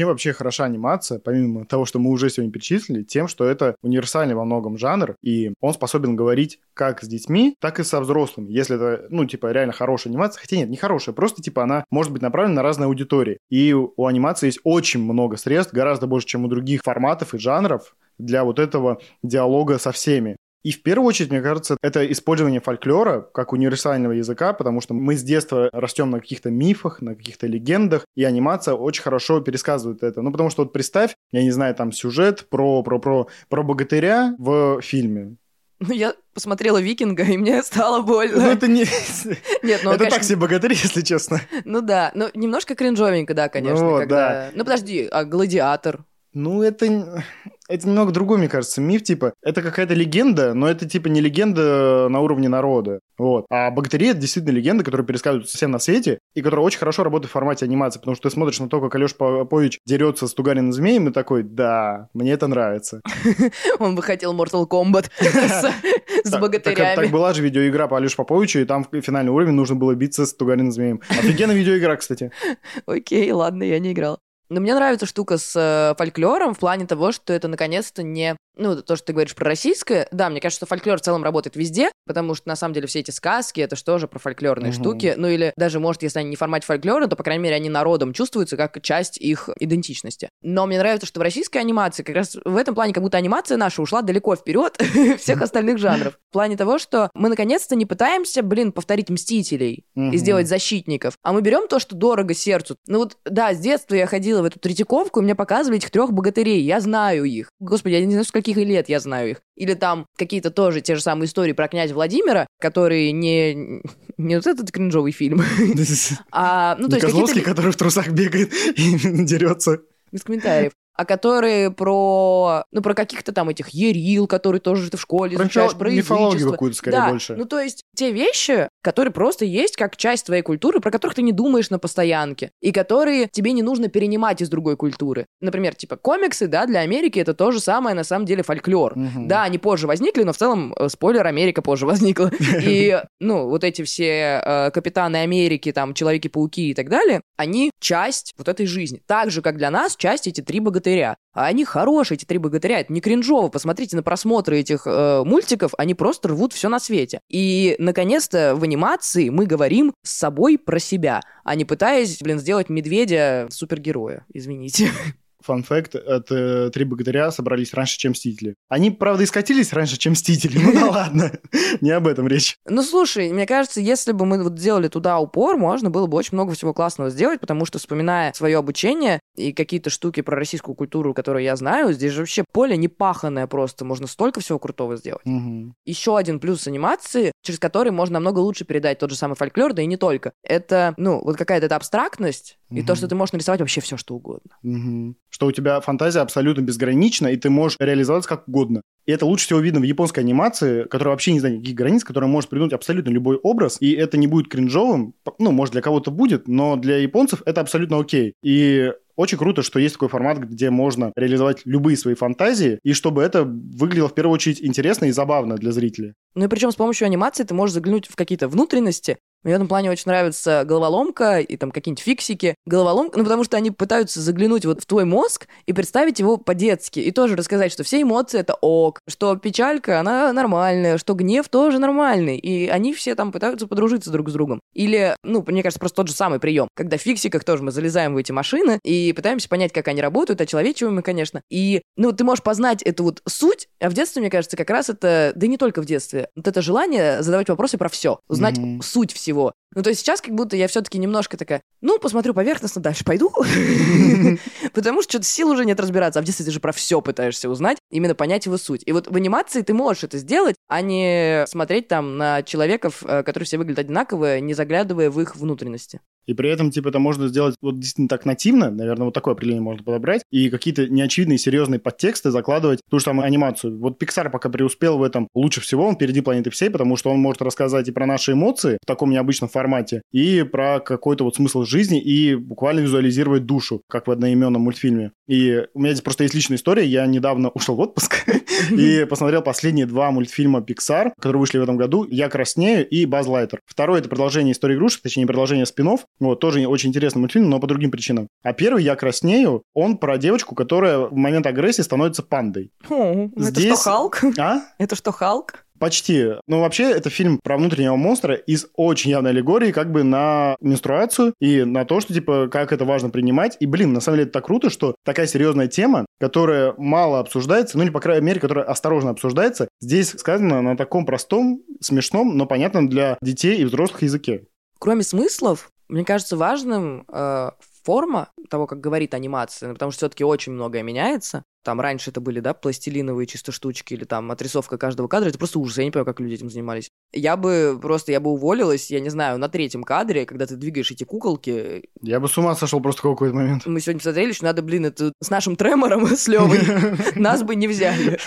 Чем 0.00 0.08
вообще 0.08 0.32
хороша 0.32 0.64
анимация, 0.64 1.18
помимо 1.18 1.66
того, 1.66 1.84
что 1.84 1.98
мы 1.98 2.08
уже 2.08 2.30
сегодня 2.30 2.50
перечислили, 2.50 3.02
тем, 3.02 3.28
что 3.28 3.44
это 3.44 3.76
универсальный 3.82 4.34
во 4.34 4.46
многом 4.46 4.78
жанр, 4.78 5.16
и 5.20 5.52
он 5.60 5.74
способен 5.74 6.16
говорить 6.16 6.58
как 6.72 7.02
с 7.02 7.06
детьми, 7.06 7.54
так 7.60 7.80
и 7.80 7.84
со 7.84 8.00
взрослыми. 8.00 8.50
Если 8.50 8.76
это, 8.76 9.04
ну, 9.10 9.26
типа, 9.26 9.52
реально 9.52 9.74
хорошая 9.74 10.10
анимация, 10.10 10.40
хотя 10.40 10.56
нет, 10.56 10.70
не 10.70 10.78
хорошая, 10.78 11.14
просто, 11.14 11.42
типа, 11.42 11.64
она 11.64 11.84
может 11.90 12.14
быть 12.14 12.22
направлена 12.22 12.54
на 12.54 12.62
разные 12.62 12.86
аудитории. 12.86 13.40
И 13.50 13.74
у 13.74 14.06
анимации 14.06 14.46
есть 14.46 14.60
очень 14.64 15.02
много 15.02 15.36
средств, 15.36 15.74
гораздо 15.74 16.06
больше, 16.06 16.28
чем 16.28 16.46
у 16.46 16.48
других 16.48 16.80
форматов 16.82 17.34
и 17.34 17.38
жанров 17.38 17.94
для 18.16 18.44
вот 18.44 18.58
этого 18.58 19.00
диалога 19.22 19.78
со 19.78 19.92
всеми. 19.92 20.36
И 20.62 20.72
в 20.72 20.82
первую 20.82 21.06
очередь, 21.06 21.30
мне 21.30 21.40
кажется, 21.40 21.76
это 21.82 22.10
использование 22.12 22.60
фольклора 22.60 23.22
как 23.22 23.52
универсального 23.52 24.12
языка, 24.12 24.52
потому 24.52 24.80
что 24.80 24.92
мы 24.94 25.16
с 25.16 25.22
детства 25.22 25.70
растем 25.72 26.10
на 26.10 26.20
каких-то 26.20 26.50
мифах, 26.50 27.00
на 27.00 27.14
каких-то 27.14 27.46
легендах, 27.46 28.04
и 28.14 28.24
анимация 28.24 28.74
очень 28.74 29.02
хорошо 29.02 29.40
пересказывает 29.40 30.02
это. 30.02 30.20
Ну, 30.20 30.30
потому 30.32 30.50
что 30.50 30.62
вот 30.62 30.72
представь, 30.72 31.14
я 31.32 31.42
не 31.42 31.50
знаю, 31.50 31.74
там 31.74 31.92
сюжет 31.92 32.48
про, 32.50 32.82
про, 32.82 32.98
про, 32.98 33.28
про 33.48 33.62
богатыря 33.62 34.34
в 34.38 34.80
фильме. 34.82 35.36
Ну, 35.78 35.94
я 35.94 36.14
посмотрела 36.34 36.76
«Викинга», 36.76 37.22
и 37.22 37.38
мне 37.38 37.62
стало 37.62 37.98
Ну, 37.98 38.06
больно. 38.06 38.42
это 38.42 38.68
не... 38.68 38.80
Нет, 39.62 39.80
ну, 39.82 39.90
это 39.92 39.98
конечно, 39.98 40.10
так 40.10 40.24
себе 40.24 40.36
богатырь, 40.36 40.72
если 40.72 41.00
честно. 41.00 41.40
Ну 41.64 41.80
да, 41.80 42.12
ну 42.14 42.28
немножко 42.34 42.74
кринжовенько, 42.74 43.32
да, 43.32 43.48
конечно, 43.48 43.92
Ну 43.92 43.96
когда... 43.96 44.50
Ну 44.52 44.64
подожди, 44.64 45.08
а 45.10 45.24
«Гладиатор»? 45.24 46.04
Ну, 46.34 46.62
это, 46.62 47.24
это 47.70 47.88
немного 47.88 48.12
другой, 48.12 48.38
мне 48.38 48.48
кажется, 48.48 48.80
миф, 48.80 49.02
типа, 49.02 49.32
это 49.42 49.62
какая-то 49.62 49.94
легенда, 49.94 50.54
но 50.54 50.68
это, 50.68 50.88
типа, 50.88 51.08
не 51.08 51.20
легенда 51.20 52.08
на 52.10 52.20
уровне 52.20 52.48
народа, 52.48 53.00
вот. 53.16 53.46
А 53.48 53.70
богатыри— 53.70 54.08
это 54.10 54.20
действительно 54.20 54.54
легенда, 54.54 54.84
которая 54.84 55.06
пересказывают 55.06 55.48
всем 55.48 55.70
на 55.70 55.78
свете, 55.78 56.18
и 56.34 56.42
которая 56.42 56.66
очень 56.66 56.78
хорошо 56.78 57.04
работает 57.04 57.30
в 57.30 57.32
формате 57.32 57.64
анимации, 57.64 58.00
потому 58.00 58.16
что 58.16 58.28
ты 58.28 58.34
смотришь 58.34 58.60
на 58.60 58.68
то, 58.68 58.80
как 58.80 58.94
Алёш 58.94 59.14
Попович 59.14 59.78
дерется 59.86 60.26
с 60.26 60.34
Тугариным 60.34 60.72
змеем, 60.72 61.08
и 61.08 61.12
такой, 61.12 61.42
да, 61.42 62.08
мне 62.12 62.32
это 62.32 62.48
нравится. 62.48 63.00
Он 63.78 63.94
бы 63.94 64.02
хотел 64.02 64.34
Mortal 64.34 64.66
Kombat 64.66 65.10
с 66.24 66.38
богатырями. 66.38 66.96
так 66.96 67.10
была 67.10 67.32
же 67.34 67.42
видеоигра 67.42 67.86
по 67.86 67.96
Алёше 67.96 68.16
Поповичу, 68.16 68.58
и 68.58 68.64
там 68.64 68.84
в 68.90 69.00
финальный 69.00 69.32
уровень 69.32 69.52
нужно 69.52 69.76
было 69.76 69.94
биться 69.94 70.26
с 70.26 70.34
Тугариным 70.34 70.72
змеем. 70.72 71.00
Офигенная 71.08 71.54
видеоигра, 71.54 71.96
кстати. 71.96 72.32
Окей, 72.86 73.30
ладно, 73.32 73.62
я 73.62 73.78
не 73.78 73.92
играл. 73.92 74.18
Но 74.50 74.60
мне 74.60 74.74
нравится 74.74 75.06
штука 75.06 75.38
с 75.38 75.54
э, 75.54 75.94
фольклором 75.96 76.54
в 76.54 76.58
плане 76.58 76.84
того, 76.84 77.12
что 77.12 77.32
это 77.32 77.46
наконец-то 77.46 78.02
не... 78.02 78.36
Ну, 78.60 78.82
то, 78.82 78.94
что 78.96 79.06
ты 79.06 79.12
говоришь 79.14 79.34
про 79.34 79.46
российское. 79.46 80.06
Да, 80.12 80.28
мне 80.28 80.40
кажется, 80.40 80.58
что 80.58 80.66
фольклор 80.66 80.98
в 80.98 81.00
целом 81.00 81.24
работает 81.24 81.56
везде, 81.56 81.90
потому 82.06 82.34
что, 82.34 82.46
на 82.48 82.56
самом 82.56 82.74
деле, 82.74 82.86
все 82.86 83.00
эти 83.00 83.10
сказки, 83.10 83.60
это 83.60 83.74
же 83.74 83.82
тоже 83.82 84.06
про 84.06 84.18
фольклорные 84.18 84.70
Мгм. 84.72 84.80
штуки. 84.80 85.14
Ну, 85.16 85.28
или 85.28 85.52
даже, 85.56 85.80
может, 85.80 86.02
если 86.02 86.18
они 86.18 86.30
не 86.30 86.36
в 86.36 86.38
формате 86.38 86.66
фольклора, 86.66 87.06
то, 87.06 87.16
по 87.16 87.22
крайней 87.22 87.42
мере, 87.44 87.56
они 87.56 87.70
народом 87.70 88.12
чувствуются 88.12 88.56
как 88.58 88.80
часть 88.82 89.16
их 89.16 89.48
идентичности. 89.58 90.28
Но 90.42 90.66
мне 90.66 90.78
нравится, 90.78 91.06
что 91.06 91.20
в 91.20 91.22
российской 91.22 91.58
анимации 91.58 92.02
как 92.02 92.14
раз 92.16 92.36
в 92.44 92.56
этом 92.56 92.74
плане 92.74 92.92
как 92.92 93.02
будто 93.02 93.16
анимация 93.16 93.56
наша 93.56 93.80
ушла 93.80 94.02
далеко 94.02 94.36
вперед 94.36 94.76
всех 95.18 95.40
остальных 95.40 95.78
жанров. 95.78 96.18
В 96.28 96.32
плане 96.32 96.56
того, 96.58 96.78
что 96.78 97.10
мы 97.14 97.30
наконец-то 97.30 97.74
не 97.76 97.86
пытаемся, 97.86 98.42
блин, 98.42 98.72
повторить 98.72 99.08
«Мстителей», 99.08 99.84
и 99.94 100.16
сделать 100.16 100.48
защитников. 100.48 101.14
А 101.22 101.32
мы 101.32 101.40
берем 101.40 101.66
то, 101.68 101.78
что 101.78 101.94
дорого 101.96 102.34
сердцу. 102.34 102.76
Ну 102.86 102.98
вот, 102.98 103.16
да, 103.24 103.54
с 103.54 103.58
детства 103.58 103.94
я 103.94 104.06
ходила 104.06 104.42
в 104.42 104.44
эту 104.44 104.58
Третьяковку, 104.58 105.20
и 105.20 105.22
мне 105.22 105.34
показывали 105.34 105.78
этих 105.78 105.90
трех 105.90 106.12
богатырей. 106.12 106.60
Я 106.62 106.80
знаю 106.80 107.24
их. 107.24 107.48
Господи, 107.60 107.94
я 107.94 108.04
не 108.04 108.12
знаю, 108.12 108.24
с 108.24 108.30
каких 108.54 108.68
лет 108.68 108.88
я 108.88 109.00
знаю 109.00 109.30
их. 109.30 109.42
Или 109.56 109.74
там 109.74 110.06
какие-то 110.16 110.50
тоже 110.50 110.80
те 110.80 110.94
же 110.96 111.02
самые 111.02 111.26
истории 111.26 111.52
про 111.52 111.68
князя 111.68 111.94
Владимира, 111.94 112.46
которые 112.60 113.12
не, 113.12 113.82
не 114.18 114.36
вот 114.36 114.46
этот 114.46 114.70
кринжовый 114.70 115.12
фильм, 115.12 115.42
а, 116.32 116.76
ну, 116.78 116.88
то 116.88 116.96
есть 116.96 117.06
Козловский, 117.06 117.42
который 117.42 117.72
в 117.72 117.76
трусах 117.76 118.08
бегает 118.08 118.52
и 118.76 119.24
дерется. 119.24 119.80
Без 120.12 120.22
комментариев. 120.22 120.72
А 121.00 121.06
которые 121.06 121.70
про, 121.70 122.64
ну, 122.72 122.82
про 122.82 122.92
каких-то 122.92 123.32
там 123.32 123.48
этих 123.48 123.70
ерил, 123.70 124.26
которые 124.26 124.60
тоже 124.60 124.90
ты 124.90 124.98
в 124.98 125.00
школе 125.00 125.34
Про 125.34 125.44
изучаешь, 125.44 125.72
про 125.72 125.88
мифологию 125.88 126.50
какую-то, 126.50 126.76
скорее, 126.76 126.96
да, 126.98 127.08
больше. 127.08 127.36
ну 127.36 127.46
то 127.46 127.58
есть 127.58 127.84
те 127.96 128.12
вещи, 128.12 128.68
которые 128.82 129.10
просто 129.10 129.46
есть 129.46 129.76
как 129.76 129.96
часть 129.96 130.26
твоей 130.26 130.42
культуры, 130.42 130.80
про 130.80 130.90
которых 130.90 131.14
ты 131.14 131.22
не 131.22 131.32
думаешь 131.32 131.70
на 131.70 131.78
постоянке, 131.78 132.50
и 132.60 132.70
которые 132.70 133.28
тебе 133.32 133.52
не 133.52 133.62
нужно 133.62 133.88
перенимать 133.88 134.42
из 134.42 134.50
другой 134.50 134.76
культуры. 134.76 135.24
Например, 135.40 135.74
типа 135.74 135.96
комиксы, 135.96 136.48
да, 136.48 136.66
для 136.66 136.80
Америки 136.80 137.18
это 137.18 137.32
то 137.32 137.50
же 137.50 137.60
самое 137.60 137.96
на 137.96 138.04
самом 138.04 138.26
деле 138.26 138.42
фольклор. 138.42 138.94
Мгм. 138.94 139.26
Да, 139.26 139.44
они 139.44 139.56
позже 139.56 139.86
возникли, 139.86 140.24
но 140.24 140.34
в 140.34 140.36
целом, 140.36 140.74
э, 140.78 140.90
спойлер, 140.90 141.26
Америка 141.26 141.62
позже 141.62 141.86
возникла. 141.86 142.30
И, 142.62 143.02
ну, 143.20 143.48
вот 143.48 143.64
эти 143.64 143.80
все 143.84 144.42
э, 144.44 144.70
Капитаны 144.70 145.16
Америки, 145.16 145.72
там, 145.72 145.94
Человеки-пауки 145.94 146.72
и 146.72 146.74
так 146.74 146.90
далее, 146.90 147.22
они 147.38 147.70
часть 147.80 148.34
вот 148.36 148.48
этой 148.48 148.66
жизни. 148.66 149.00
Так 149.06 149.30
же, 149.30 149.40
как 149.40 149.56
для 149.56 149.70
нас, 149.70 149.96
часть 149.96 150.26
эти 150.26 150.42
три 150.42 150.60
богатыря. 150.60 150.89
А 151.32 151.46
они 151.46 151.64
хорошие, 151.64 152.16
эти 152.16 152.24
три 152.24 152.38
богатыря, 152.38 152.80
это 152.80 152.92
не 152.92 153.00
кринжово. 153.00 153.48
Посмотрите 153.48 153.96
на 153.96 154.02
просмотры 154.02 154.58
этих 154.58 154.86
э, 154.86 155.22
мультиков, 155.24 155.72
они 155.78 155.94
просто 155.94 156.28
рвут 156.28 156.52
все 156.52 156.68
на 156.68 156.80
свете. 156.80 157.20
И, 157.28 157.76
наконец-то, 157.78 158.54
в 158.56 158.64
анимации 158.64 159.28
мы 159.28 159.46
говорим 159.46 159.94
с 160.02 160.10
собой 160.10 160.58
про 160.58 160.78
себя, 160.78 161.20
а 161.44 161.54
не 161.54 161.64
пытаясь, 161.64 162.18
блин, 162.20 162.38
сделать 162.38 162.68
медведя 162.68 163.46
супергероя. 163.50 164.24
Извините. 164.32 164.90
Фан-факт, 165.42 165.94
это 165.94 166.70
«Три 166.70 166.84
богатыря» 166.84 167.30
собрались 167.30 167.74
раньше, 167.74 167.98
чем 167.98 168.12
«Мстители». 168.12 168.54
Они, 168.68 168.90
правда, 168.90 169.22
и 169.22 169.26
скатились 169.26 169.72
раньше, 169.72 169.96
чем 169.98 170.12
«Мстители». 170.12 170.58
Ну 170.58 170.72
да 170.72 170.86
ладно, 170.86 171.32
не 171.80 171.90
об 171.90 172.06
этом 172.06 172.26
речь. 172.28 172.56
Ну, 172.66 172.82
слушай, 172.82 173.32
мне 173.32 173.46
кажется, 173.46 173.80
если 173.80 174.12
бы 174.12 174.26
мы 174.26 174.42
вот 174.42 174.54
делали 174.54 174.88
туда 174.88 175.18
упор, 175.18 175.56
можно 175.56 175.90
было 175.90 176.06
бы 176.06 176.16
очень 176.16 176.34
много 176.34 176.54
всего 176.54 176.74
классного 176.74 177.10
сделать, 177.10 177.40
потому 177.40 177.64
что, 177.64 177.78
вспоминая 177.78 178.32
свое 178.34 178.58
обучение 178.58 179.20
и 179.36 179.52
какие-то 179.52 179.90
штуки 179.90 180.20
про 180.20 180.36
российскую 180.36 180.74
культуру, 180.74 181.14
которые 181.14 181.44
я 181.44 181.56
знаю, 181.56 181.92
здесь 181.92 182.12
же 182.12 182.20
вообще 182.20 182.44
поле 182.52 182.76
не 182.76 182.88
паханное 182.88 183.46
просто, 183.46 183.84
можно 183.84 184.06
столько 184.06 184.40
всего 184.40 184.58
крутого 184.58 184.96
сделать. 184.96 185.24
Мгм. 185.24 185.74
Еще 185.84 186.16
один 186.16 186.40
плюс 186.40 186.66
анимации, 186.66 187.32
через 187.42 187.58
который 187.58 187.92
можно 187.92 188.14
намного 188.14 188.40
лучше 188.40 188.64
передать 188.64 188.98
тот 188.98 189.10
же 189.10 189.16
самый 189.16 189.34
фольклор, 189.34 189.72
да 189.72 189.82
и 189.82 189.86
не 189.86 189.96
только. 189.96 190.32
Это, 190.42 190.94
ну, 190.96 191.20
вот 191.22 191.36
какая-то 191.36 191.74
абстрактность, 191.74 192.58
и 192.70 192.82
то, 192.82 192.94
что 192.94 193.08
ты 193.08 193.14
можешь 193.14 193.32
нарисовать 193.32 193.60
вообще 193.60 193.80
все, 193.80 193.96
что 193.96 194.14
угодно. 194.14 194.56
Мгм. 194.62 195.16
Что 195.28 195.46
у 195.46 195.52
тебя 195.52 195.80
фантазия 195.80 196.20
абсолютно 196.20 196.62
безгранична, 196.62 197.28
и 197.28 197.36
ты 197.36 197.50
можешь 197.50 197.76
реализоваться 197.80 198.28
как 198.28 198.48
угодно. 198.48 198.82
И 199.06 199.12
это 199.12 199.26
лучше 199.26 199.46
всего 199.46 199.60
видно 199.60 199.80
в 199.80 199.84
японской 199.84 200.20
анимации, 200.20 200.84
которая 200.84 201.14
вообще 201.14 201.32
не 201.32 201.40
знает 201.40 201.56
никаких 201.58 201.76
границ, 201.76 202.04
которая 202.04 202.30
может 202.30 202.50
придумать 202.50 202.72
абсолютно 202.72 203.10
любой 203.10 203.36
образ, 203.36 203.76
и 203.80 203.92
это 203.92 204.16
не 204.16 204.26
будет 204.26 204.48
кринжовым. 204.48 205.14
Ну, 205.38 205.50
может, 205.52 205.72
для 205.72 205.82
кого-то 205.82 206.10
будет, 206.10 206.46
но 206.46 206.76
для 206.76 206.98
японцев 206.98 207.42
это 207.44 207.60
абсолютно 207.60 207.98
окей. 207.98 208.34
И 208.42 208.92
очень 209.16 209.36
круто, 209.36 209.62
что 209.62 209.78
есть 209.78 209.96
такой 209.96 210.08
формат, 210.08 210.38
где 210.38 210.70
можно 210.70 211.12
реализовать 211.14 211.60
любые 211.66 211.96
свои 211.96 212.14
фантазии, 212.14 212.78
и 212.82 212.94
чтобы 212.94 213.22
это 213.22 213.44
выглядело 213.44 214.08
в 214.08 214.14
первую 214.14 214.32
очередь 214.32 214.62
интересно 214.62 215.06
и 215.06 215.10
забавно 215.10 215.56
для 215.56 215.72
зрителя. 215.72 216.14
Ну 216.34 216.46
и 216.46 216.48
причем 216.48 216.70
с 216.70 216.76
помощью 216.76 217.04
анимации 217.04 217.44
ты 217.44 217.52
можешь 217.52 217.74
заглянуть 217.74 218.06
в 218.06 218.16
какие-то 218.16 218.48
внутренности. 218.48 219.18
Мне 219.42 219.54
в 219.54 219.56
этом 219.56 219.68
плане 219.68 219.90
очень 219.90 220.04
нравится 220.06 220.64
головоломка 220.66 221.40
и 221.40 221.56
там 221.56 221.70
какие-нибудь 221.70 222.02
фиксики. 222.02 222.54
Головоломка, 222.66 223.18
ну 223.18 223.24
потому 223.24 223.44
что 223.44 223.56
они 223.56 223.70
пытаются 223.70 224.20
заглянуть 224.20 224.66
вот 224.66 224.82
в 224.82 224.86
твой 224.86 225.04
мозг 225.04 225.46
и 225.66 225.72
представить 225.72 226.18
его 226.18 226.36
по-детски. 226.36 227.00
И 227.00 227.10
тоже 227.10 227.36
рассказать, 227.36 227.72
что 227.72 227.82
все 227.82 228.02
эмоции— 228.02 228.38
это 228.40 228.54
ок, 228.60 229.00
что 229.08 229.36
печалька, 229.36 230.00
она 230.00 230.32
нормальная, 230.32 230.98
что 230.98 231.14
гнев 231.14 231.48
тоже 231.48 231.78
нормальный. 231.78 232.36
И 232.36 232.68
они 232.68 232.92
все 232.92 233.14
там 233.14 233.32
пытаются 233.32 233.66
подружиться 233.66 234.10
друг 234.10 234.28
с 234.28 234.32
другом. 234.32 234.60
Или, 234.74 235.16
ну, 235.22 235.42
мне 235.46 235.62
кажется, 235.62 235.80
просто 235.80 235.96
тот 235.96 236.08
же 236.08 236.14
самый 236.14 236.38
прием. 236.38 236.68
Когда 236.76 236.98
в 236.98 237.00
фиксиках 237.00 237.44
тоже 237.44 237.62
мы 237.62 237.70
залезаем 237.72 238.14
в 238.14 238.18
эти 238.18 238.32
машины 238.32 238.78
и 238.84 239.12
пытаемся 239.14 239.48
понять, 239.48 239.72
как 239.72 239.88
они 239.88 240.02
работают, 240.02 240.40
очеловечиваем 240.40 240.98
их, 240.98 241.04
конечно. 241.04 241.40
И, 241.50 241.82
ну, 241.96 242.12
ты 242.12 242.24
можешь 242.24 242.42
познать 242.42 242.82
эту 242.82 243.04
вот 243.04 243.22
суть, 243.26 243.68
а 243.80 243.88
в 243.88 243.94
детстве, 243.94 244.20
мне 244.20 244.30
кажется, 244.30 244.56
как 244.56 244.68
раз 244.70 244.90
это, 244.90 245.32
да 245.34 245.46
и 245.46 245.48
не 245.48 245.56
только 245.56 245.80
в 245.80 245.86
детстве, 245.86 246.28
вот 246.36 246.46
это 246.46 246.60
желание 246.60 247.22
задавать 247.22 247.48
вопросы 247.48 247.78
про 247.78 247.88
все, 247.88 248.20
узнать 248.28 248.58
Мгм. 248.58 248.82
суть 248.82 249.12
всего 249.12 249.29
всего. 249.30 249.52
Ну, 249.74 249.82
то 249.82 249.90
есть 249.90 250.00
сейчас 250.00 250.20
как 250.20 250.34
будто 250.34 250.56
я 250.56 250.66
все-таки 250.66 250.98
немножко 250.98 251.36
такая, 251.36 251.62
ну, 251.80 251.98
посмотрю 251.98 252.34
поверхностно, 252.34 252.82
дальше 252.82 253.04
пойду. 253.04 253.32
Потому 254.74 255.02
что 255.02 255.12
что-то 255.12 255.26
сил 255.26 255.50
уже 255.50 255.64
нет 255.64 255.78
разбираться. 255.78 256.18
А 256.18 256.22
в 256.22 256.26
детстве 256.26 256.44
ты 256.44 256.50
же 256.50 256.60
про 256.60 256.72
все 256.72 257.00
пытаешься 257.00 257.48
узнать, 257.48 257.78
именно 257.90 258.14
понять 258.14 258.46
его 258.46 258.58
суть. 258.58 258.82
И 258.86 258.92
вот 258.92 259.06
в 259.06 259.14
анимации 259.14 259.62
ты 259.62 259.72
можешь 259.72 260.04
это 260.04 260.18
сделать, 260.18 260.56
а 260.70 260.82
не 260.82 261.44
смотреть 261.48 261.88
там 261.88 262.16
на 262.16 262.42
человеков, 262.42 263.02
э, 263.04 263.24
которые 263.24 263.44
все 263.44 263.58
выглядят 263.58 263.80
одинаково, 263.80 264.38
не 264.38 264.54
заглядывая 264.54 265.10
в 265.10 265.20
их 265.20 265.34
внутренности. 265.34 266.00
И 266.26 266.34
при 266.34 266.48
этом, 266.48 266.70
типа, 266.70 266.88
это 266.88 267.00
можно 267.00 267.26
сделать 267.26 267.56
вот 267.60 267.80
действительно 267.80 268.08
так 268.08 268.24
нативно, 268.24 268.70
наверное, 268.70 269.06
вот 269.06 269.14
такое 269.14 269.34
определение 269.34 269.62
можно 269.62 269.82
подобрать, 269.82 270.22
и 270.30 270.48
какие-то 270.48 270.86
неочевидные 270.88 271.38
серьезные 271.38 271.80
подтексты 271.80 272.30
закладывать 272.30 272.80
ту 272.88 273.00
же 273.00 273.04
самую 273.04 273.26
анимацию. 273.26 273.76
Вот 273.80 274.00
Pixar 274.00 274.30
пока 274.30 274.48
преуспел 274.48 274.98
в 274.98 275.02
этом 275.02 275.26
лучше 275.34 275.60
всего, 275.60 275.88
он 275.88 275.96
впереди 275.96 276.20
планеты 276.20 276.50
всей, 276.50 276.70
потому 276.70 276.96
что 276.96 277.10
он 277.10 277.18
может 277.18 277.42
рассказать 277.42 277.88
и 277.88 277.92
про 277.92 278.06
наши 278.06 278.32
эмоции 278.32 278.78
в 278.80 278.86
таком 278.86 279.10
необычном 279.10 279.50
формате, 279.50 280.02
и 280.12 280.44
про 280.44 280.78
какой-то 280.78 281.24
вот 281.24 281.34
смысл 281.34 281.64
жизни, 281.64 282.00
и 282.00 282.36
буквально 282.36 282.80
визуализировать 282.80 283.44
душу, 283.44 283.82
как 283.88 284.06
в 284.06 284.10
одноименном 284.12 284.62
мультфильме. 284.62 285.10
И 285.30 285.64
у 285.74 285.80
меня 285.80 285.92
здесь 285.92 286.02
просто 286.02 286.24
есть 286.24 286.34
личная 286.34 286.56
история. 286.56 286.84
Я 286.84 287.06
недавно 287.06 287.50
ушел 287.54 287.76
в 287.76 287.80
отпуск 287.80 288.26
и 288.70 289.06
посмотрел 289.08 289.42
последние 289.42 289.86
два 289.86 290.10
мультфильма 290.10 290.58
Pixar, 290.58 291.12
которые 291.20 291.38
вышли 291.38 291.58
в 291.58 291.62
этом 291.62 291.76
году. 291.76 292.04
«Я 292.10 292.28
краснею» 292.28 292.88
и 292.88 293.06
«Баз 293.06 293.28
Лайтер». 293.28 293.60
Второй— 293.64 293.98
это 294.00 294.08
продолжение 294.08 294.52
истории 294.52 294.74
игрушек, 294.74 295.02
точнее, 295.02 295.26
продолжение 295.26 295.66
спинов. 295.66 296.00
Вот, 296.18 296.40
тоже 296.40 296.66
очень 296.66 296.88
интересный 296.88 297.20
мультфильм, 297.20 297.48
но 297.48 297.60
по 297.60 297.68
другим 297.68 297.92
причинам. 297.92 298.26
А 298.42 298.52
первый 298.52 298.82
«Я 298.82 298.96
краснею», 298.96 299.62
он 299.72 299.98
про 299.98 300.18
девочку, 300.18 300.56
которая 300.56 300.98
в 300.98 301.14
момент 301.14 301.46
агрессии 301.46 301.82
становится 301.82 302.24
пандой. 302.24 302.72
Это 302.88 303.60
что, 303.60 303.76
Халк? 303.76 304.24
А? 304.36 304.62
Это 304.78 304.96
что, 304.96 305.12
Халк? 305.12 305.64
Почти. 305.80 306.32
Ну, 306.46 306.60
вообще, 306.60 306.90
это 306.90 307.08
фильм 307.08 307.40
про 307.42 307.56
внутреннего 307.56 307.96
монстра 307.96 308.34
из 308.34 308.66
очень 308.76 309.12
явной 309.12 309.30
аллегории 309.30 309.72
как 309.72 309.90
бы 309.90 310.02
на 310.02 310.56
менструацию 310.60 311.32
и 311.40 311.64
на 311.64 311.86
то, 311.86 312.00
что, 312.00 312.12
типа, 312.12 312.48
как 312.48 312.72
это 312.72 312.84
важно 312.84 313.08
принимать. 313.08 313.56
И, 313.60 313.66
блин, 313.66 313.94
на 313.94 314.00
самом 314.00 314.18
деле 314.18 314.24
это 314.24 314.34
так 314.34 314.44
круто, 314.44 314.68
что 314.68 314.94
такая 315.06 315.26
серьезная 315.26 315.68
тема, 315.68 316.04
которая 316.20 316.74
мало 316.76 317.18
обсуждается, 317.18 317.78
ну, 317.78 317.84
или, 317.84 317.90
по 317.90 318.00
крайней 318.00 318.26
мере, 318.26 318.40
которая 318.40 318.66
осторожно 318.66 319.08
обсуждается, 319.08 319.68
здесь 319.80 320.10
сказано 320.10 320.60
на 320.60 320.76
таком 320.76 321.06
простом, 321.06 321.62
смешном, 321.80 322.36
но 322.36 322.44
понятном 322.44 322.90
для 322.90 323.16
детей 323.22 323.56
и 323.56 323.64
взрослых 323.64 324.02
языке. 324.02 324.44
Кроме 324.78 325.02
смыслов, 325.02 325.70
мне 325.88 326.04
кажется 326.04 326.36
важным 326.36 327.06
э, 327.10 327.50
форма 327.82 328.30
того, 328.48 328.66
как 328.66 328.80
говорит 328.80 329.14
анимация, 329.14 329.68
ну, 329.68 329.74
потому 329.74 329.90
что 329.90 329.98
все-таки 329.98 330.24
очень 330.24 330.52
многое 330.52 330.82
меняется. 330.82 331.44
Там 331.62 331.80
раньше 331.80 332.10
это 332.10 332.22
были, 332.22 332.40
да, 332.40 332.54
пластилиновые 332.54 333.26
чисто 333.26 333.52
штучки 333.52 333.92
или 333.92 334.04
там 334.04 334.30
отрисовка 334.30 334.78
каждого 334.78 335.08
кадра. 335.08 335.28
Это 335.28 335.36
просто 335.36 335.58
ужас. 335.58 335.76
Я 335.76 335.84
не 335.84 335.90
понимаю, 335.90 336.06
как 336.06 336.20
люди 336.20 336.34
этим 336.34 336.48
занимались. 336.48 336.88
Я 337.12 337.36
бы 337.36 337.78
просто, 337.80 338.12
я 338.12 338.20
бы 338.20 338.30
уволилась, 338.30 338.90
я 338.90 339.00
не 339.00 339.10
знаю, 339.10 339.38
на 339.38 339.48
третьем 339.50 339.82
кадре, 339.82 340.24
когда 340.24 340.46
ты 340.46 340.56
двигаешь 340.56 340.90
эти 340.90 341.04
куколки. 341.04 341.84
Я 342.00 342.18
бы 342.18 342.28
с 342.28 342.38
ума 342.38 342.54
сошел 342.54 342.80
просто 342.80 343.00
в 343.00 343.10
какой-то 343.10 343.34
момент. 343.34 343.66
Мы 343.66 343.80
сегодня 343.80 344.00
смотрели, 344.00 344.32
что 344.32 344.44
надо, 344.44 344.62
блин, 344.62 344.86
это 344.86 345.12
с 345.22 345.28
нашим 345.28 345.54
тремором, 345.56 346.06
с 346.16 346.28
Левой, 346.28 346.60
нас 347.14 347.42
бы 347.42 347.54
не 347.56 347.68
взяли. 347.68 348.18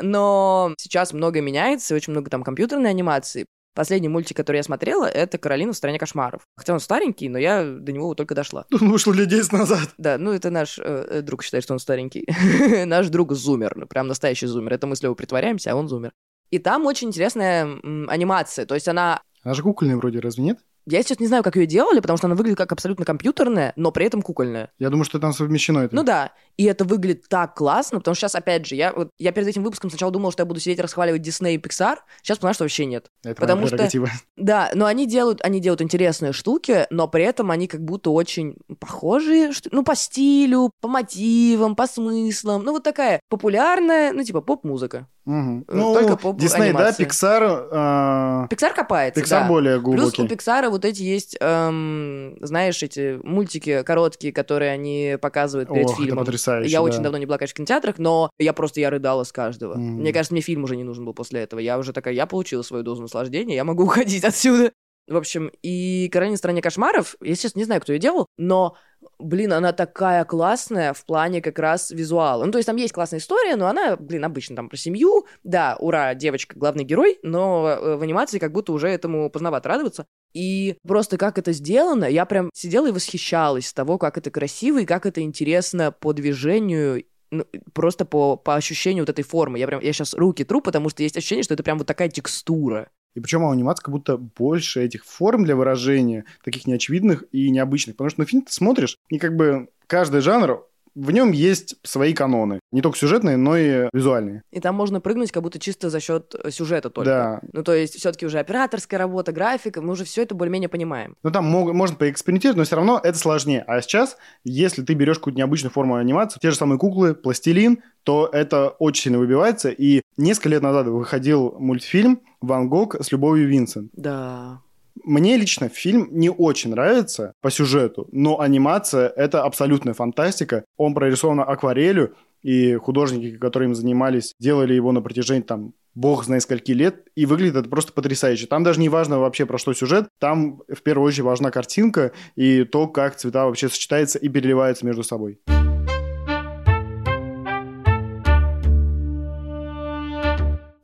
Но 0.00 0.74
сейчас 0.78 1.12
многое 1.12 1.42
меняется, 1.42 1.96
очень 1.96 2.12
много 2.12 2.30
там 2.30 2.44
компьютерной 2.44 2.90
анимации. 2.90 3.46
Последний 3.74 4.08
мультик, 4.08 4.36
который 4.36 4.58
я 4.58 4.62
смотрела, 4.62 5.06
это 5.06 5.38
«Каролина 5.38 5.72
в 5.72 5.76
стране 5.76 5.98
кошмаров». 5.98 6.46
Хотя 6.56 6.74
он 6.74 6.80
старенький, 6.80 7.28
но 7.28 7.38
я 7.38 7.64
до 7.64 7.92
него 7.92 8.14
только 8.14 8.34
дошла. 8.34 8.66
Он 8.70 8.90
вышел 8.90 9.12
лет 9.12 9.28
10 9.28 9.52
назад. 9.52 9.88
Да, 9.96 10.18
ну 10.18 10.32
это 10.32 10.50
наш 10.50 10.78
э, 10.78 10.82
э, 10.84 11.22
друг 11.22 11.42
считает, 11.42 11.64
что 11.64 11.72
он 11.72 11.78
старенький. 11.78 12.26
наш 12.86 13.08
друг 13.08 13.32
зумер, 13.32 13.72
ну 13.76 13.86
прям 13.86 14.08
настоящий 14.08 14.46
зумер. 14.46 14.74
Это 14.74 14.86
мы 14.86 14.96
с 14.96 15.02
Левой 15.02 15.16
притворяемся, 15.16 15.72
а 15.72 15.76
он 15.76 15.88
зумер. 15.88 16.12
И 16.50 16.58
там 16.58 16.84
очень 16.84 17.08
интересная 17.08 17.64
м, 17.64 18.08
анимация. 18.10 18.66
То 18.66 18.74
есть 18.74 18.88
она... 18.88 19.22
Она 19.42 19.54
же 19.54 19.62
кукольная 19.62 19.96
вроде, 19.96 20.20
разве 20.20 20.44
нет? 20.44 20.58
Я 20.86 21.02
сейчас 21.02 21.20
не 21.20 21.26
знаю, 21.26 21.42
как 21.42 21.56
ее 21.56 21.66
делали, 21.66 22.00
потому 22.00 22.16
что 22.16 22.26
она 22.26 22.34
выглядит 22.34 22.58
как 22.58 22.72
абсолютно 22.72 23.04
компьютерная, 23.04 23.72
но 23.76 23.92
при 23.92 24.06
этом 24.06 24.22
кукольная. 24.22 24.70
Я 24.78 24.90
думаю, 24.90 25.04
что 25.04 25.18
там 25.18 25.32
совмещено 25.32 25.80
это. 25.80 25.94
Ну 25.94 26.02
да, 26.02 26.32
и 26.56 26.64
это 26.64 26.84
выглядит 26.84 27.28
так 27.28 27.54
классно, 27.54 27.98
потому 27.98 28.14
что 28.14 28.22
сейчас, 28.22 28.34
опять 28.34 28.66
же, 28.66 28.74
я, 28.74 28.92
вот, 28.92 29.10
я 29.18 29.32
перед 29.32 29.48
этим 29.48 29.62
выпуском 29.62 29.90
сначала 29.90 30.10
думал, 30.10 30.32
что 30.32 30.42
я 30.42 30.46
буду 30.46 30.60
сидеть 30.60 30.80
расхваливать 30.80 31.26
Disney 31.26 31.54
и 31.54 31.58
Pixar, 31.58 31.98
сейчас 32.22 32.38
понимаю, 32.38 32.54
что 32.54 32.64
вообще 32.64 32.86
нет. 32.86 33.06
Это 33.22 33.40
потому 33.40 33.66
что... 33.66 33.88
Да, 34.36 34.70
но 34.74 34.86
они 34.86 35.06
делают, 35.06 35.40
они 35.42 35.60
делают 35.60 35.82
интересные 35.82 36.32
штуки, 36.32 36.86
но 36.90 37.06
при 37.08 37.24
этом 37.24 37.50
они 37.50 37.68
как 37.68 37.84
будто 37.84 38.10
очень 38.10 38.56
похожие, 38.80 39.52
что, 39.52 39.68
ну, 39.72 39.84
по 39.84 39.94
стилю, 39.94 40.70
по 40.80 40.88
мотивам, 40.88 41.76
по 41.76 41.86
смыслам. 41.86 42.64
Ну, 42.64 42.72
вот 42.72 42.82
такая 42.82 43.20
популярная, 43.28 44.12
ну, 44.12 44.24
типа, 44.24 44.40
поп-музыка. 44.40 45.06
Угу. 45.24 45.64
Ну, 45.68 45.94
Только 45.94 46.16
поп 46.16 46.36
Дисней, 46.36 46.72
да, 46.72 46.90
Pixar... 46.90 47.68
Э... 47.70 48.46
Pixar 48.52 48.74
копается, 48.74 49.20
Pixar 49.20 49.42
да. 49.42 49.48
более 49.48 49.80
глубокий. 49.80 50.16
Плюс 50.16 50.18
у 50.18 50.24
Pixar 50.24 50.68
вот 50.68 50.84
эти 50.84 51.02
есть, 51.02 51.36
эм, 51.40 52.36
знаешь, 52.40 52.82
эти 52.82 53.20
мультики 53.22 53.82
короткие, 53.84 54.32
которые 54.32 54.72
они 54.72 55.16
показывают 55.20 55.68
перед 55.68 55.86
Ох, 55.86 55.96
фильмом. 55.96 56.18
Это 56.18 56.26
потрясающе, 56.26 56.70
я 56.70 56.78
да. 56.78 56.82
очень 56.82 57.02
давно 57.02 57.18
не 57.18 57.26
была, 57.26 57.38
конечно, 57.38 57.54
в 57.54 57.56
кинотеатрах, 57.56 57.98
но 57.98 58.30
я 58.38 58.52
просто, 58.52 58.80
я 58.80 58.90
рыдала 58.90 59.22
с 59.22 59.30
каждого. 59.30 59.74
Mm. 59.74 59.78
Мне 59.78 60.12
кажется, 60.12 60.34
мне 60.34 60.42
фильм 60.42 60.64
уже 60.64 60.76
не 60.76 60.84
нужен 60.84 61.04
был 61.04 61.14
после 61.14 61.40
этого. 61.40 61.60
Я 61.60 61.78
уже 61.78 61.92
такая, 61.92 62.14
я 62.14 62.26
получила 62.26 62.62
свою 62.62 62.82
дозу 62.82 63.02
наслаждения, 63.02 63.54
я 63.54 63.64
могу 63.64 63.84
уходить 63.84 64.24
отсюда. 64.24 64.72
В 65.08 65.16
общем, 65.16 65.50
и 65.62 66.08
«Каролина 66.12 66.36
в 66.36 66.38
стране 66.38 66.62
кошмаров», 66.62 67.16
я 67.20 67.34
сейчас 67.34 67.56
не 67.56 67.64
знаю, 67.64 67.80
кто 67.80 67.92
ее 67.92 67.98
делал, 67.98 68.26
но 68.38 68.76
блин, 69.22 69.52
она 69.52 69.72
такая 69.72 70.24
классная 70.24 70.92
в 70.92 71.04
плане 71.04 71.40
как 71.40 71.58
раз 71.58 71.90
визуала. 71.90 72.44
Ну, 72.44 72.52
то 72.52 72.58
есть 72.58 72.66
там 72.66 72.76
есть 72.76 72.92
классная 72.92 73.20
история, 73.20 73.56
но 73.56 73.66
она, 73.66 73.96
блин, 73.96 74.24
обычно 74.24 74.56
там 74.56 74.68
про 74.68 74.76
семью. 74.76 75.26
Да, 75.44 75.76
ура, 75.78 76.14
девочка 76.14 76.58
главный 76.58 76.84
герой, 76.84 77.18
но 77.22 77.68
э, 77.68 77.96
в 77.96 78.02
анимации 78.02 78.38
как 78.38 78.52
будто 78.52 78.72
уже 78.72 78.88
этому 78.88 79.30
поздновато 79.30 79.68
радоваться. 79.68 80.06
И 80.34 80.76
просто 80.86 81.18
как 81.18 81.38
это 81.38 81.52
сделано, 81.52 82.04
я 82.04 82.24
прям 82.24 82.50
сидела 82.54 82.88
и 82.88 82.92
восхищалась 82.92 83.72
того, 83.72 83.98
как 83.98 84.18
это 84.18 84.30
красиво 84.30 84.80
и 84.80 84.86
как 84.86 85.06
это 85.06 85.20
интересно 85.20 85.92
по 85.92 86.12
движению 86.12 87.04
ну, 87.30 87.46
просто 87.72 88.04
по, 88.04 88.36
по 88.36 88.56
ощущению 88.56 89.02
вот 89.02 89.10
этой 89.10 89.24
формы. 89.24 89.58
Я 89.58 89.66
прям, 89.66 89.80
я 89.80 89.92
сейчас 89.92 90.14
руки 90.14 90.44
тру, 90.44 90.60
потому 90.60 90.90
что 90.90 91.02
есть 91.02 91.16
ощущение, 91.16 91.42
что 91.42 91.54
это 91.54 91.62
прям 91.62 91.78
вот 91.78 91.86
такая 91.86 92.08
текстура. 92.08 92.90
И 93.14 93.20
причем 93.20 93.42
у 93.42 93.50
анимации 93.50 93.82
как 93.82 93.92
будто 93.92 94.16
больше 94.16 94.82
этих 94.82 95.04
форм 95.04 95.44
для 95.44 95.56
выражения, 95.56 96.24
таких 96.44 96.66
неочевидных 96.66 97.24
и 97.32 97.50
необычных. 97.50 97.96
Потому 97.96 98.10
что 98.10 98.20
на 98.20 98.26
фильм 98.26 98.42
ты 98.42 98.52
смотришь, 98.52 98.98
и 99.08 99.18
как 99.18 99.36
бы 99.36 99.68
каждый 99.86 100.20
жанр 100.20 100.66
в 100.94 101.10
нем 101.10 101.32
есть 101.32 101.76
свои 101.82 102.12
каноны. 102.12 102.60
Не 102.70 102.82
только 102.82 102.98
сюжетные, 102.98 103.36
но 103.36 103.56
и 103.56 103.88
визуальные. 103.92 104.42
И 104.50 104.60
там 104.60 104.74
можно 104.74 105.00
прыгнуть 105.00 105.32
как 105.32 105.42
будто 105.42 105.58
чисто 105.58 105.90
за 105.90 106.00
счет 106.00 106.34
э, 106.42 106.50
сюжета 106.50 106.90
только. 106.90 107.10
Да. 107.10 107.40
Ну, 107.52 107.62
то 107.62 107.74
есть 107.74 107.96
все-таки 107.96 108.26
уже 108.26 108.38
операторская 108.38 108.98
работа, 108.98 109.32
графика, 109.32 109.80
мы 109.80 109.92
уже 109.92 110.04
все 110.04 110.22
это 110.22 110.34
более-менее 110.34 110.68
понимаем. 110.68 111.16
Ну, 111.22 111.30
там 111.30 111.44
мог, 111.44 111.72
можно 111.72 111.96
поэкспериментировать, 111.96 112.58
но 112.58 112.64
все 112.64 112.76
равно 112.76 113.00
это 113.02 113.18
сложнее. 113.18 113.64
А 113.66 113.80
сейчас, 113.80 114.16
если 114.44 114.82
ты 114.82 114.94
берешь 114.94 115.18
какую-то 115.18 115.38
необычную 115.38 115.72
форму 115.72 115.96
анимации, 115.96 116.38
те 116.40 116.50
же 116.50 116.56
самые 116.56 116.78
куклы, 116.78 117.14
пластилин, 117.14 117.82
то 118.02 118.28
это 118.32 118.70
очень 118.70 119.04
сильно 119.04 119.18
выбивается. 119.18 119.70
И 119.70 120.02
несколько 120.16 120.50
лет 120.50 120.62
назад 120.62 120.86
выходил 120.86 121.56
мультфильм 121.58 122.20
«Ван 122.40 122.68
Гог 122.68 122.96
с 123.00 123.12
любовью 123.12 123.48
Винсент». 123.48 123.90
Да. 123.94 124.60
Мне 125.04 125.36
лично 125.36 125.68
фильм 125.68 126.08
не 126.12 126.30
очень 126.30 126.70
нравится 126.70 127.32
по 127.40 127.50
сюжету, 127.50 128.08
но 128.12 128.40
анимация— 128.40 129.08
это 129.16 129.42
абсолютная 129.42 129.94
фантастика. 129.94 130.64
Он 130.76 130.94
прорисован 130.94 131.40
акварелью, 131.40 132.14
и 132.42 132.74
художники, 132.74 133.36
которые 133.36 133.68
им 133.68 133.74
занимались, 133.74 134.34
делали 134.38 134.74
его 134.74 134.92
на 134.92 135.00
протяжении 135.00 135.42
там 135.42 135.74
бог 135.94 136.24
знает 136.24 136.42
скольки 136.42 136.72
лет, 136.72 137.06
и 137.14 137.26
выглядит 137.26 137.56
это 137.56 137.68
просто 137.68 137.92
потрясающе. 137.92 138.46
Там 138.46 138.64
даже 138.64 138.80
не 138.80 138.88
важно 138.88 139.18
вообще 139.18 139.46
про 139.46 139.58
что 139.58 139.72
сюжет, 139.74 140.08
там 140.18 140.62
в 140.68 140.82
первую 140.82 141.06
очередь 141.06 141.24
важна 141.24 141.50
картинка 141.50 142.12
и 142.34 142.64
то, 142.64 142.88
как 142.88 143.16
цвета 143.16 143.46
вообще 143.46 143.68
сочетаются 143.68 144.18
и 144.18 144.28
переливаются 144.28 144.86
между 144.86 145.02
собой. 145.02 145.38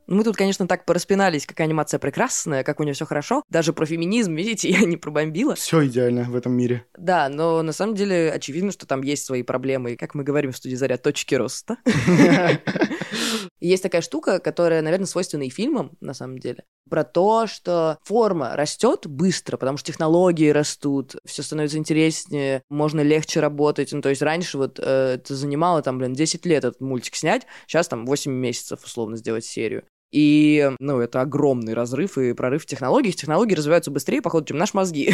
Мы 0.09 0.23
тут, 0.23 0.35
конечно, 0.35 0.67
так 0.67 0.85
пораспинались, 0.85 1.45
какая 1.45 1.67
анимация 1.67 1.99
прекрасная, 1.99 2.63
как 2.63 2.79
у 2.79 2.83
нее 2.83 2.95
все 2.95 3.05
хорошо. 3.05 3.43
Даже 3.47 3.73
про 3.73 3.85
феминизм, 3.85 4.33
видите, 4.33 4.67
я 4.69 4.79
не 4.79 4.97
пробомбила. 4.97 5.53
Все 5.53 5.85
идеально 5.85 6.23
в 6.23 6.35
этом 6.35 6.53
мире. 6.53 6.83
Да, 6.97 7.29
но 7.29 7.61
на 7.61 7.73
самом 7.73 7.93
деле 7.93 8.31
очевидно, 8.31 8.71
что 8.71 8.87
там 8.87 9.03
есть 9.03 9.23
свои 9.25 9.43
проблемы. 9.43 9.95
Как 9.95 10.15
мы 10.15 10.23
говорим 10.23 10.51
в 10.51 10.57
студии 10.57 10.75
Заря, 10.75 10.97
точки 10.97 11.35
роста. 11.35 11.77
Есть 13.59 13.83
такая 13.83 14.01
штука, 14.01 14.39
которая, 14.39 14.81
наверное, 14.81 15.05
свойственна 15.05 15.43
и 15.43 15.49
фильмам, 15.49 15.91
на 15.99 16.13
самом 16.13 16.39
деле, 16.39 16.63
про 16.89 17.03
то, 17.03 17.47
что 17.47 17.97
форма 18.03 18.55
растет 18.55 19.05
быстро, 19.05 19.57
потому 19.57 19.77
что 19.77 19.87
технологии 19.91 20.49
растут, 20.49 21.15
все 21.25 21.43
становится 21.43 21.77
интереснее, 21.77 22.63
можно 22.69 23.01
легче 23.01 23.39
работать. 23.39 23.91
Ну, 23.91 24.01
то 24.01 24.09
есть 24.09 24.21
раньше 24.21 24.57
вот 24.57 24.79
э, 24.79 25.15
это 25.15 25.35
занимало 25.35 25.81
там, 25.81 25.97
блин, 25.97 26.13
10 26.13 26.45
лет 26.45 26.65
этот 26.65 26.81
мультик 26.81 27.15
снять, 27.15 27.45
сейчас 27.67 27.87
там 27.87 28.05
8 28.05 28.31
месяцев 28.31 28.83
условно 28.83 29.17
сделать 29.17 29.45
серию. 29.45 29.83
И, 30.11 30.71
ну, 30.79 30.99
это 30.99 31.21
огромный 31.21 31.75
разрыв 31.75 32.17
и 32.17 32.33
прорыв 32.33 32.63
в 32.63 32.65
технологиях. 32.65 33.15
Технологии 33.15 33.53
развиваются 33.53 33.91
быстрее, 33.91 34.23
походу, 34.23 34.47
чем 34.47 34.57
наши 34.57 34.75
мозги. 34.75 35.13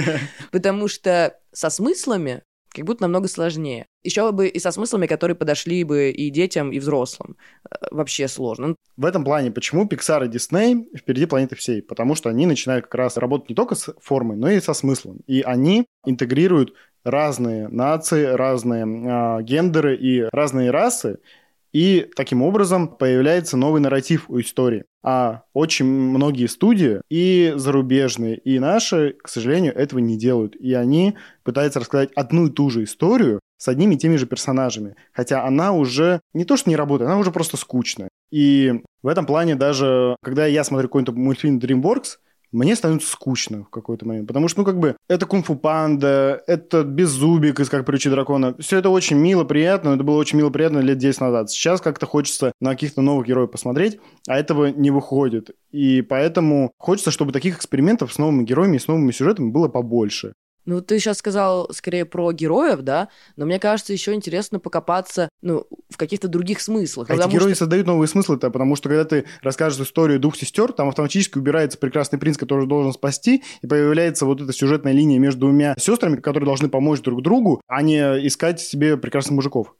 Потому 0.52 0.86
что 0.88 1.38
со 1.52 1.70
смыслами 1.70 2.42
как 2.74 2.84
будто 2.84 3.04
намного 3.04 3.28
сложнее. 3.28 3.86
Еще 4.02 4.30
бы 4.32 4.48
и 4.48 4.58
со 4.58 4.72
смыслами, 4.72 5.06
которые 5.06 5.36
подошли 5.36 5.84
бы 5.84 6.10
и 6.10 6.30
детям, 6.30 6.72
и 6.72 6.78
взрослым. 6.78 7.36
Э, 7.70 7.76
вообще 7.90 8.28
сложно. 8.28 8.74
В 8.96 9.06
этом 9.06 9.24
плане, 9.24 9.50
почему 9.50 9.86
Pixar 9.86 10.26
и 10.26 10.28
Disney 10.28 10.84
впереди 10.96 11.26
планеты 11.26 11.54
всей? 11.54 11.82
Потому 11.82 12.14
что 12.14 12.28
они 12.28 12.46
начинают 12.46 12.86
как 12.86 12.96
раз 12.96 13.16
работать 13.16 13.48
не 13.48 13.54
только 13.54 13.76
с 13.76 13.94
формой, 14.00 14.36
но 14.36 14.50
и 14.50 14.60
со 14.60 14.74
смыслом. 14.74 15.20
И 15.26 15.42
они 15.42 15.86
интегрируют 16.04 16.74
разные 17.04 17.68
нации, 17.68 18.24
разные 18.24 18.84
э, 18.84 19.42
гендеры 19.42 19.96
и 19.96 20.22
разные 20.32 20.70
расы, 20.70 21.20
и 21.74 22.08
таким 22.14 22.40
образом 22.40 22.86
появляется 22.86 23.56
новый 23.56 23.80
нарратив 23.80 24.30
у 24.30 24.40
истории. 24.40 24.84
А 25.02 25.42
очень 25.52 25.84
многие 25.84 26.46
студии, 26.46 27.00
и 27.10 27.52
зарубежные, 27.56 28.38
и 28.38 28.60
наши, 28.60 29.16
к 29.20 29.28
сожалению, 29.28 29.74
этого 29.74 29.98
не 29.98 30.16
делают. 30.16 30.54
И 30.54 30.72
они 30.72 31.16
пытаются 31.42 31.80
рассказать 31.80 32.10
одну 32.14 32.46
и 32.46 32.50
ту 32.50 32.70
же 32.70 32.84
историю 32.84 33.40
с 33.58 33.66
одними 33.66 33.96
и 33.96 33.98
теми 33.98 34.16
же 34.16 34.26
персонажами. 34.26 34.94
Хотя 35.12 35.44
она 35.44 35.72
уже 35.72 36.20
не 36.32 36.44
то, 36.44 36.56
что 36.56 36.70
не 36.70 36.76
работает, 36.76 37.10
она 37.10 37.18
уже 37.18 37.32
просто 37.32 37.56
скучная. 37.56 38.08
И 38.30 38.80
в 39.02 39.08
этом 39.08 39.26
плане 39.26 39.56
даже, 39.56 40.16
когда 40.22 40.46
я 40.46 40.62
смотрю 40.62 40.88
какой-нибудь 40.88 41.16
мультфильм 41.16 41.58
DreamWorks, 41.58 42.18
мне 42.54 42.76
становится 42.76 43.10
скучно 43.10 43.64
в 43.64 43.70
какой-то 43.70 44.06
момент. 44.06 44.28
Потому 44.28 44.48
что, 44.48 44.60
ну, 44.60 44.64
как 44.64 44.78
бы, 44.78 44.96
это 45.08 45.26
кунг-фу 45.26 45.56
панда, 45.56 46.42
это 46.46 46.84
беззубик 46.84 47.60
из 47.60 47.68
«Как 47.68 47.84
приручить 47.84 48.12
дракона». 48.12 48.54
Все 48.58 48.78
это 48.78 48.90
очень 48.90 49.16
мило, 49.16 49.44
приятно, 49.44 49.90
это 49.90 50.04
было 50.04 50.16
очень 50.16 50.38
мило, 50.38 50.50
приятно 50.50 50.78
лет 50.78 50.98
10 50.98 51.20
назад. 51.20 51.50
Сейчас 51.50 51.80
как-то 51.80 52.06
хочется 52.06 52.52
на 52.60 52.70
каких-то 52.70 53.02
новых 53.02 53.26
героев 53.26 53.50
посмотреть, 53.50 53.98
а 54.28 54.38
этого 54.38 54.66
не 54.66 54.90
выходит. 54.90 55.50
И 55.72 56.02
поэтому 56.02 56.70
хочется, 56.78 57.10
чтобы 57.10 57.32
таких 57.32 57.56
экспериментов 57.56 58.12
с 58.12 58.18
новыми 58.18 58.44
героями 58.44 58.76
и 58.76 58.80
с 58.80 58.86
новыми 58.86 59.10
сюжетами 59.10 59.50
было 59.50 59.68
побольше. 59.68 60.34
Ну, 60.66 60.80
ты 60.80 60.98
сейчас 60.98 61.18
сказал 61.18 61.68
скорее 61.72 62.04
про 62.04 62.32
героев, 62.32 62.80
да, 62.80 63.08
но 63.36 63.44
мне 63.44 63.58
кажется, 63.58 63.92
еще 63.92 64.14
интересно 64.14 64.58
покопаться, 64.58 65.28
ну, 65.42 65.66
в 65.90 65.96
каких-то 65.96 66.28
других 66.28 66.60
смыслах. 66.60 67.10
А 67.10 67.14
эти 67.14 67.28
герои 67.28 67.50
что... 67.50 67.60
создают 67.60 67.86
новые 67.86 68.08
смыслы-то, 68.08 68.50
потому 68.50 68.76
что 68.76 68.88
когда 68.88 69.04
ты 69.04 69.26
расскажешь 69.42 69.80
историю 69.80 70.18
двух 70.20 70.36
сестер, 70.36 70.72
там 70.72 70.88
автоматически 70.88 71.38
убирается 71.38 71.78
прекрасный 71.78 72.18
принц, 72.18 72.38
который 72.38 72.66
должен 72.66 72.92
спасти, 72.92 73.42
и 73.62 73.66
появляется 73.66 74.24
вот 74.24 74.40
эта 74.40 74.52
сюжетная 74.52 74.92
линия 74.92 75.18
между 75.18 75.40
двумя 75.40 75.74
сестрами, 75.78 76.16
которые 76.16 76.46
должны 76.46 76.68
помочь 76.68 77.00
друг 77.00 77.22
другу, 77.22 77.60
а 77.66 77.82
не 77.82 78.00
искать 78.26 78.60
себе 78.60 78.96
прекрасных 78.96 79.34
мужиков. 79.34 79.74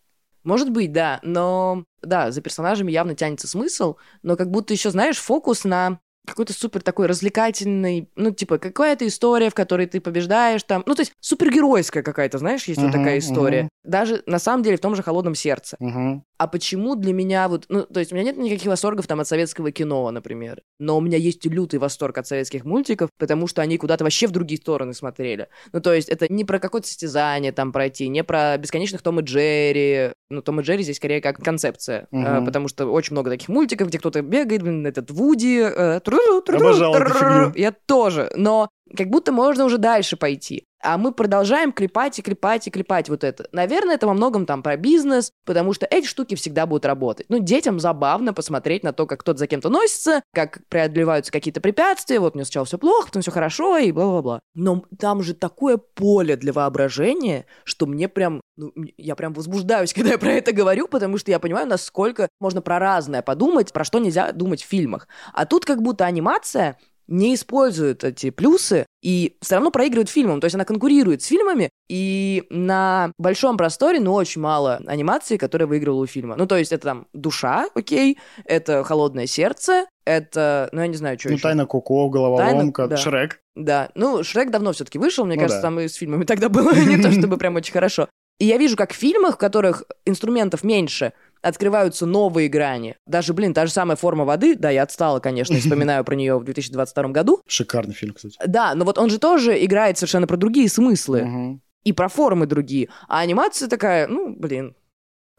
Может 0.45 0.71
быть, 0.71 0.93
да, 0.93 1.21
но 1.23 1.85
да, 2.03 2.31
за 2.31 2.43
персонажами 2.43 2.93
явно 2.93 3.15
тянется 3.15 3.49
смысл, 3.49 3.97
но 4.23 4.37
как 4.37 4.51
будто 4.51 4.75
еще, 4.75 4.91
знаешь, 4.91 5.17
фокус 5.17 5.65
на 5.65 6.01
какой-то 6.27 6.53
супер 6.53 6.83
такой 6.83 7.07
развлекательный, 7.07 8.09
ну, 8.17 8.31
типа, 8.31 8.59
какая-то 8.59 9.07
история, 9.07 9.51
в 9.51 9.55
которой 9.55 9.87
ты 9.87 10.01
побеждаешь 10.01 10.63
там. 10.63 10.83
Ну, 10.87 10.95
то 10.95 11.03
есть 11.03 11.13
супергеройская 11.21 12.03
какая-то, 12.03 12.39
знаешь, 12.39 12.65
есть 12.65 12.81
uh-huh, 12.81 12.85
вот 12.85 12.93
такая 12.93 13.19
история. 13.19 13.63
Uh-huh. 13.63 13.91
Даже, 13.91 14.23
на 14.27 14.39
самом 14.39 14.63
деле, 14.63 14.77
в 14.77 14.81
том 14.81 14.97
же 14.97 15.03
«Холодном 15.03 15.35
сердце». 15.35 15.77
Uh-huh. 15.81 16.23
А 16.37 16.49
почему 16.49 16.97
для 16.97 17.13
меня 17.13 17.49
вот... 17.49 17.67
Ну, 17.69 17.83
то 17.83 18.01
есть 18.01 18.13
у 18.13 18.17
меня 18.17 18.25
нет 18.25 18.37
никаких 18.37 18.67
восторгов 18.67 19.07
там 19.07 19.21
от 19.21 19.29
советского 19.29 19.71
кино, 19.71 20.11
например. 20.11 20.63
Но 20.79 20.97
у 20.99 21.01
меня 21.01 21.17
есть 21.17 21.45
лютый 21.47 21.79
восторг 21.79 22.19
от 22.19 22.27
советских 22.27 22.65
мультиков, 22.65 23.11
потому 23.19 23.47
что 23.47 23.63
они 23.63 23.79
куда-то 23.79 24.05
вообще 24.05 24.27
в 24.27 24.33
другие 24.33 24.61
стороны 24.61 24.95
смотрели. 24.95 25.49
Ну, 25.73 25.81
то 25.81 25.93
есть 25.93 26.09
это 26.09 26.33
не 26.33 26.45
про 26.45 26.59
какое-то 26.59 26.89
состязание 26.89 27.53
там 27.53 27.73
пройти, 27.73 28.09
не 28.09 28.25
про 28.25 28.57
бесконечных 28.59 29.03
Том 29.03 29.21
и 29.21 29.23
Джерри. 29.23 30.13
Ну, 30.31 30.43
Том 30.43 30.61
и 30.61 30.65
Джерри 30.65 30.83
здесь 30.83 30.97
скорее 30.97 31.21
как 31.21 31.39
концепция. 31.39 32.09
Uh-huh. 32.11 32.43
Э, 32.43 32.45
потому 32.45 32.69
что 32.69 32.87
очень 32.87 33.13
много 33.13 33.31
таких 33.31 33.49
мультиков, 33.49 33.89
где 33.89 33.99
кто-то 33.99 34.23
бегает, 34.23 34.63
блин, 34.63 34.87
этот 34.87 35.11
Вуди... 35.11 35.61
Э, 35.61 36.01
Обожал 36.49 36.95
эту 36.97 37.15
фигню. 37.15 37.53
Я 37.55 37.73
тоже. 37.73 38.31
Но 38.35 38.69
как 38.97 39.09
будто 39.09 39.33
можно 39.33 39.65
уже 39.65 39.79
дальше 39.79 40.17
пойти. 40.17 40.65
А 40.85 40.99
мы 40.99 41.13
продолжаем 41.13 41.73
клепать 41.73 42.19
и 42.19 42.23
клепать 42.23 42.67
и 42.67 42.71
клепать 42.71 43.09
вот 43.09 43.25
это. 43.25 43.49
Наверное, 43.53 43.95
это 43.95 44.07
во 44.07 44.13
многом 44.13 44.45
там 44.45 44.63
про 44.63 44.77
бизнес, 44.77 45.33
потому 45.47 45.73
что 45.73 45.87
эти 45.91 46.07
штуки 46.07 46.35
всегда 46.35 46.67
будут 46.67 46.85
работать. 46.85 47.25
Ну, 47.31 47.39
детям 47.39 47.81
забавно 47.81 48.35
посмотреть 48.35 48.83
на 48.83 48.93
то, 48.93 49.07
как 49.07 49.21
кто-то 49.21 49.39
за 49.39 49.47
кем-то 49.47 49.71
носится, 49.71 50.23
как 50.35 50.61
преодолеваются 50.69 51.33
какие-то 51.33 51.63
препятствия, 51.63 52.21
вот 52.21 52.35
мне 52.35 52.45
сначала 52.45 52.67
все 52.67 52.77
плохо, 52.77 53.07
потом 53.07 53.23
все 53.23 53.31
хорошо 53.31 53.79
и 53.79 53.93
бла-бла-бла. 53.93 54.41
Но 54.55 54.85
там 54.99 55.23
же 55.23 55.33
такое 55.33 55.79
поле 55.79 56.37
для 56.37 56.53
воображения, 56.53 57.47
что 57.65 57.87
мне 57.87 58.07
прям, 58.11 58.43
ну, 58.59 58.71
я 58.99 59.17
прям 59.17 59.33
возбуждаюсь, 59.33 59.93
когда 59.95 60.11
я 60.11 60.19
про 60.19 60.33
это 60.33 60.53
говорю, 60.53 60.87
потому 60.87 61.17
что 61.17 61.31
я 61.31 61.39
понимаю, 61.39 61.67
насколько 61.67 62.29
можно 62.41 62.61
про 62.61 62.79
разное 62.79 63.23
подумать, 63.23 63.73
про 63.73 63.85
что 63.85 64.01
нельзя 64.01 64.33
думать 64.33 64.63
в 64.63 64.69
фильмах. 64.69 65.09
А 65.33 65.47
тут 65.47 65.65
как 65.65 65.81
будто 65.81 66.05
анимация 66.05 66.77
не 67.07 67.35
использует 67.35 68.05
эти 68.05 68.31
плюсы 68.31 68.87
и 69.03 69.37
все 69.41 69.57
равно 69.57 69.71
проигрывает 69.71 70.09
фильмом. 70.09 70.41
То 70.41 70.47
есть 70.47 70.55
она 70.55 70.65
конкурирует 70.65 71.23
с 71.23 71.27
фильмами, 71.27 71.71
и 71.89 72.45
на 72.49 73.13
большом 73.19 73.57
просторе, 73.57 74.01
ну, 74.01 74.15
очень 74.15 74.41
мало 74.41 74.81
анимации, 74.87 75.37
которая 75.37 75.67
выигрывала 75.67 76.03
у 76.03 76.07
фильма. 76.07 76.37
Ну, 76.37 76.47
то 76.47 76.57
есть 76.57 76.73
это 76.73 76.85
там 76.85 77.07
«Душа», 77.13 77.69
окей, 77.75 78.19
это 78.45 78.83
«Холодное 78.85 79.27
сердце», 79.27 79.87
это, 80.07 80.69
ну, 80.73 80.81
я 80.81 80.87
не 80.87 80.97
знаю, 80.97 81.19
что 81.19 81.29
ну, 81.29 81.35
еще. 81.35 81.43
«Тайна 81.43 81.67
Коко», 81.67 82.09
«Головоломка», 82.09 82.83
Тайна, 82.83 82.89
да. 82.89 82.97
«Шрек». 82.97 83.41
Да, 83.55 83.91
ну, 83.95 84.25
«Шрек» 84.25 84.51
давно 84.51 84.73
все-таки 84.73 84.99
вышел, 84.99 85.27
мне 85.27 85.35
ну, 85.35 85.43
кажется, 85.43 85.61
да. 85.61 85.69
там 85.69 85.81
и 85.81 85.89
с 85.89 85.95
фильмами 85.95 86.25
тогда 86.27 86.49
было 86.49 86.73
не 86.73 86.97
то 86.97 87.11
чтобы 87.13 87.37
прям 87.37 87.57
очень 87.57 87.73
хорошо. 87.73 88.09
И 88.39 88.47
я 88.47 88.57
вижу, 88.57 88.77
как 88.77 88.93
в 88.93 88.97
фильмах, 88.97 89.37
в 89.37 89.39
которых 89.39 89.85
инструментов 90.05 90.65
меньше, 90.65 91.13
открываются 91.45 92.07
новые 92.07 92.49
грани. 92.49 92.97
Даже, 93.07 93.35
блин, 93.35 93.55
та 93.55 93.67
же 93.67 93.73
самая 93.73 93.97
форма 93.97 94.25
воды, 94.25 94.57
да, 94.57 94.71
я 94.71 94.83
отстала, 94.83 95.21
конечно, 95.21 95.57
вспоминаю 95.61 96.05
про 96.05 96.15
нее 96.15 96.39
в 96.39 96.45
2022 96.45 97.09
году. 97.09 97.41
Шикарный 97.47 97.95
фильм, 97.95 98.15
кстати. 98.15 98.37
Да, 98.47 98.75
но 98.75 98.85
вот 98.85 98.99
он 98.99 99.11
же 99.11 99.19
тоже 99.19 99.63
играет 99.65 99.99
совершенно 99.99 100.27
про 100.27 100.37
другие 100.37 100.69
смыслы. 100.69 101.61
И 101.85 101.93
про 101.93 102.09
формы 102.09 102.47
другие. 102.47 102.89
А 103.09 103.21
анимация 103.21 103.69
такая, 103.69 104.09
ну, 104.09 104.35
блин, 104.35 104.75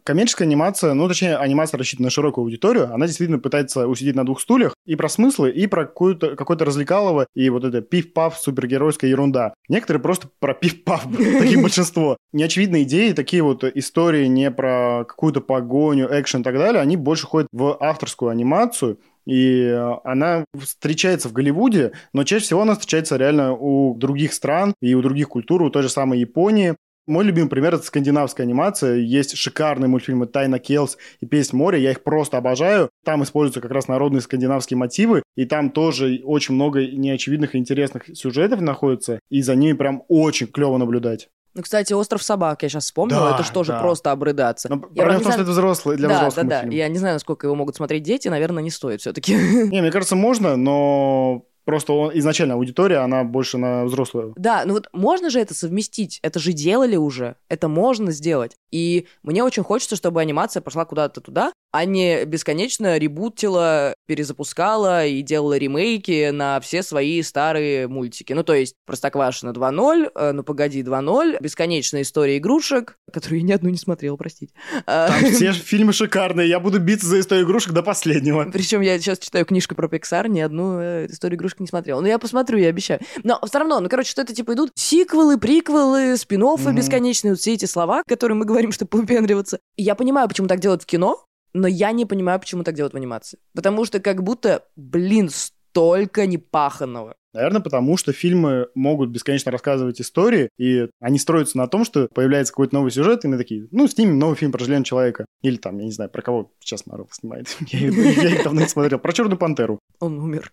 Коммерческая 0.05 0.47
анимация, 0.47 0.93
ну, 0.93 1.07
точнее, 1.07 1.35
анимация 1.35 1.79
рассчитана 1.79 2.05
на 2.05 2.09
широкую 2.11 2.43
аудиторию, 2.43 2.93
она 2.93 3.07
действительно 3.07 3.39
пытается 3.39 3.87
усидеть 3.87 4.15
на 4.15 4.23
двух 4.23 4.39
стульях 4.39 4.75
и 4.85 4.95
про 4.95 5.09
смыслы, 5.09 5.49
и 5.49 5.65
про 5.65 5.85
какое-то 5.85 6.35
какое 6.35 6.55
развлекалово, 6.59 7.25
и 7.33 7.49
вот 7.49 7.63
это 7.63 7.81
пиф-паф, 7.81 8.37
супергеройская 8.37 9.09
ерунда. 9.09 9.55
Некоторые 9.67 10.03
просто 10.03 10.29
про 10.39 10.53
пиф-паф, 10.53 11.07
таких 11.39 11.59
большинство. 11.59 12.17
Неочевидные 12.33 12.83
идеи, 12.83 13.13
такие 13.13 13.41
вот 13.41 13.63
истории 13.63 14.27
не 14.27 14.51
про 14.51 15.05
какую-то 15.07 15.41
погоню, 15.41 16.07
экшен 16.11 16.41
и 16.41 16.43
так 16.43 16.55
далее, 16.55 16.83
они 16.83 16.97
больше 16.97 17.25
ходят 17.25 17.47
в 17.51 17.75
авторскую 17.79 18.29
анимацию, 18.29 18.99
и 19.25 19.75
она 20.03 20.45
встречается 20.55 21.29
в 21.29 21.33
Голливуде, 21.33 21.93
но 22.13 22.23
чаще 22.23 22.45
всего 22.45 22.61
она 22.61 22.73
встречается 22.73 23.17
реально 23.17 23.53
у 23.53 23.95
других 23.95 24.33
стран 24.33 24.75
и 24.81 24.93
у 24.93 25.01
других 25.01 25.29
культур, 25.29 25.63
у 25.63 25.69
той 25.71 25.81
же 25.81 25.89
самой 25.89 26.19
Японии. 26.19 26.75
Мой 27.07 27.23
любимый 27.23 27.49
пример— 27.49 27.75
это 27.75 27.83
скандинавская 27.83 28.45
анимация. 28.45 28.95
Есть 28.95 29.37
шикарные 29.37 29.87
мультфильмы 29.87 30.25
«Тайна 30.25 30.57
Келс» 30.57 30.97
и 31.19 31.27
«Песнь 31.27 31.55
моря». 31.55 31.77
Я 31.77 31.91
их 31.91 32.03
просто 32.03 32.37
обожаю. 32.37 32.89
Там 33.03 33.23
используются 33.23 33.61
как 33.61 33.71
раз 33.71 33.87
народные 33.87 34.21
скандинавские 34.21 34.77
мотивы. 34.77 35.21
И 35.35 35.45
там 35.45 35.69
тоже 35.69 36.21
очень 36.23 36.55
много 36.55 36.85
неочевидных 36.85 37.53
и 37.53 37.59
интересных 37.59 38.05
сюжетов 38.15 38.59
находится. 38.61 39.19
И 39.29 39.43
за 39.43 39.53
ними 39.55 39.73
прям 39.73 40.03
очень 40.07 40.47
клево 40.47 40.77
наблюдать. 40.77 41.29
Ну, 41.53 41.61
кстати, 41.61 41.93
«Остров 41.93 42.21
собак» 42.21 42.63
я 42.63 42.69
сейчас 42.69 42.83
вспомнила, 42.83 43.29
да, 43.29 43.35
это 43.35 43.43
же 43.43 43.51
тоже 43.51 43.71
да. 43.71 43.79
просто 43.79 44.11
обрыдаться. 44.11 44.67
Но 44.67 44.75
я 44.75 45.03
проблема 45.03 45.19
в 45.19 45.23
том, 45.23 45.31
что 45.31 45.41
это 45.43 45.51
взрослый, 45.51 45.95
для 45.95 46.09
да, 46.09 46.17
взрослых 46.17 46.47
Да, 46.47 46.63
да, 46.63 46.67
да. 46.67 46.75
Я 46.75 46.89
не 46.89 46.97
знаю, 46.97 47.15
насколько 47.15 47.47
его 47.47 47.55
могут 47.55 47.77
смотреть 47.77 48.03
дети, 48.03 48.27
наверное, 48.27 48.61
не 48.61 48.71
стоит 48.71 48.99
все-таки. 48.99 49.35
Не, 49.35 49.79
мне 49.79 49.91
кажется, 49.91 50.17
можно, 50.17 50.57
но 50.57 51.45
Просто 51.65 51.93
он, 51.93 52.11
изначально 52.17 52.53
аудитория, 52.53 52.97
она 52.97 53.23
больше 53.23 53.57
на 53.57 53.85
взрослую. 53.85 54.33
Да, 54.37 54.63
ну 54.65 54.73
вот 54.73 54.87
можно 54.93 55.29
же 55.29 55.39
это 55.39 55.53
совместить? 55.53 56.19
Это 56.21 56.39
же 56.39 56.53
делали 56.53 56.95
уже. 56.95 57.35
Это 57.49 57.67
можно 57.67 58.11
сделать. 58.11 58.55
И 58.71 59.07
мне 59.23 59.43
очень 59.43 59.63
хочется, 59.63 59.95
чтобы 59.95 60.21
анимация 60.21 60.61
пошла 60.61 60.85
куда-то 60.85 61.21
туда, 61.21 61.51
а 61.75 61.83
не 61.83 62.23
бесконечно 62.23 62.97
ребутила, 62.97 63.95
перезапускала 64.07 65.05
и 65.05 65.21
делала 65.21 65.57
ремейки 65.57 66.29
на 66.29 66.61
все 66.61 66.81
свои 66.81 67.21
старые 67.21 67.89
мультики. 67.89 68.31
Ну, 68.31 68.43
то 68.45 68.53
есть 68.53 68.75
Простоквашино 68.85 69.49
2.0, 69.49 70.09
э, 70.15 70.31
Ну, 70.31 70.43
погоди 70.43 70.81
2.0, 70.83 71.37
Бесконечная 71.41 72.03
история 72.03 72.37
игрушек, 72.37 72.97
которую 73.11 73.41
я 73.41 73.45
ни 73.45 73.51
одну 73.51 73.69
не 73.69 73.77
смотрел, 73.77 74.15
простите. 74.15 74.53
А, 74.85 75.09
Там 75.09 75.31
все 75.33 75.51
фильмы 75.51 75.91
шикарные, 75.91 76.47
я 76.47 76.61
буду 76.61 76.79
биться 76.79 77.07
за 77.07 77.19
историю 77.19 77.45
игрушек 77.45 77.73
до 77.73 77.83
последнего. 77.83 78.49
Причем 78.53 78.79
я 78.79 78.97
сейчас 78.97 79.19
читаю 79.19 79.43
книжку 79.43 79.75
про 79.75 79.89
Pixar, 79.89 80.29
ни 80.29 80.39
одну 80.39 80.79
э, 80.79 81.07
историю 81.07 81.37
игрушек 81.37 81.59
не 81.59 81.67
смотрел. 81.67 81.99
Но 81.99 82.07
я 82.07 82.19
посмотрю, 82.19 82.57
я 82.57 82.69
обещаю. 82.69 83.01
Но 83.23 83.37
все 83.45 83.59
равно, 83.59 83.81
ну, 83.81 83.89
короче, 83.89 84.11
что 84.11 84.21
это 84.21 84.33
типа 84.33 84.53
идут 84.53 84.71
сиквелы, 84.75 85.37
приквелы, 85.37 86.15
спин 86.15 86.41
бесконечные, 86.73 87.31
вот 87.33 87.41
все 87.41 87.53
эти 87.53 87.65
слова, 87.65 88.01
которые 88.07 88.37
мы 88.37 88.45
говорим, 88.45 88.71
чтобы 88.71 88.97
выпендриваться. 88.97 89.59
И 89.75 89.83
я 89.83 89.95
понимаю, 89.95 90.29
почему 90.29 90.47
так 90.47 90.61
делают 90.61 90.83
в 90.83 90.85
кино, 90.85 91.25
но 91.55 91.67
я 91.67 91.93
не 91.93 92.05
понимаю, 92.05 92.39
почему 92.39 92.63
так 92.63 92.75
делают 92.75 92.93
в 92.93 92.97
анимации. 92.97 93.39
Потому 93.53 93.85
что 93.85 94.01
как 94.01 94.21
будто, 94.23 94.65
блин, 94.75 95.29
столько 95.29 96.27
непаханного. 96.27 97.15
Наверное, 97.33 97.61
потому 97.61 97.95
что 97.95 98.11
фильмы 98.11 98.67
могут 98.75 99.09
бесконечно 99.09 99.51
рассказывать 99.51 100.01
истории, 100.01 100.49
и 100.57 100.89
они 100.99 101.17
строятся 101.17 101.57
на 101.57 101.67
том, 101.67 101.85
что 101.85 102.09
появляется 102.13 102.51
какой-то 102.51 102.75
новый 102.75 102.91
сюжет, 102.91 103.23
и 103.23 103.29
мы 103.29 103.37
такие, 103.37 103.67
ну, 103.71 103.87
снимем 103.87 104.19
новый 104.19 104.35
фильм 104.35 104.51
про 104.51 104.59
Железного 104.59 104.85
Человека. 104.85 105.25
Или 105.43 105.55
там, 105.55 105.77
я 105.79 105.85
не 105.85 105.91
знаю, 105.91 106.09
про 106.09 106.21
кого 106.21 106.51
сейчас 106.59 106.85
Марвел 106.85 107.07
снимает. 107.11 107.47
я, 107.67 107.87
их 107.87 108.43
давно 108.43 108.61
не 108.61 108.67
смотрел. 108.67 108.99
Про 108.99 109.13
Черную 109.13 109.37
Пантеру. 109.37 109.79
Он 109.99 110.19
умер. 110.19 110.51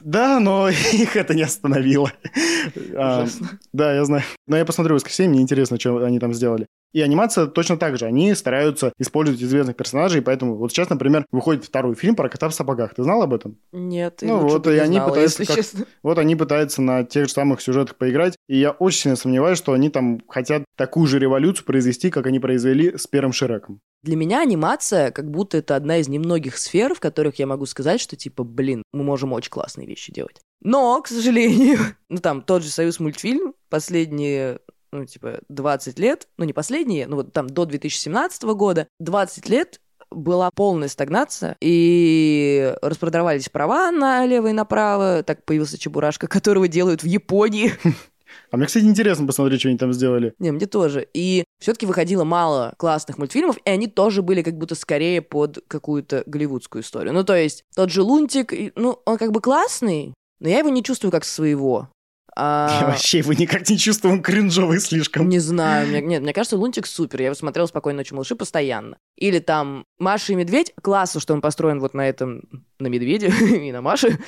Да, 0.00 0.40
но 0.40 0.68
их 0.92 1.16
это 1.16 1.34
не 1.34 1.42
остановило. 1.42 2.12
А, 2.96 3.26
да, 3.72 3.94
я 3.94 4.04
знаю. 4.04 4.24
Но 4.46 4.56
я 4.56 4.64
посмотрю 4.64 4.94
в 4.94 4.96
воскресенье, 4.96 5.30
мне 5.30 5.42
интересно, 5.42 5.78
что 5.78 6.04
они 6.04 6.18
там 6.18 6.34
сделали. 6.34 6.66
И 6.92 7.00
анимация 7.00 7.46
точно 7.46 7.76
так 7.76 7.98
же. 7.98 8.06
Они 8.06 8.34
стараются 8.34 8.92
использовать 8.98 9.42
известных 9.42 9.76
персонажей, 9.76 10.22
поэтому 10.22 10.56
вот 10.56 10.72
сейчас, 10.72 10.88
например, 10.88 11.26
выходит 11.30 11.64
второй 11.64 11.94
фильм 11.94 12.16
про 12.16 12.28
кота 12.28 12.48
в 12.48 12.54
сапогах. 12.54 12.94
Ты 12.94 13.02
знал 13.02 13.22
об 13.22 13.34
этом? 13.34 13.58
Нет, 13.72 14.20
ну 14.22 14.38
вот, 14.38 14.66
и 14.66 14.78
они 14.78 14.96
знала, 14.96 15.10
пытаются, 15.10 15.44
как, 15.44 15.58
вот 16.02 16.18
они 16.18 16.36
пытаются 16.36 16.82
на 16.82 17.04
тех 17.04 17.26
же 17.26 17.32
самых 17.32 17.60
сюжетах 17.60 17.96
поиграть, 17.96 18.36
и 18.48 18.58
я 18.58 18.70
очень 18.70 19.00
сильно 19.00 19.16
сомневаюсь, 19.16 19.58
что 19.58 19.72
они 19.72 19.90
там 19.90 20.20
хотят 20.28 20.64
такую 20.76 21.06
же 21.06 21.18
революцию 21.18 21.66
произвести, 21.66 22.10
как 22.10 22.26
они 22.26 22.40
произвели 22.40 22.96
с 22.96 23.06
первым 23.06 23.32
Шреком. 23.32 23.80
Для 24.02 24.16
меня 24.16 24.42
анимация 24.42 25.10
как 25.10 25.30
будто 25.30 25.58
это 25.58 25.74
одна 25.74 25.98
из 25.98 26.08
немногих 26.08 26.56
сфер, 26.56 26.94
в 26.94 27.00
которых 27.00 27.38
я 27.38 27.46
могу 27.46 27.66
сказать, 27.66 28.00
что 28.00 28.16
типа, 28.16 28.44
блин, 28.44 28.82
мы 28.92 29.02
можем 29.02 29.32
очень 29.32 29.50
классные 29.50 29.86
вещи 29.86 30.12
делать. 30.12 30.40
Но, 30.60 31.00
к 31.02 31.08
сожалению, 31.08 31.78
ну 32.08 32.18
там 32.18 32.42
тот 32.42 32.62
же 32.62 32.70
Союз 32.70 33.00
мультфильм 33.00 33.54
последние 33.68 34.60
ну, 34.92 35.04
типа, 35.04 35.40
20 35.48 35.98
лет, 35.98 36.28
ну, 36.36 36.44
не 36.44 36.52
последние, 36.52 37.06
ну, 37.06 37.16
вот 37.16 37.32
там 37.32 37.48
до 37.48 37.64
2017 37.64 38.42
года, 38.44 38.88
20 39.00 39.48
лет 39.48 39.80
была 40.10 40.50
полная 40.50 40.88
стагнация, 40.88 41.56
и 41.60 42.74
распродавались 42.82 43.48
права 43.48 43.90
налево 43.90 44.48
и 44.48 44.52
направо, 44.52 45.22
так 45.22 45.44
появился 45.44 45.78
Чебурашка, 45.78 46.26
которого 46.26 46.68
делают 46.68 47.02
в 47.02 47.06
Японии. 47.06 47.72
А 48.50 48.56
мне, 48.56 48.66
кстати, 48.66 48.84
интересно 48.84 49.26
посмотреть, 49.26 49.60
что 49.60 49.68
они 49.70 49.78
там 49.78 49.92
сделали. 49.92 50.34
Не, 50.38 50.52
мне 50.52 50.66
тоже. 50.66 51.06
И 51.14 51.44
все-таки 51.60 51.86
выходило 51.86 52.24
мало 52.24 52.74
классных 52.76 53.18
мультфильмов, 53.18 53.56
и 53.64 53.70
они 53.70 53.86
тоже 53.86 54.22
были 54.22 54.42
как 54.42 54.56
будто 54.56 54.74
скорее 54.74 55.22
под 55.22 55.64
какую-то 55.66 56.24
голливудскую 56.26 56.82
историю. 56.82 57.14
Ну, 57.14 57.24
то 57.24 57.34
есть, 57.34 57.64
тот 57.74 57.90
же 57.90 58.02
Лунтик, 58.02 58.52
ну, 58.74 59.00
он 59.04 59.18
как 59.18 59.32
бы 59.32 59.40
классный, 59.40 60.14
но 60.40 60.48
я 60.48 60.58
его 60.58 60.68
не 60.68 60.82
чувствую 60.82 61.10
как 61.10 61.24
своего. 61.24 61.88
А... 62.40 62.78
Я 62.80 62.86
вообще 62.86 63.18
его 63.18 63.32
никак 63.32 63.68
не 63.68 63.76
чувствую, 63.76 64.14
он 64.14 64.22
кринжовый 64.22 64.78
слишком. 64.78 65.28
Не 65.28 65.40
знаю, 65.40 65.88
мне, 65.88 66.00
нет, 66.00 66.22
мне 66.22 66.32
кажется, 66.32 66.56
Лунтик 66.56 66.86
супер, 66.86 67.20
я 67.20 67.26
его 67.26 67.34
смотрел 67.34 67.66
«Спокойной 67.66 67.98
ночи, 67.98 68.14
малыши» 68.14 68.36
постоянно. 68.36 68.96
Или 69.16 69.40
там 69.40 69.84
«Маша 69.98 70.34
и 70.34 70.36
медведь», 70.36 70.72
классно, 70.80 71.20
что 71.20 71.34
он 71.34 71.40
построен 71.40 71.80
вот 71.80 71.94
на 71.94 72.08
этом, 72.08 72.42
на 72.78 72.86
медведе 72.86 73.26
и 73.40 73.72
на 73.72 73.82
Маше, 73.82 74.18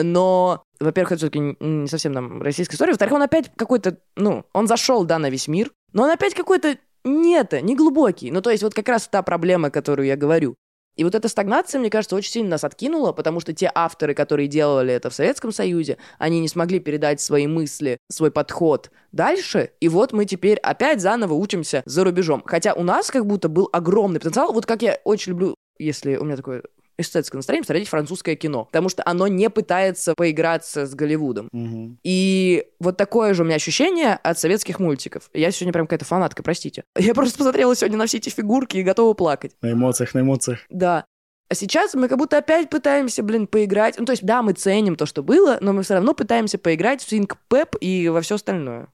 но, 0.00 0.62
во-первых, 0.78 1.10
это 1.10 1.18
все-таки 1.18 1.56
не 1.58 1.88
совсем 1.88 2.12
нам 2.12 2.40
российская 2.40 2.76
история, 2.76 2.92
во-вторых, 2.92 3.14
он 3.14 3.22
опять 3.22 3.50
какой-то, 3.56 3.98
ну, 4.14 4.44
он 4.52 4.68
зашел, 4.68 5.04
да, 5.04 5.18
на 5.18 5.28
весь 5.28 5.48
мир, 5.48 5.72
но 5.92 6.04
он 6.04 6.10
опять 6.10 6.34
какой-то 6.34 6.76
нет, 7.02 7.52
не 7.62 7.74
глубокий. 7.74 8.30
Ну, 8.30 8.42
то 8.42 8.50
есть 8.50 8.62
вот 8.62 8.74
как 8.74 8.88
раз 8.88 9.08
та 9.08 9.22
проблема, 9.22 9.70
которую 9.70 10.06
я 10.06 10.16
говорю. 10.16 10.54
И 10.96 11.04
вот 11.04 11.14
эта 11.14 11.28
стагнация, 11.28 11.78
мне 11.78 11.90
кажется, 11.90 12.16
очень 12.16 12.32
сильно 12.32 12.50
нас 12.50 12.64
откинула, 12.64 13.12
потому 13.12 13.40
что 13.40 13.52
те 13.52 13.70
авторы, 13.74 14.14
которые 14.14 14.48
делали 14.48 14.92
это 14.92 15.10
в 15.10 15.14
Советском 15.14 15.52
Союзе, 15.52 15.98
они 16.18 16.40
не 16.40 16.48
смогли 16.48 16.80
передать 16.80 17.20
свои 17.20 17.46
мысли, 17.46 17.98
свой 18.10 18.30
подход 18.30 18.90
дальше, 19.12 19.70
и 19.80 19.88
вот 19.88 20.12
мы 20.12 20.24
теперь 20.24 20.58
опять 20.58 21.00
заново 21.00 21.34
учимся 21.34 21.82
за 21.86 22.04
рубежом. 22.04 22.42
Хотя 22.44 22.74
у 22.74 22.82
нас 22.82 23.10
как 23.10 23.26
будто 23.26 23.48
был 23.48 23.68
огромный 23.72 24.20
потенциал, 24.20 24.52
вот 24.52 24.66
как 24.66 24.82
я 24.82 24.98
очень 25.04 25.32
люблю 25.32 25.54
если 25.80 26.16
у 26.16 26.24
меня 26.24 26.36
такое 26.36 26.62
эстетское 26.98 27.38
настроение 27.38 27.64
смотреть 27.64 27.88
французское 27.88 28.36
кино, 28.36 28.66
потому 28.66 28.88
что 28.88 29.02
оно 29.06 29.26
не 29.26 29.50
пытается 29.50 30.14
поиграться 30.14 30.86
с 30.86 30.94
Голливудом. 30.94 31.48
Угу. 31.52 31.98
И 32.04 32.66
вот 32.78 32.96
такое 32.96 33.34
же 33.34 33.42
у 33.42 33.46
меня 33.46 33.56
ощущение 33.56 34.14
от 34.14 34.38
советских 34.38 34.78
мультиков. 34.78 35.30
Я 35.32 35.50
сегодня 35.50 35.72
прям 35.72 35.86
какая-то 35.86 36.04
фанатка, 36.04 36.42
простите. 36.42 36.84
Я 36.98 37.14
просто 37.14 37.38
посмотрела 37.38 37.74
сегодня 37.74 37.98
на 37.98 38.06
все 38.06 38.18
эти 38.18 38.28
фигурки 38.28 38.76
и 38.76 38.82
готова 38.82 39.14
плакать. 39.14 39.52
На 39.62 39.72
эмоциях, 39.72 40.14
на 40.14 40.20
эмоциях. 40.20 40.60
Да. 40.68 41.04
А 41.50 41.54
сейчас 41.56 41.94
мы 41.94 42.06
как 42.06 42.16
будто 42.16 42.38
опять 42.38 42.70
пытаемся, 42.70 43.24
блин, 43.24 43.48
поиграть. 43.48 43.98
Ну, 43.98 44.04
то 44.04 44.12
есть, 44.12 44.24
да, 44.24 44.40
мы 44.40 44.52
ценим 44.52 44.94
то, 44.94 45.04
что 45.04 45.24
было, 45.24 45.58
но 45.60 45.72
мы 45.72 45.82
все 45.82 45.94
равно 45.94 46.14
пытаемся 46.14 46.58
поиграть 46.58 47.02
в 47.02 47.12
Sync 47.12 47.36
Pep 47.50 47.76
и 47.80 48.08
во 48.08 48.20
все 48.20 48.36
остальное. 48.36 48.86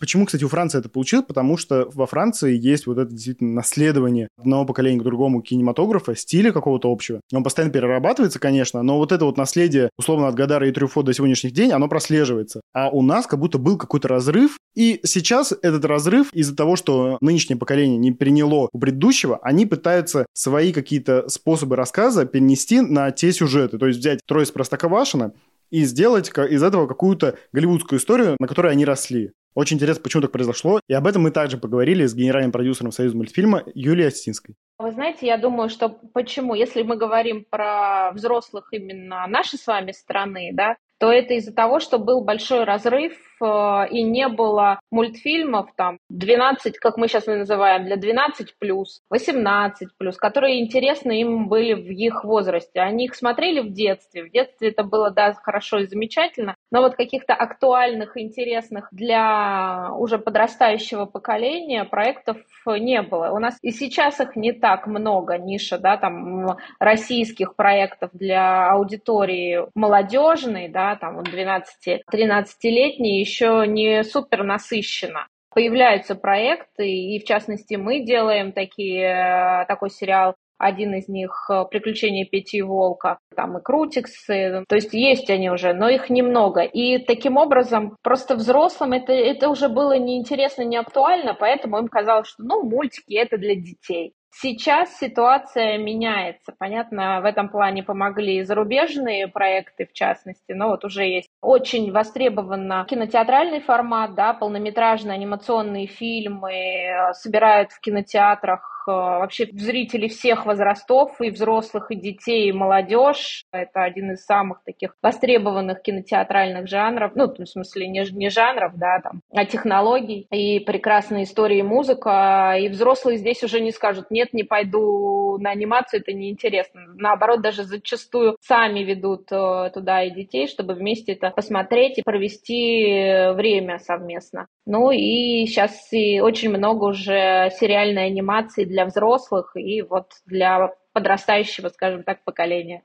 Почему, 0.00 0.24
кстати, 0.24 0.44
у 0.44 0.48
Франции 0.48 0.78
это 0.78 0.88
получилось? 0.88 1.26
Потому 1.28 1.58
что 1.58 1.88
во 1.92 2.06
Франции 2.06 2.56
есть 2.56 2.86
вот 2.86 2.96
это 2.96 3.12
действительно 3.12 3.52
наследование 3.52 4.28
одного 4.38 4.64
поколения 4.64 4.98
к 4.98 5.04
другому 5.04 5.42
кинематографа, 5.42 6.16
стиля 6.16 6.52
какого-то 6.52 6.90
общего. 6.90 7.20
Он 7.34 7.44
постоянно 7.44 7.72
перерабатывается, 7.72 8.38
конечно, 8.38 8.82
но 8.82 8.96
вот 8.96 9.12
это 9.12 9.26
вот 9.26 9.36
наследие, 9.36 9.90
условно, 9.98 10.28
от 10.28 10.34
Гадара 10.34 10.66
и 10.66 10.72
Трюфо 10.72 11.02
до 11.02 11.12
сегодняшних 11.12 11.52
дней, 11.52 11.70
оно 11.70 11.86
прослеживается. 11.86 12.62
А 12.72 12.88
у 12.88 13.02
нас 13.02 13.26
как 13.26 13.38
будто 13.38 13.58
был 13.58 13.76
какой-то 13.76 14.08
разрыв, 14.08 14.56
и 14.74 15.00
сейчас 15.04 15.52
этот 15.62 15.84
разрыв 15.84 16.32
из-за 16.32 16.56
того, 16.56 16.76
что 16.76 17.18
нынешнее 17.20 17.58
поколение 17.58 17.98
не 17.98 18.12
приняло 18.12 18.70
у 18.72 18.78
предыдущего, 18.78 19.38
они 19.42 19.66
пытаются 19.66 20.24
свои 20.32 20.72
какие-то 20.72 21.28
способы 21.28 21.76
рассказа 21.76 22.24
перенести 22.24 22.80
на 22.80 23.10
те 23.10 23.32
сюжеты. 23.32 23.76
То 23.76 23.86
есть 23.86 23.98
взять 23.98 24.20
трое 24.26 24.44
из 24.44 24.50
Простоквашино 24.50 25.34
и 25.70 25.84
сделать 25.84 26.30
из 26.36 26.62
этого 26.62 26.86
какую-то 26.86 27.36
голливудскую 27.52 27.98
историю, 27.98 28.36
на 28.38 28.46
которой 28.46 28.72
они 28.72 28.84
росли. 28.84 29.32
Очень 29.54 29.76
интересно, 29.76 30.02
почему 30.02 30.22
так 30.22 30.32
произошло, 30.32 30.80
и 30.88 30.94
об 30.94 31.06
этом 31.06 31.22
мы 31.22 31.32
также 31.32 31.58
поговорили 31.58 32.06
с 32.06 32.14
генеральным 32.14 32.52
продюсером 32.52 32.92
Союза 32.92 33.16
мультфильма 33.16 33.64
Юлией 33.74 34.08
Остинской. 34.08 34.54
Вы 34.80 34.92
знаете, 34.92 35.26
я 35.26 35.36
думаю, 35.36 35.68
что 35.68 35.90
почему, 35.90 36.54
если 36.54 36.82
мы 36.82 36.96
говорим 36.96 37.44
про 37.44 38.12
взрослых 38.12 38.68
именно 38.72 39.26
нашей 39.26 39.58
с 39.58 39.66
вами 39.66 39.92
страны, 39.92 40.52
да, 40.54 40.76
то 41.00 41.10
это 41.10 41.32
из-за 41.34 41.54
того, 41.54 41.80
что 41.80 41.98
был 41.98 42.22
большой 42.22 42.64
разрыв 42.64 43.14
э, 43.42 43.44
и 43.90 44.02
не 44.02 44.28
было 44.28 44.80
мультфильмов 44.90 45.70
там 45.74 45.98
12, 46.10 46.78
как 46.78 46.98
мы 46.98 47.08
сейчас 47.08 47.26
называем, 47.26 47.86
для 47.86 47.96
12 47.96 48.54
плюс, 48.58 49.00
18 49.08 49.88
плюс, 49.96 50.18
которые 50.18 50.60
интересны 50.62 51.22
им 51.22 51.48
были 51.48 51.72
в 51.72 51.90
их 51.90 52.22
возрасте. 52.24 52.80
Они 52.80 53.06
их 53.06 53.14
смотрели 53.14 53.60
в 53.60 53.72
детстве. 53.72 54.24
В 54.24 54.30
детстве 54.30 54.68
это 54.68 54.84
было, 54.84 55.10
да, 55.10 55.32
хорошо 55.32 55.78
и 55.78 55.86
замечательно, 55.86 56.54
но 56.70 56.82
вот 56.82 56.96
каких-то 56.96 57.32
актуальных, 57.32 58.18
интересных 58.18 58.88
для 58.92 59.92
уже 59.96 60.18
подрастающего 60.18 61.06
поколения 61.06 61.84
проектов 61.84 62.36
не 62.66 63.00
было. 63.00 63.30
У 63.30 63.38
нас 63.38 63.56
и 63.62 63.70
сейчас 63.70 64.20
их 64.20 64.36
не 64.36 64.52
так 64.52 64.69
много, 64.86 65.38
ниша, 65.38 65.78
да, 65.78 65.96
там 65.96 66.56
российских 66.78 67.56
проектов 67.56 68.10
для 68.12 68.70
аудитории 68.70 69.66
молодежной, 69.74 70.68
да, 70.68 70.96
там 70.96 71.16
вот 71.16 71.28
12-13-летней 71.28 73.20
еще 73.20 73.64
не 73.66 74.04
супер 74.04 74.42
насыщена 74.42 75.26
появляются 75.52 76.14
проекты, 76.14 76.88
и 76.88 77.18
в 77.18 77.24
частности 77.24 77.74
мы 77.74 78.04
делаем 78.04 78.52
такие, 78.52 79.64
такой 79.66 79.90
сериал 79.90 80.36
один 80.60 80.94
из 80.94 81.08
них 81.08 81.46
э, 81.50 81.64
«Приключения 81.70 82.26
Пети 82.26 82.58
и 82.58 82.62
Волка», 82.62 83.18
там 83.34 83.56
и 83.56 83.62
Крутиксы, 83.62 84.64
то 84.68 84.74
есть 84.74 84.92
есть 84.92 85.30
они 85.30 85.50
уже, 85.50 85.72
но 85.72 85.88
их 85.88 86.10
немного. 86.10 86.60
И 86.60 86.98
таким 86.98 87.38
образом 87.38 87.96
просто 88.02 88.34
взрослым 88.36 88.92
это, 88.92 89.12
это 89.12 89.48
уже 89.48 89.70
было 89.70 89.98
неинтересно, 89.98 90.62
не 90.62 90.76
актуально, 90.76 91.34
поэтому 91.34 91.78
им 91.78 91.88
казалось, 91.88 92.28
что 92.28 92.42
ну 92.42 92.62
мультики 92.62 93.14
это 93.14 93.38
для 93.38 93.54
детей. 93.54 94.12
Сейчас 94.32 94.96
ситуация 94.98 95.76
меняется. 95.76 96.54
Понятно, 96.56 97.20
в 97.20 97.24
этом 97.24 97.48
плане 97.48 97.82
помогли 97.82 98.38
и 98.38 98.42
зарубежные 98.44 99.26
проекты, 99.26 99.86
в 99.86 99.92
частности, 99.92 100.52
но 100.52 100.68
вот 100.68 100.84
уже 100.84 101.04
есть 101.04 101.28
очень 101.40 101.90
востребован 101.90 102.86
кинотеатральный 102.86 103.60
формат, 103.60 104.14
да, 104.14 104.32
полнометражные 104.32 105.14
анимационные 105.14 105.86
фильмы 105.86 106.52
э, 106.52 107.12
собирают 107.14 107.72
в 107.72 107.80
кинотеатрах 107.80 108.79
Э, 108.86 109.20
вообще 109.20 109.48
зрителей 109.52 110.08
всех 110.08 110.46
возрастов, 110.46 111.20
и 111.20 111.30
взрослых, 111.30 111.90
и 111.90 111.96
детей, 111.96 112.48
и 112.48 112.52
молодежь. 112.52 113.44
Это 113.52 113.82
один 113.82 114.12
из 114.12 114.24
самых 114.24 114.62
таких 114.64 114.94
востребованных 115.02 115.82
кинотеатральных 115.82 116.68
жанров, 116.68 117.12
ну, 117.14 117.26
в 117.26 117.46
смысле, 117.46 117.88
не, 117.88 118.04
не 118.12 118.30
жанров, 118.30 118.72
да, 118.76 119.00
там, 119.02 119.20
а 119.32 119.44
технологий, 119.44 120.26
и 120.30 120.60
прекрасная 120.60 121.24
история 121.24 121.60
и 121.60 121.62
музыка, 121.62 122.56
и 122.58 122.68
взрослые 122.68 123.18
здесь 123.18 123.42
уже 123.42 123.60
не 123.60 123.72
скажут, 123.72 124.10
нет, 124.10 124.32
не 124.32 124.44
пойду 124.44 125.38
на 125.38 125.50
анимацию, 125.50 126.00
это 126.00 126.12
неинтересно. 126.12 126.82
Наоборот, 126.96 127.42
даже 127.42 127.64
зачастую 127.64 128.36
сами 128.40 128.80
ведут 128.80 129.30
э, 129.30 129.70
туда 129.72 130.02
и 130.02 130.10
детей, 130.10 130.46
чтобы 130.46 130.74
вместе 130.74 131.12
это 131.12 131.30
посмотреть 131.30 131.98
и 131.98 132.02
провести 132.02 133.30
время 133.34 133.78
совместно. 133.78 134.46
Ну 134.66 134.90
и 134.90 135.46
сейчас 135.46 135.92
и 135.92 136.20
очень 136.20 136.50
много 136.50 136.84
уже 136.84 137.50
сериальной 137.58 138.06
анимации 138.06 138.64
для 138.70 138.86
взрослых 138.86 139.52
и 139.56 139.82
вот 139.82 140.12
для 140.26 140.72
подрастающего, 140.92 141.68
скажем 141.68 142.04
так, 142.04 142.24
поколения. 142.24 142.84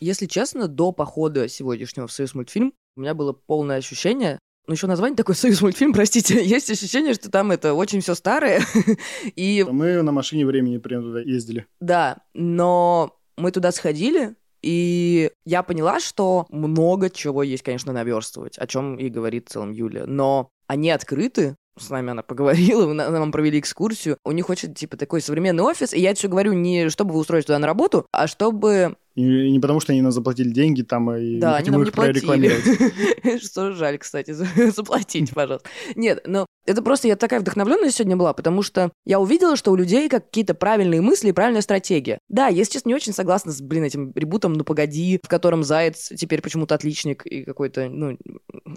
Если 0.00 0.26
честно, 0.26 0.68
до 0.68 0.92
похода 0.92 1.48
сегодняшнего 1.48 2.06
в 2.06 2.12
Союз 2.12 2.34
мультфильм 2.34 2.72
у 2.96 3.00
меня 3.00 3.14
было 3.14 3.32
полное 3.32 3.78
ощущение, 3.78 4.38
ну, 4.66 4.74
еще 4.74 4.86
название 4.86 5.16
такое 5.16 5.34
«Союз 5.34 5.60
мультфильм», 5.62 5.92
простите. 5.94 6.44
Есть 6.44 6.70
ощущение, 6.70 7.14
что 7.14 7.30
там 7.30 7.50
это 7.50 7.74
очень 7.74 8.00
все 8.00 8.14
старое. 8.14 8.60
и... 9.34 9.64
Мы 9.68 10.02
на 10.02 10.12
машине 10.12 10.46
времени 10.46 10.76
прям 10.76 11.02
туда 11.02 11.20
ездили. 11.20 11.66
Да, 11.80 12.18
но 12.34 13.16
мы 13.36 13.50
туда 13.50 13.72
сходили, 13.72 14.34
и 14.62 15.30
я 15.44 15.62
поняла, 15.62 16.00
что 16.00 16.46
много 16.50 17.08
чего 17.08 17.42
есть, 17.42 17.62
конечно, 17.62 17.92
наверстывать, 17.92 18.58
о 18.58 18.66
чем 18.66 18.96
и 18.96 19.08
говорит 19.08 19.48
в 19.48 19.52
целом 19.52 19.72
Юля. 19.72 20.04
Но 20.06 20.50
они 20.66 20.90
открыты 20.90 21.56
с 21.82 21.90
нами 21.90 22.10
она 22.10 22.22
поговорила, 22.22 22.92
нам 22.92 23.32
провели 23.32 23.58
экскурсию. 23.58 24.18
У 24.24 24.32
них 24.32 24.48
очень, 24.50 24.74
типа, 24.74 24.96
такой 24.96 25.20
современный 25.20 25.62
офис, 25.62 25.92
и 25.92 26.00
я 26.00 26.10
это 26.10 26.18
все 26.18 26.28
говорю 26.28 26.52
не 26.52 26.88
чтобы 26.90 27.14
вы 27.14 27.20
устроить 27.20 27.46
туда 27.46 27.58
на 27.58 27.66
работу, 27.66 28.06
а 28.12 28.26
чтобы... 28.26 28.96
И 29.14 29.50
не 29.50 29.58
потому, 29.58 29.80
что 29.80 29.92
они 29.92 30.00
нам 30.02 30.12
заплатили 30.12 30.50
деньги 30.50 30.82
там, 30.82 31.10
и 31.12 31.38
Да, 31.38 31.48
не 31.50 31.54
они 31.54 31.58
хотим 31.58 31.72
нам 31.72 31.82
их 31.82 31.92
прорекламировать. 31.92 33.42
Что 33.42 33.72
жаль, 33.72 33.98
кстати, 33.98 34.30
за- 34.30 34.46
заплатите, 34.76 35.32
пожалуйста. 35.34 35.68
Нет, 35.96 36.22
но 36.26 36.46
это 36.66 36.82
просто 36.82 37.08
я 37.08 37.16
такая 37.16 37.40
вдохновленная 37.40 37.90
сегодня 37.90 38.16
была, 38.16 38.32
потому 38.32 38.62
что 38.62 38.92
я 39.04 39.18
увидела, 39.18 39.56
что 39.56 39.72
у 39.72 39.76
людей 39.76 40.08
какие-то 40.08 40.54
правильные 40.54 41.00
мысли 41.00 41.30
и 41.30 41.32
правильная 41.32 41.62
стратегия. 41.62 42.18
Да, 42.28 42.48
я 42.48 42.62
сейчас 42.64 42.84
не 42.84 42.94
очень 42.94 43.12
согласна 43.12 43.52
с, 43.52 43.60
блин, 43.60 43.84
этим 43.84 44.12
ребутом 44.14 44.52
«Ну, 44.52 44.64
погоди», 44.64 45.18
в 45.22 45.28
котором 45.28 45.64
Заяц 45.64 46.12
теперь 46.16 46.42
почему-то 46.42 46.74
отличник 46.74 47.26
и 47.26 47.42
какой-то, 47.44 47.88
ну, 47.88 48.18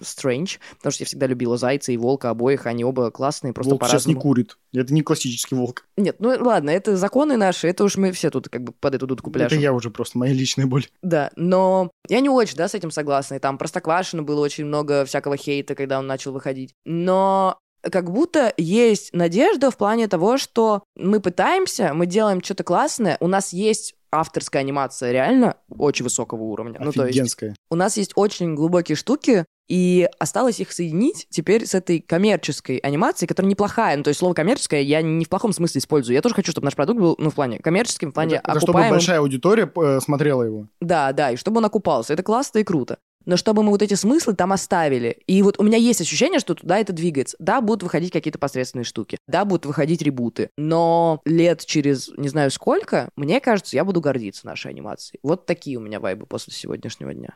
strange, 0.02 0.58
потому 0.78 0.92
что 0.92 1.04
я 1.04 1.06
всегда 1.06 1.28
любила 1.28 1.58
Зайца 1.58 1.92
и 1.92 1.98
Волка 1.98 2.30
обоих, 2.30 2.66
они 2.66 2.84
оба 2.84 3.12
классные, 3.12 3.54
просто 3.54 3.72
Волк 3.72 3.86
сейчас 3.86 4.06
не 4.06 4.16
курит. 4.16 4.58
Это 4.74 4.94
не 4.94 5.02
классический 5.02 5.56
волк. 5.56 5.86
Нет, 5.98 6.16
ну 6.20 6.30
ладно, 6.40 6.70
это 6.70 6.96
законы 6.96 7.36
наши, 7.36 7.68
это 7.68 7.84
уж 7.84 7.98
мы 7.98 8.12
все 8.14 8.30
тут 8.30 8.48
как 8.48 8.64
бы 8.64 8.72
под 8.72 8.96
эту 8.96 9.06
дудку 9.06 9.30
Это 9.32 9.40
пляшем. 9.40 9.60
я 9.60 9.74
уже 9.74 9.90
просто, 9.90 10.18
моя 10.18 10.31
личная 10.34 10.66
боль. 10.66 10.88
Да, 11.02 11.32
но 11.36 11.92
я 12.08 12.20
не 12.20 12.30
очень, 12.30 12.56
да, 12.58 12.68
с 12.68 12.76
этим 12.76 12.92
согласна. 12.92 13.36
И 13.36 13.40
там 13.40 13.58
Простоквашино 13.58 14.24
было 14.24 14.42
очень 14.42 14.66
много 14.66 15.06
всякого 15.06 15.38
хейта, 15.38 15.76
когда 15.76 16.00
он 16.00 16.08
начал 16.08 16.32
выходить. 16.32 16.74
Но 16.86 17.58
как 17.82 18.12
будто 18.12 18.54
есть 18.58 19.14
надежда 19.14 19.72
в 19.72 19.78
плане 19.78 20.08
того, 20.08 20.38
что 20.38 20.84
мы 20.96 21.20
пытаемся, 21.20 21.94
мы 21.94 22.06
делаем 22.06 22.44
что-то 22.44 22.64
классное, 22.64 23.18
у 23.20 23.28
нас 23.28 23.54
есть 23.54 23.96
авторская 24.12 24.62
анимация 24.62 25.12
реально 25.12 25.56
очень 25.70 26.04
высокого 26.04 26.44
уровня. 26.44 26.78
Ну, 26.80 26.92
то 26.92 27.06
есть 27.06 27.18
Офигенская. 27.18 27.56
у 27.70 27.76
нас 27.76 27.98
есть 27.98 28.12
очень 28.16 28.56
глубокие 28.56 28.96
штуки, 28.96 29.46
и 29.72 30.10
осталось 30.20 30.60
их 30.60 30.74
соединить 30.74 31.28
теперь 31.30 31.66
с 31.66 31.74
этой 31.74 32.02
коммерческой 32.02 32.76
анимацией, 32.80 33.30
которая 33.30 33.50
неплохая. 33.50 33.96
Ну, 33.96 34.04
то 34.04 34.10
есть 34.10 34.20
слово 34.20 34.34
коммерческое 34.34 34.82
я 34.82 35.02
не 35.02 35.24
в 35.24 35.30
плохом 35.30 35.54
смысле 35.54 35.80
использую. 35.80 36.14
Я 36.16 36.22
тоже 36.22 36.36
хочу, 36.36 36.52
чтобы 36.52 36.66
наш 36.66 36.76
продукт 36.76 37.00
был, 37.00 37.16
ну, 37.18 37.30
в 37.30 37.36
плане 37.36 37.58
коммерческим, 37.60 38.12
в 38.12 38.14
плане 38.14 38.36
Это- 38.36 38.52
это 38.52 38.60
чтобы 38.60 38.72
окупаемым. 38.72 38.98
большая 38.98 39.20
аудитория 39.20 39.72
э, 39.74 40.00
смотрела 40.02 40.44
его. 40.44 40.68
Да, 40.82 41.14
да, 41.14 41.32
и 41.32 41.38
чтобы 41.38 41.60
он 41.60 41.66
окупался. 41.66 42.12
Это 42.12 42.22
классно 42.22 42.60
и 42.60 42.64
круто. 42.66 42.98
Но 43.26 43.38
чтобы 43.38 43.64
мы 43.64 43.70
вот 43.70 43.82
эти 43.82 43.94
смыслы 43.94 44.34
там 44.34 44.52
оставили. 44.52 45.20
И 45.26 45.42
вот 45.42 45.58
у 45.58 45.64
меня 45.64 45.78
есть 45.78 46.02
ощущение, 46.02 46.40
что 46.40 46.54
туда 46.54 46.80
это 46.80 46.92
двигается. 46.92 47.38
Да, 47.40 47.62
будут 47.62 47.84
выходить 47.84 48.12
какие-то 48.12 48.40
посредственные 48.40 48.84
штуки. 48.84 49.20
Да, 49.28 49.46
будут 49.46 49.66
выходить 49.68 50.02
ребуты. 50.02 50.50
Но 50.58 51.22
лет 51.24 51.64
через 51.66 52.10
не 52.18 52.28
знаю 52.28 52.52
сколько, 52.52 53.08
мне 53.16 53.40
кажется, 53.40 53.78
я 53.78 53.86
буду 53.86 54.02
гордиться 54.02 54.46
нашей 54.46 54.72
анимацией. 54.72 55.20
Вот 55.24 55.46
такие 55.46 55.78
у 55.78 55.82
меня 55.82 56.02
вайбы 56.02 56.26
после 56.26 56.52
сегодняшнего 56.52 57.14
дня. 57.14 57.30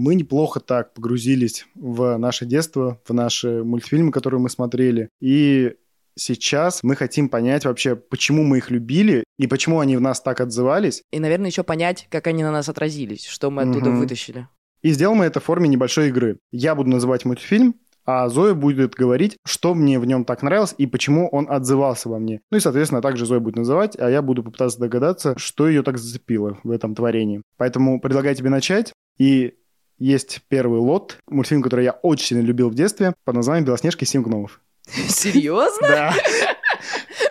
Мы 0.00 0.14
неплохо 0.14 0.60
так 0.60 0.94
погрузились 0.94 1.66
в 1.74 2.16
наше 2.18 2.46
детство, 2.46 3.00
в 3.04 3.12
наши 3.12 3.64
мультфильмы, 3.64 4.12
которые 4.12 4.38
мы 4.40 4.48
смотрели. 4.48 5.08
И 5.20 5.74
сейчас 6.14 6.84
мы 6.84 6.94
хотим 6.94 7.28
понять 7.28 7.64
вообще, 7.64 7.96
почему 7.96 8.44
мы 8.44 8.58
их 8.58 8.70
любили 8.70 9.24
и 9.40 9.48
почему 9.48 9.80
они 9.80 9.96
в 9.96 10.00
нас 10.00 10.20
так 10.20 10.40
отзывались. 10.40 11.02
И, 11.10 11.18
наверное, 11.18 11.48
еще 11.50 11.64
понять, 11.64 12.06
как 12.12 12.28
они 12.28 12.44
на 12.44 12.52
нас 12.52 12.68
отразились, 12.68 13.26
что 13.26 13.50
мы 13.50 13.62
оттуда 13.62 13.90
Мгм. 13.90 13.98
вытащили. 13.98 14.46
И 14.82 14.92
сделаем 14.92 15.18
мы 15.18 15.24
это 15.24 15.40
в 15.40 15.44
форме 15.44 15.68
небольшой 15.68 16.10
игры. 16.10 16.38
Я 16.52 16.76
буду 16.76 16.90
называть 16.90 17.24
мультфильм, 17.24 17.74
а 18.06 18.28
Зоя 18.28 18.54
будет 18.54 18.94
говорить, 18.94 19.36
что 19.44 19.74
мне 19.74 19.98
в 19.98 20.06
нем 20.06 20.24
так 20.24 20.44
нравилось 20.44 20.76
и 20.78 20.86
почему 20.86 21.28
он 21.28 21.50
отзывался 21.50 22.08
во 22.08 22.20
мне. 22.20 22.40
Ну 22.52 22.58
и, 22.58 22.60
соответственно, 22.60 23.02
также 23.02 23.26
Зоя 23.26 23.40
будет 23.40 23.56
называть, 23.56 23.98
а 23.98 24.08
я 24.08 24.22
буду 24.22 24.44
попытаться 24.44 24.78
догадаться, 24.78 25.34
что 25.38 25.66
ее 25.68 25.82
так 25.82 25.98
зацепило 25.98 26.56
в 26.62 26.70
этом 26.70 26.94
творении. 26.94 27.42
Поэтому 27.56 28.00
предлагаю 28.00 28.36
тебе 28.36 28.50
начать. 28.50 28.92
И 29.18 29.54
есть 29.98 30.40
первый 30.48 30.80
лот, 30.80 31.18
мультфильм, 31.28 31.62
который 31.62 31.84
я 31.84 31.92
очень 31.92 32.26
сильно 32.26 32.42
любил 32.42 32.70
в 32.70 32.74
детстве, 32.74 33.14
под 33.24 33.34
названием 33.34 33.64
«Белоснежка 33.64 34.04
и 34.04 34.08
семь 34.08 34.22
гномов». 34.22 34.60
Серьезно? 35.08 35.88
Да. 35.88 36.14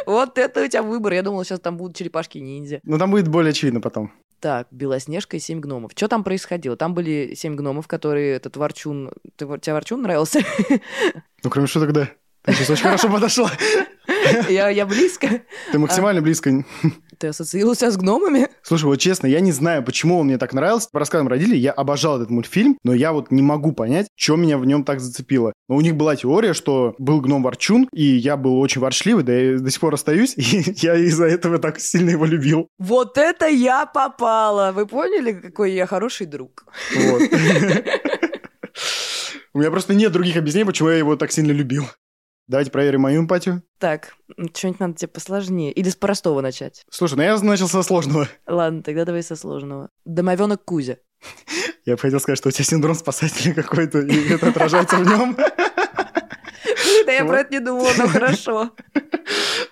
Вот 0.05 0.38
это 0.38 0.63
у 0.63 0.68
тебя 0.68 0.84
выбор. 0.84 1.11
Я 1.11 1.22
думала, 1.22 1.43
сейчас 1.43 1.59
там 1.59 1.76
будут 1.76 1.97
черепашки-ниндзя. 1.97 2.80
Но 2.84 2.97
там 2.97 3.11
будет 3.11 3.28
более 3.28 3.51
очевидно 3.51 3.82
потом. 3.82 4.13
Так, 4.39 4.68
Белоснежка 4.72 5.36
и 5.36 5.39
семь 5.41 5.59
гномов. 5.59 5.91
Что 5.95 6.07
там 6.07 6.24
происходило? 6.24 6.78
Там 6.78 6.93
были 6.93 7.34
семь 7.36 7.55
гномов, 7.55 7.88
которые 7.88 8.36
этот 8.36 8.55
Ворчун... 8.55 9.11
Ты, 9.36 9.45
тебе 9.59 9.74
Ворчун 9.74 10.01
нравился? 10.01 10.39
Ну, 11.43 11.49
кроме 11.49 11.68
шуток, 11.68 11.91
да. 11.91 12.09
Ты 12.43 12.53
сейчас 12.53 12.70
очень 12.72 12.84
хорошо 12.84 13.09
подошла. 13.09 13.51
я, 14.49 14.70
я 14.70 14.86
близко. 14.86 15.41
Ты 15.72 15.78
максимально 15.78 16.22
близко. 16.22 16.63
Ты 17.18 17.28
ассоциировался 17.28 17.89
с 17.89 17.97
гномами? 17.97 18.49
Слушай, 18.61 18.86
вот 18.86 18.97
честно, 18.97 19.28
я 19.28 19.39
не 19.39 19.51
знаю, 19.51 19.84
почему 19.84 20.20
он 20.20 20.28
мне 20.28 20.38
так 20.38 20.53
нравился. 20.53 20.89
По 20.91 20.99
рассказам 20.99 21.28
родителей, 21.28 21.59
я 21.59 21.72
обожал 21.72 22.18
этот 22.18 22.30
мультфильм, 22.30 22.78
но 22.84 22.93
я 22.93 23.11
вот 23.11 23.32
не 23.32 23.41
могу 23.41 23.72
понять, 23.72 24.07
что 24.15 24.36
меня 24.36 24.57
в 24.57 24.65
нем 24.65 24.84
так 24.84 24.99
зацепило. 24.99 25.53
Но 25.68 25.76
у 25.76 25.82
них 25.82 25.95
была 25.95 26.15
теория, 26.15 26.53
что 26.53 26.95
был 26.99 27.20
гном 27.22 27.41
Ворчун, 27.43 27.89
и 27.91 28.03
я 28.03 28.38
был 28.38 28.59
очень 28.59 28.82
ворчливый, 28.82 29.24
да 29.24 29.34
я 29.34 29.57
до 29.57 29.72
сих 29.72 29.80
пор 29.80 29.95
остаюсь, 29.95 30.34
и 30.38 30.63
я 30.78 30.95
из-за 30.95 31.26
этого 31.26 31.57
так 31.57 31.80
сильно 31.80 32.11
его 32.11 32.26
любил. 32.26 32.68
Вот 32.78 33.18
это 33.18 33.47
я 33.47 33.86
попала! 33.86 34.72
Вы 34.72 34.86
поняли, 34.86 35.34
какой 35.34 35.72
я 35.74 35.88
хороший 35.88 36.28
друг? 36.28 36.65
Вот. 36.95 37.22
У 39.53 39.59
меня 39.59 39.72
просто 39.72 39.95
нет 39.95 40.11
других 40.11 40.38
объяснений, 40.38 40.68
почему 40.68 40.89
я 40.89 40.97
его 40.97 41.15
так 41.15 41.32
сильно 41.32 41.51
любил. 41.51 41.86
Давайте 42.47 42.71
проверим 42.71 43.01
мою 43.01 43.21
эмпатию. 43.21 43.61
Так, 43.77 44.13
что-нибудь 44.55 44.79
надо 44.79 44.93
тебе 44.93 45.09
посложнее. 45.09 45.71
Или 45.73 45.89
с 45.89 45.95
простого 45.95 46.39
начать. 46.41 46.83
Слушай, 46.89 47.15
ну 47.15 47.23
я 47.23 47.37
начал 47.39 47.67
со 47.67 47.83
сложного. 47.83 48.27
Ладно, 48.47 48.83
тогда 48.83 49.03
давай 49.03 49.21
со 49.21 49.35
сложного. 49.35 49.89
Домовенок 50.05 50.63
Кузя. 50.63 50.97
Я 51.85 51.95
бы 51.95 51.99
хотел 51.99 52.19
сказать, 52.19 52.37
что 52.37 52.49
у 52.49 52.51
тебя 52.51 52.63
синдром 52.65 52.95
спасателя 52.95 53.53
какой-то, 53.53 53.99
и 53.99 54.29
это 54.29 54.49
отражается 54.49 54.97
в 54.97 55.05
нем. 55.07 55.37
Да 57.05 57.11
я 57.13 57.23
про 57.23 57.39
это 57.39 57.53
не 57.53 57.59
думала, 57.61 57.89
но 57.97 58.07
хорошо. 58.07 58.71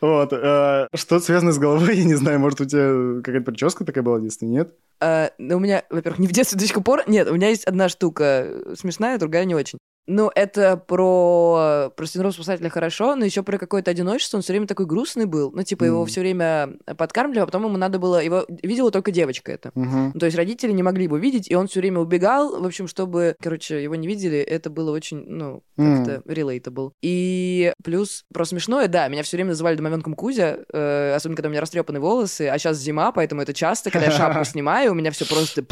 Вот. 0.02 0.34
э, 0.34 0.88
Что 0.94 1.20
связано 1.20 1.52
с 1.52 1.58
головой, 1.58 1.96
я 1.98 2.04
не 2.04 2.16
знаю, 2.16 2.40
может, 2.40 2.62
у 2.62 2.66
тебя 2.66 3.22
какая-то 3.22 3.46
прическа 3.46 3.86
такая 3.86 4.04
была 4.04 4.18
в 4.18 4.22
детстве, 4.22 4.48
нет? 4.48 4.74
А, 5.00 5.32
ну, 5.38 5.58
у 5.58 5.60
меня, 5.60 5.84
во-первых, 5.90 6.20
не 6.20 6.28
в 6.28 6.32
детстве 6.32 6.60
до 6.60 6.66
сих 6.68 6.84
пор. 6.84 7.04
Нет, 7.08 7.30
у 7.30 7.34
меня 7.34 7.50
есть 7.50 7.66
одна 7.66 7.90
штука 7.90 8.62
смешная, 8.78 9.18
другая 9.18 9.46
не 9.46 9.56
очень. 9.56 9.78
Ну, 10.08 10.32
это 10.36 10.78
про, 10.78 11.92
про 11.96 12.06
синдром 12.06 12.32
спасателя 12.32 12.70
хорошо, 12.70 13.16
но 13.16 13.26
еще 13.26 13.42
про 13.42 13.58
какое-то 13.58 13.90
одиночество. 13.92 14.38
Он 14.38 14.44
все 14.44 14.54
время 14.54 14.68
такой 14.68 14.86
грустный 14.86 15.26
был. 15.26 15.52
Ну, 15.52 15.64
типа, 15.64 15.84
его 15.84 16.02
Мгм. 16.02 16.08
все 16.08 16.20
время 16.22 16.74
подкармливали, 16.98 17.40
а 17.44 17.46
потом 17.46 17.66
ему 17.66 17.78
надо 17.78 17.98
было... 17.98 18.24
Его 18.24 18.46
видела 18.62 18.92
только 18.92 19.12
девочка 19.12 19.52
это. 19.52 19.72
Мгм. 19.74 20.12
Ну, 20.14 20.20
То 20.20 20.26
есть 20.28 20.38
родители 20.38 20.72
не 20.72 20.84
могли 20.84 21.06
его 21.06 21.18
видеть, 21.18 21.50
и 21.50 21.56
он 21.56 21.68
все 21.68 21.80
время 21.80 22.00
убегал. 22.00 22.62
В 22.62 22.66
общем, 22.66 22.88
чтобы, 22.88 23.36
короче, 23.42 23.82
его 23.82 23.96
не 23.96 24.08
видели, 24.08 24.38
это 24.38 24.70
было 24.70 24.92
очень, 24.92 25.24
ну, 25.26 25.64
как-то 25.76 26.22
relatable. 26.26 26.92
И 27.02 27.74
плюс 27.84 28.26
про 28.34 28.46
смешное, 28.46 28.88
да, 28.88 29.08
меня 29.08 29.24
все 29.24 29.38
время 29.38 29.50
называли 29.50 29.76
домовенком 29.76 30.14
Кузя, 30.14 30.60
э, 30.72 31.14
особенно 31.16 31.36
когда 31.36 31.50
у 31.50 31.52
меня 31.52 31.62
растрепаны 31.62 32.00
волосы, 32.00 32.48
а 32.48 32.58
сейчас 32.60 32.78
зима, 32.78 33.12
поэтому 33.12 33.42
это 33.42 33.54
часто, 33.54 33.90
когда 33.90 34.08
я 34.08 34.12
шапку 34.12 34.44
снимаю, 34.46 34.92
у 34.92 34.96
меня 34.96 35.12
все 35.12 35.26
просто... 35.26 35.66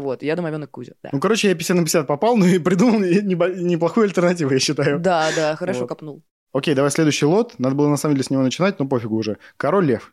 Вот, 0.00 0.22
я 0.22 0.36
домовенок 0.36 0.70
Кузя, 0.70 0.92
да. 1.02 1.10
Ну, 1.12 1.20
короче, 1.20 1.48
я 1.48 1.54
50 1.54 1.76
на 1.76 1.82
50 1.82 2.06
попал, 2.06 2.36
ну 2.36 2.46
и 2.46 2.58
придумал 2.58 3.00
неплохую 3.00 4.04
альтернативу, 4.04 4.52
я 4.52 4.58
считаю. 4.58 4.98
Да, 4.98 5.30
да, 5.36 5.56
хорошо 5.56 5.80
Вот. 5.80 5.88
копнул. 5.88 6.22
Окей, 6.52 6.74
давай 6.74 6.90
следующий 6.90 7.26
лот. 7.26 7.54
Надо 7.58 7.74
было 7.74 7.88
на 7.88 7.96
самом 7.96 8.14
деле 8.14 8.24
с 8.24 8.30
него 8.30 8.42
начинать, 8.42 8.78
но 8.78 8.86
пофигу 8.86 9.16
уже. 9.16 9.38
Король 9.56 9.86
лев. 9.86 10.12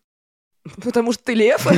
Потому 0.83 1.11
что 1.13 1.23
ты 1.23 1.33
лев. 1.33 1.67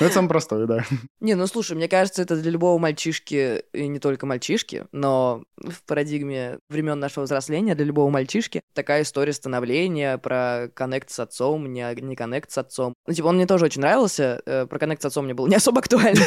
Ну, 0.00 0.06
это 0.06 0.14
самое 0.14 0.30
простое, 0.30 0.66
да. 0.66 0.84
Не, 1.20 1.34
ну 1.34 1.46
слушай, 1.46 1.76
мне 1.76 1.86
кажется, 1.86 2.22
это 2.22 2.40
для 2.40 2.50
любого 2.50 2.78
мальчишки, 2.78 3.64
и 3.74 3.86
не 3.86 3.98
только 3.98 4.24
мальчишки, 4.24 4.86
но 4.92 5.42
в 5.58 5.84
парадигме 5.84 6.58
времен 6.70 6.98
нашего 6.98 7.24
взросления 7.24 7.74
для 7.74 7.84
любого 7.84 8.08
мальчишки 8.08 8.62
такая 8.72 9.02
история 9.02 9.34
становления 9.34 10.16
про 10.16 10.70
коннект 10.72 11.10
с 11.10 11.20
отцом, 11.20 11.70
не, 11.70 11.86
не 12.00 12.16
коннект 12.16 12.50
с 12.50 12.56
отцом. 12.56 12.94
Ну, 13.06 13.12
типа, 13.12 13.26
он 13.26 13.36
мне 13.36 13.46
тоже 13.46 13.66
очень 13.66 13.82
нравился, 13.82 14.40
э, 14.46 14.66
про 14.66 14.78
коннект 14.78 15.02
с 15.02 15.04
отцом 15.04 15.26
мне 15.26 15.34
было 15.34 15.48
не 15.48 15.56
особо 15.56 15.80
актуально, 15.80 16.24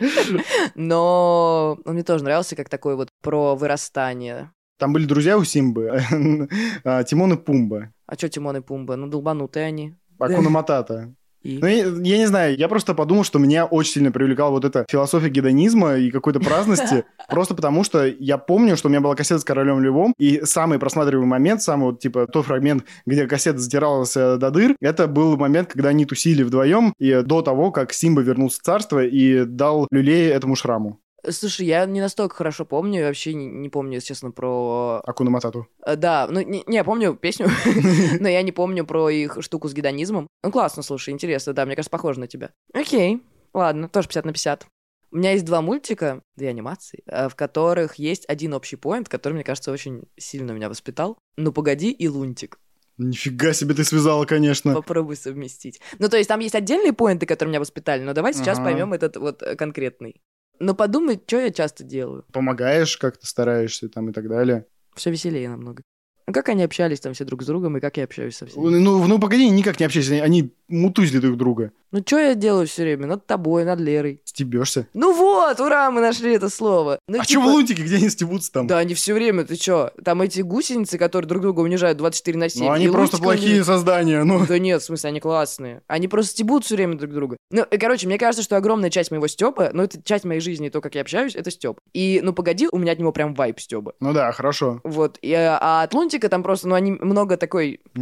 но 0.74 1.78
он 1.84 1.92
мне 1.92 2.04
тоже 2.04 2.24
нравился 2.24 2.56
как 2.56 2.70
такой 2.70 2.96
вот 2.96 3.08
про 3.20 3.54
вырастание. 3.54 4.52
Там 4.78 4.92
были 4.92 5.04
друзья 5.04 5.38
у 5.38 5.44
Симбы, 5.44 6.02
а, 6.84 7.04
Тимон 7.04 7.34
и 7.34 7.36
Пумба, 7.36 7.92
А 8.06 8.16
чё 8.16 8.28
Тимон 8.28 8.56
и 8.56 8.60
Пумба? 8.60 8.96
Ну, 8.96 9.06
долбанутые 9.06 9.66
они. 9.66 9.94
Акуна 10.22 10.50
Матата. 10.50 11.14
И... 11.42 11.58
Ну, 11.60 11.66
я, 11.66 11.86
я 11.86 12.18
не 12.18 12.26
знаю, 12.26 12.56
я 12.56 12.68
просто 12.68 12.94
подумал, 12.94 13.24
что 13.24 13.38
меня 13.38 13.64
очень 13.64 13.94
сильно 13.94 14.12
привлекала 14.12 14.50
вот 14.50 14.64
эта 14.64 14.86
философия 14.88 15.28
гедонизма 15.28 15.96
и 15.96 16.10
какой-то 16.10 16.38
праздности, 16.38 17.04
просто 17.28 17.54
потому 17.54 17.82
что 17.82 18.06
я 18.06 18.38
помню, 18.38 18.76
что 18.76 18.88
у 18.88 18.90
меня 18.90 19.00
была 19.00 19.16
кассета 19.16 19.40
с 19.40 19.44
Королем 19.44 19.80
Львом, 19.80 20.14
и 20.18 20.42
самый 20.44 20.78
просматриваемый 20.78 21.28
момент, 21.28 21.62
самый 21.62 21.90
вот, 21.90 22.00
типа, 22.00 22.26
тот 22.26 22.46
фрагмент, 22.46 22.84
где 23.06 23.26
кассета 23.26 23.58
затиралась 23.58 24.16
э, 24.16 24.36
до 24.36 24.50
дыр, 24.50 24.76
это 24.80 25.08
был 25.08 25.36
момент, 25.36 25.68
когда 25.72 25.88
они 25.88 26.06
тусили 26.06 26.44
вдвоем, 26.44 26.94
и 26.98 27.22
до 27.22 27.42
того, 27.42 27.72
как 27.72 27.92
Симба 27.92 28.22
вернулся 28.22 28.60
в 28.60 28.62
царство 28.62 29.04
и 29.04 29.44
дал 29.44 29.88
люлей 29.90 30.28
этому 30.28 30.54
шраму, 30.54 31.00
Слушай, 31.28 31.66
я 31.66 31.86
не 31.86 32.00
настолько 32.00 32.34
хорошо 32.34 32.64
помню, 32.64 33.00
я 33.00 33.06
вообще 33.06 33.34
не, 33.34 33.46
не 33.46 33.68
помню, 33.68 33.94
если 33.94 34.08
честно, 34.08 34.32
про... 34.32 35.00
Акуна 35.04 35.30
Матату. 35.30 35.68
Э, 35.84 35.94
Да, 35.96 36.26
ну, 36.28 36.40
не, 36.40 36.64
не, 36.66 36.76
я 36.76 36.84
помню 36.84 37.14
песню, 37.14 37.48
но 38.20 38.28
я 38.28 38.42
не 38.42 38.50
помню 38.50 38.84
про 38.84 39.08
их 39.08 39.38
штуку 39.40 39.68
с 39.68 39.74
гедонизмом. 39.74 40.26
Ну, 40.42 40.50
классно, 40.50 40.82
слушай, 40.82 41.10
интересно, 41.10 41.52
да, 41.52 41.64
мне 41.64 41.76
кажется, 41.76 41.90
похоже 41.90 42.18
на 42.20 42.26
тебя. 42.26 42.50
Окей, 42.74 43.22
ладно, 43.54 43.88
тоже 43.88 44.08
50 44.08 44.24
на 44.24 44.32
50. 44.32 44.66
У 45.12 45.16
меня 45.16 45.32
есть 45.32 45.44
два 45.44 45.60
мультика, 45.60 46.22
две 46.36 46.48
анимации, 46.48 47.02
э, 47.06 47.28
в 47.28 47.34
которых 47.36 47.96
есть 47.96 48.24
один 48.28 48.54
общий 48.54 48.76
поинт, 48.76 49.08
который, 49.08 49.34
мне 49.34 49.44
кажется, 49.44 49.70
очень 49.70 50.04
сильно 50.16 50.52
меня 50.52 50.68
воспитал. 50.68 51.18
«Ну, 51.36 51.52
погоди» 51.52 51.92
и 51.92 52.08
«Лунтик». 52.08 52.58
Нифига 52.98 53.52
себе 53.52 53.74
ты 53.74 53.84
связала, 53.84 54.24
конечно. 54.24 54.74
Попробуй 54.74 55.16
совместить. 55.16 55.80
Ну, 55.98 56.08
то 56.08 56.16
есть 56.16 56.28
там 56.28 56.40
есть 56.40 56.54
отдельные 56.54 56.92
поинты, 56.92 57.26
которые 57.26 57.50
меня 57.50 57.60
воспитали, 57.60 58.02
но 58.02 58.12
давай 58.12 58.34
сейчас 58.34 58.58
Ага. 58.58 58.66
поймем 58.70 58.92
этот 58.92 59.16
вот 59.16 59.42
э, 59.42 59.56
конкретный. 59.56 60.20
Ну, 60.58 60.74
подумай, 60.74 61.20
что 61.26 61.40
я 61.40 61.50
часто 61.50 61.84
делаю. 61.84 62.24
Помогаешь, 62.32 62.96
как-то 62.96 63.26
стараешься 63.26 63.88
там 63.88 64.10
и 64.10 64.12
так 64.12 64.28
далее. 64.28 64.66
Все 64.94 65.10
веселее 65.10 65.48
намного. 65.48 65.82
Ну, 66.28 66.32
как 66.32 66.48
они 66.50 66.62
общались 66.62 67.00
там 67.00 67.14
все 67.14 67.24
друг 67.24 67.42
с 67.42 67.46
другом, 67.46 67.76
и 67.76 67.80
как 67.80 67.96
я 67.96 68.04
общаюсь 68.04 68.36
со 68.36 68.46
всеми. 68.46 68.64
Ну, 68.78 69.06
ну 69.08 69.18
погоди, 69.18 69.48
никак 69.50 69.80
не 69.80 69.86
общайся, 69.86 70.12
они- 70.12 70.20
они 70.22 70.54
мутузили 70.68 71.18
друг 71.18 71.36
друга. 71.36 71.72
Ну, 71.90 72.00
что 72.06 72.16
я 72.18 72.34
делаю 72.36 72.66
все 72.68 72.82
время? 72.84 73.06
Над 73.08 73.26
тобой, 73.26 73.64
над 73.64 73.80
Лерой. 73.80 74.22
Стебешься. 74.24 74.86
Ну 74.94 75.12
вот, 75.14 75.58
ура, 75.60 75.90
мы 75.90 76.00
нашли 76.00 76.32
это 76.34 76.48
слово. 76.48 76.98
Ну, 77.08 77.20
а 77.20 77.24
типа- 77.26 77.40
что 77.42 77.50
в 77.50 77.52
лунтике, 77.52 77.82
где 77.82 77.96
они 77.96 78.08
стебутся 78.08 78.52
там? 78.52 78.66
Да, 78.68 78.78
они 78.78 78.94
все 78.94 79.12
время, 79.14 79.44
ты 79.44 79.56
чё? 79.56 79.90
Там 80.04 80.22
эти 80.22 80.40
гусеницы, 80.42 80.96
которые 80.96 81.28
друг 81.28 81.42
друга 81.42 81.60
унижают 81.60 81.98
24 81.98 82.38
на 82.38 82.48
7. 82.48 82.64
ну, 82.64 82.70
они 82.70 82.88
просто 82.88 83.18
плохие 83.18 83.64
создания, 83.64 84.22
ну. 84.22 84.46
Да 84.46 84.58
нет, 84.60 84.80
в 84.80 84.84
смысле, 84.84 85.08
они 85.08 85.20
классные. 85.20 85.82
Они 85.88 86.06
просто 86.06 86.30
стебут 86.32 86.64
все 86.64 86.76
время 86.76 86.96
друг 86.96 87.12
друга. 87.12 87.36
Ну, 87.52 87.64
и, 87.64 87.76
короче, 87.76 88.06
мне 88.06 88.18
кажется, 88.18 88.42
что 88.42 88.56
огромная 88.56 88.88
часть 88.88 89.10
моего 89.10 89.28
стёба, 89.28 89.70
ну, 89.74 89.82
это 89.82 90.02
часть 90.02 90.24
моей 90.24 90.40
жизни, 90.40 90.70
то, 90.70 90.80
как 90.80 90.94
я 90.94 91.02
общаюсь, 91.02 91.36
это 91.36 91.50
стёб. 91.50 91.80
И, 91.92 92.20
ну, 92.22 92.32
погоди, 92.32 92.66
у 92.72 92.78
меня 92.78 92.92
от 92.92 92.98
него 92.98 93.12
прям 93.12 93.34
вайп 93.34 93.60
стёба. 93.60 93.92
Ну 94.00 94.14
да, 94.14 94.32
хорошо. 94.32 94.80
Вот, 94.84 95.18
и, 95.20 95.32
а 95.34 95.58
а 95.60 95.82
от 95.82 95.92
Лунтика 95.94 96.28
там 96.28 96.42
просто, 96.42 96.66
ну, 96.68 96.74
они 96.74 96.92
много 96.92 97.36
такой 97.36 97.80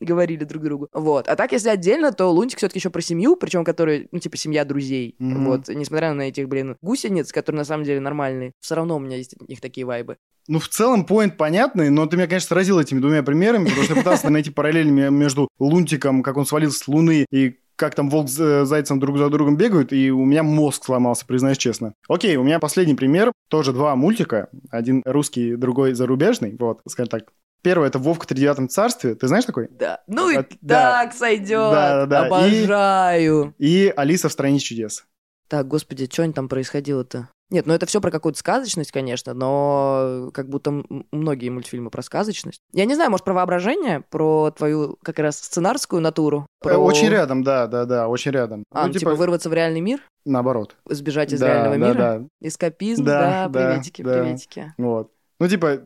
говорили 0.00 0.44
друг 0.44 0.62
другу. 0.62 0.88
Вот. 0.92 1.28
А 1.28 1.36
так, 1.36 1.52
если 1.52 1.68
отдельно, 1.68 2.12
то 2.12 2.30
Лунтик 2.30 2.58
все 2.58 2.68
таки 2.68 2.78
еще 2.78 2.90
про 2.90 3.02
семью, 3.02 3.36
причем 3.36 3.64
который, 3.64 4.08
ну, 4.12 4.18
типа, 4.18 4.36
семья 4.36 4.64
друзей. 4.64 5.14
Вот. 5.18 5.68
Несмотря 5.68 6.14
на 6.14 6.22
этих, 6.22 6.48
блин, 6.48 6.76
гусениц, 6.80 7.32
которые 7.32 7.58
на 7.60 7.64
самом 7.64 7.84
деле 7.84 8.00
нормальные, 8.00 8.52
все 8.60 8.74
равно 8.74 8.96
у 8.96 9.00
меня 9.00 9.16
есть 9.18 9.34
от 9.34 9.48
них 9.48 9.60
такие 9.60 9.84
вайбы. 9.86 10.16
Ну, 10.48 10.58
в 10.58 10.68
целом, 10.68 11.04
поинт 11.06 11.36
понятный, 11.36 11.88
но 11.90 12.06
ты 12.06 12.16
меня, 12.16 12.26
конечно, 12.26 12.48
сразил 12.48 12.78
этими 12.78 13.00
двумя 13.00 13.22
примерами, 13.22 13.64
потому 13.64 13.84
что 13.84 13.94
я 13.94 14.00
пытался 14.02 14.28
найти 14.30 14.50
параллели 14.50 14.90
ме- 14.90 15.10
между 15.10 15.48
Лунтиком, 15.58 16.22
как 16.22 16.36
он 16.36 16.44
свалился 16.44 16.78
с 16.80 16.88
Луны, 16.88 17.24
и 17.30 17.56
как 17.76 17.94
там 17.94 18.08
волк 18.10 18.28
с 18.28 18.38
э, 18.38 18.64
зайцем 18.66 19.00
друг 19.00 19.18
за 19.18 19.28
другом 19.30 19.56
бегают, 19.56 19.92
и 19.92 20.10
у 20.12 20.24
меня 20.24 20.42
мозг 20.42 20.84
сломался, 20.84 21.26
признаюсь 21.26 21.58
честно. 21.58 21.94
Окей, 22.08 22.36
у 22.36 22.44
меня 22.44 22.58
последний 22.60 22.94
пример, 22.94 23.32
тоже 23.48 23.72
два 23.72 23.96
мультика, 23.96 24.48
один 24.70 25.02
русский, 25.06 25.56
другой 25.56 25.94
зарубежный, 25.94 26.56
вот, 26.58 26.80
скажем 26.88 27.08
так. 27.08 27.32
Первый 27.62 27.88
это 27.88 27.98
Вовка 27.98 28.24
в 28.24 28.26
тридевятом 28.26 28.68
царстве, 28.68 29.14
ты 29.14 29.26
знаешь 29.26 29.46
такой? 29.46 29.68
Да. 29.70 30.02
Ну 30.06 30.28
и 30.28 30.36
От- 30.36 30.52
да. 30.60 31.04
так 31.04 31.14
сойдет. 31.14 31.48
Да-да-да. 31.72 32.26
И- 32.46 32.64
Обожаю. 32.64 33.54
И 33.58 33.92
Алиса 33.96 34.28
в 34.28 34.32
стране 34.32 34.58
чудес. 34.58 35.04
Так, 35.48 35.66
господи, 35.66 36.06
что 36.12 36.30
там 36.32 36.48
происходило-то? 36.48 37.30
Нет, 37.54 37.66
ну 37.66 37.72
это 37.72 37.86
все 37.86 38.00
про 38.00 38.10
какую-то 38.10 38.36
сказочность, 38.36 38.90
конечно, 38.90 39.32
но 39.32 40.30
как 40.34 40.48
будто 40.48 40.82
многие 41.12 41.50
мультфильмы 41.50 41.88
про 41.88 42.02
сказочность. 42.02 42.58
Я 42.72 42.84
не 42.84 42.96
знаю, 42.96 43.12
может, 43.12 43.24
про 43.24 43.32
воображение, 43.32 44.00
про 44.10 44.50
твою 44.50 44.98
как 45.04 45.20
раз 45.20 45.38
сценарскую 45.38 46.02
натуру? 46.02 46.48
Э, 46.62 46.64
Про... 46.64 46.78
Очень 46.78 47.10
рядом, 47.10 47.44
да, 47.44 47.68
да, 47.68 47.84
да, 47.84 48.08
очень 48.08 48.32
рядом. 48.32 48.64
А, 48.72 48.88
ну, 48.88 48.92
типа... 48.92 49.14
вырваться 49.14 49.48
в 49.48 49.54
реальный 49.54 49.80
мир? 49.80 50.00
наоборот. 50.24 50.74
Сбежать 50.88 51.32
из 51.32 51.38
Да, 51.38 51.46
реального 51.46 51.78
да, 51.78 51.86
мира? 51.86 51.96
да. 51.98 52.22
Эскапизм? 52.48 53.04
Да, 53.04 53.20
Да, 53.20 53.48
да, 53.48 53.68
приветики, 53.70 54.02
да. 54.02 54.14
приветики. 54.14 54.74
Вот. 54.76 55.12
Ну, 55.38 55.46
типа, 55.46 55.82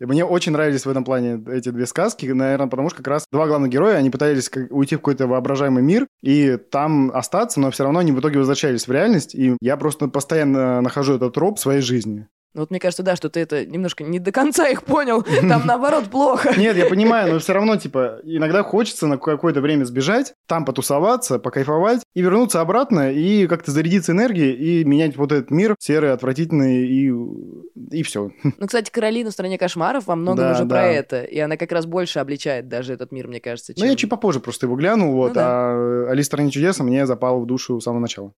мне 0.00 0.24
очень 0.24 0.52
нравились 0.52 0.86
в 0.86 0.90
этом 0.90 1.04
плане 1.04 1.42
эти 1.48 1.70
две 1.70 1.86
сказки, 1.86 2.26
наверное, 2.26 2.68
потому 2.68 2.90
что 2.90 2.98
как 2.98 3.08
раз 3.08 3.24
два 3.32 3.46
главных 3.46 3.70
героя, 3.70 3.96
они 3.96 4.10
пытались 4.10 4.50
уйти 4.70 4.96
в 4.96 4.98
какой-то 4.98 5.26
воображаемый 5.26 5.82
мир 5.82 6.06
и 6.22 6.56
там 6.56 7.10
остаться, 7.12 7.60
но 7.60 7.70
все 7.70 7.84
равно 7.84 8.00
они 8.00 8.12
в 8.12 8.20
итоге 8.20 8.38
возвращались 8.38 8.86
в 8.86 8.92
реальность, 8.92 9.34
и 9.34 9.56
я 9.60 9.76
просто 9.76 10.08
постоянно 10.08 10.80
нахожу 10.80 11.14
этот 11.14 11.34
троп 11.34 11.58
в 11.58 11.60
своей 11.60 11.80
жизни. 11.80 12.28
Ну 12.52 12.62
вот 12.62 12.70
мне 12.70 12.80
кажется, 12.80 13.04
да, 13.04 13.14
что 13.14 13.30
ты 13.30 13.40
это 13.40 13.64
немножко 13.64 14.02
не 14.02 14.18
до 14.18 14.32
конца 14.32 14.66
их 14.68 14.82
понял. 14.82 15.22
Там 15.48 15.66
наоборот 15.66 16.06
плохо. 16.10 16.52
Нет, 16.58 16.76
я 16.76 16.86
понимаю, 16.86 17.32
но 17.32 17.38
все 17.38 17.52
равно, 17.52 17.76
типа, 17.76 18.20
иногда 18.24 18.62
хочется 18.64 19.06
на 19.06 19.18
какое-то 19.18 19.60
время 19.60 19.84
сбежать, 19.84 20.34
там 20.46 20.64
потусоваться, 20.64 21.38
покайфовать, 21.38 22.02
и 22.14 22.22
вернуться 22.22 22.60
обратно, 22.60 23.12
и 23.12 23.46
как-то 23.46 23.70
зарядиться 23.70 24.12
энергией, 24.12 24.52
и 24.52 24.84
менять 24.84 25.16
вот 25.16 25.30
этот 25.30 25.50
мир 25.50 25.76
серый, 25.78 26.12
отвратительный, 26.12 26.86
и, 26.86 27.12
и 27.92 28.02
все. 28.02 28.30
Ну, 28.60 28.66
кстати, 28.66 28.90
Каролина 28.90 29.30
в 29.30 29.32
стране 29.32 29.56
кошмаров 29.56 30.06
во 30.06 30.16
многом 30.16 30.44
Да, 30.44 30.52
уже 30.52 30.64
да. 30.64 30.76
про 30.76 30.86
это. 30.86 31.22
И 31.22 31.38
она 31.38 31.56
как 31.56 31.72
раз 31.72 31.86
больше 31.86 32.18
обличает 32.18 32.68
даже 32.68 32.92
этот 32.92 33.12
мир, 33.12 33.28
мне 33.28 33.40
кажется, 33.40 33.72
Ну, 33.76 33.80
чем... 33.80 33.88
я 33.90 33.96
чуть 33.96 34.10
попозже 34.10 34.40
просто 34.40 34.66
его 34.66 34.76
глянул, 34.76 35.14
вот, 35.14 35.28
Ну 35.28 35.34
да. 35.34 35.46
а 35.46 36.06
Алиса 36.10 36.24
в 36.24 36.26
стране 36.26 36.50
чудес 36.50 36.78
мне 36.80 37.06
запал 37.06 37.40
в 37.40 37.46
душу 37.46 37.80
с 37.80 37.84
самого 37.84 38.00
начала. 38.00 38.32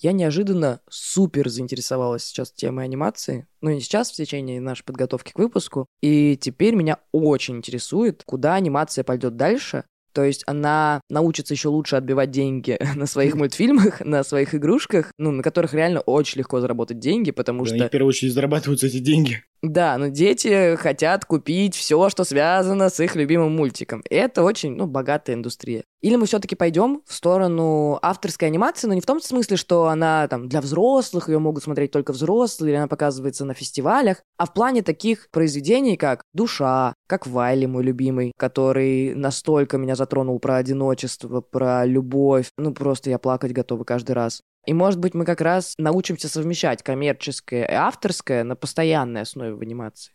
Я 0.00 0.12
неожиданно 0.12 0.80
супер 0.88 1.48
заинтересовалась 1.48 2.24
сейчас 2.24 2.50
темой 2.52 2.84
анимации. 2.84 3.46
Ну, 3.60 3.70
не 3.70 3.80
сейчас, 3.80 4.10
в 4.10 4.14
течение 4.14 4.60
нашей 4.60 4.84
подготовки 4.84 5.32
к 5.32 5.38
выпуску. 5.38 5.86
И 6.02 6.36
теперь 6.36 6.74
меня 6.74 6.98
очень 7.12 7.56
интересует, 7.56 8.22
куда 8.26 8.54
анимация 8.54 9.04
пойдет 9.04 9.36
дальше. 9.36 9.84
То 10.12 10.24
есть 10.24 10.42
она 10.46 11.00
научится 11.08 11.54
еще 11.54 11.68
лучше 11.68 11.96
отбивать 11.96 12.30
деньги 12.30 12.78
на 12.96 13.06
своих 13.06 13.34
мультфильмах, 13.34 14.00
на 14.00 14.22
своих 14.24 14.54
игрушках, 14.54 15.12
ну, 15.18 15.30
на 15.30 15.42
которых 15.42 15.74
реально 15.74 16.00
очень 16.00 16.38
легко 16.38 16.60
заработать 16.60 16.98
деньги, 16.98 17.30
потому 17.30 17.64
что... 17.64 17.76
в 17.86 17.90
первую 17.90 18.10
очередь 18.10 18.32
зарабатываются 18.32 18.86
эти 18.86 18.98
деньги. 18.98 19.42
Да, 19.62 19.96
но 19.96 20.08
дети 20.08 20.74
хотят 20.74 21.24
купить 21.24 21.76
все, 21.76 22.08
что 22.08 22.24
связано 22.24 22.90
с 22.90 22.98
их 22.98 23.14
любимым 23.14 23.54
мультиком. 23.54 24.02
И 24.10 24.14
это 24.14 24.42
очень, 24.42 24.74
ну, 24.74 24.88
богатая 24.88 25.34
индустрия. 25.34 25.84
Или 26.00 26.16
мы 26.16 26.26
все-таки 26.26 26.56
пойдем 26.56 27.02
в 27.06 27.14
сторону 27.14 27.96
авторской 28.02 28.48
анимации, 28.48 28.88
но 28.88 28.94
не 28.94 29.00
в 29.00 29.06
том 29.06 29.20
смысле, 29.20 29.56
что 29.56 29.86
она 29.86 30.26
там 30.26 30.48
для 30.48 30.60
взрослых, 30.60 31.28
ее 31.28 31.38
могут 31.38 31.62
смотреть 31.62 31.92
только 31.92 32.12
взрослые, 32.12 32.72
или 32.72 32.76
она 32.76 32.88
показывается 32.88 33.44
на 33.44 33.54
фестивалях, 33.54 34.24
а 34.36 34.46
в 34.46 34.52
плане 34.52 34.82
таких 34.82 35.28
произведений, 35.30 35.96
как 35.96 36.24
«Душа», 36.32 36.94
как 37.06 37.28
«Вайли», 37.28 37.66
мой 37.66 37.84
любимый, 37.84 38.32
который 38.36 39.14
настолько 39.14 39.78
меня 39.78 39.94
затронул 39.94 40.40
про 40.40 40.56
одиночество, 40.56 41.40
про 41.40 41.86
любовь. 41.86 42.50
Ну, 42.58 42.74
просто 42.74 43.10
я 43.10 43.18
плакать 43.20 43.52
готова 43.52 43.84
каждый 43.84 44.12
раз. 44.12 44.42
И, 44.64 44.74
может 44.74 45.00
быть, 45.00 45.14
мы 45.14 45.24
как 45.24 45.40
раз 45.40 45.74
научимся 45.78 46.28
совмещать 46.28 46.84
коммерческое 46.84 47.64
и 47.64 47.72
авторское 47.72 48.44
на 48.44 48.54
постоянной 48.54 49.22
основе 49.22 49.54
в 49.54 49.60
анимации. 49.60 50.12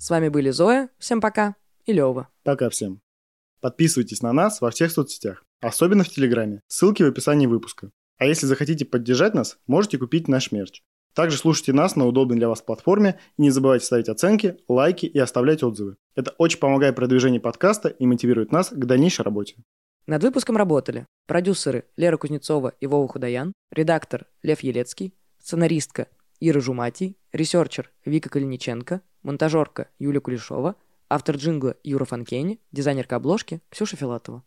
С 0.00 0.10
вами 0.10 0.28
были 0.28 0.50
Зоя, 0.50 0.88
всем 0.98 1.20
пока, 1.20 1.54
и 1.84 1.92
Лёва. 1.92 2.28
Пока 2.42 2.68
всем. 2.68 3.00
Подписывайтесь 3.60 4.22
на 4.22 4.32
нас 4.32 4.60
во 4.60 4.70
всех 4.70 4.90
соцсетях, 4.90 5.44
особенно 5.60 6.02
в 6.02 6.08
Телеграме. 6.08 6.62
Ссылки 6.66 7.02
в 7.04 7.06
описании 7.06 7.46
выпуска. 7.46 7.90
А 8.16 8.24
если 8.26 8.46
захотите 8.46 8.84
поддержать 8.84 9.34
нас, 9.34 9.58
можете 9.68 9.98
купить 9.98 10.26
наш 10.26 10.50
мерч. 10.50 10.82
Также 11.14 11.36
слушайте 11.36 11.72
нас 11.72 11.96
на 11.96 12.06
удобной 12.06 12.36
для 12.36 12.48
вас 12.48 12.62
платформе 12.62 13.18
и 13.36 13.42
не 13.42 13.50
забывайте 13.50 13.84
ставить 13.84 14.08
оценки, 14.08 14.56
лайки 14.68 15.06
и 15.06 15.18
оставлять 15.18 15.62
отзывы. 15.62 15.96
Это 16.14 16.34
очень 16.38 16.58
помогает 16.58 16.96
продвижению 16.96 17.40
подкаста 17.40 17.88
и 17.88 18.06
мотивирует 18.06 18.52
нас 18.52 18.70
к 18.70 18.84
дальнейшей 18.84 19.24
работе. 19.24 19.56
Над 20.06 20.22
выпуском 20.22 20.56
работали 20.56 21.06
продюсеры 21.26 21.84
Лера 21.96 22.16
Кузнецова 22.16 22.72
и 22.80 22.86
Вова 22.86 23.06
Худаян, 23.08 23.52
редактор 23.70 24.26
Лев 24.42 24.60
Елецкий, 24.60 25.12
сценаристка 25.38 26.08
Ира 26.40 26.60
Жуматий, 26.60 27.18
researcher 27.32 27.90
Вика 28.04 28.30
Калиниченко, 28.30 29.02
монтажерка 29.22 29.88
Юлия 29.98 30.20
Кулешова, 30.20 30.76
автор 31.10 31.36
джингла 31.36 31.76
Юра 31.82 32.04
Фанкени, 32.04 32.60
дизайнерка 32.72 33.16
обложки 33.16 33.60
Ксюша 33.70 33.96
Филатова. 33.96 34.44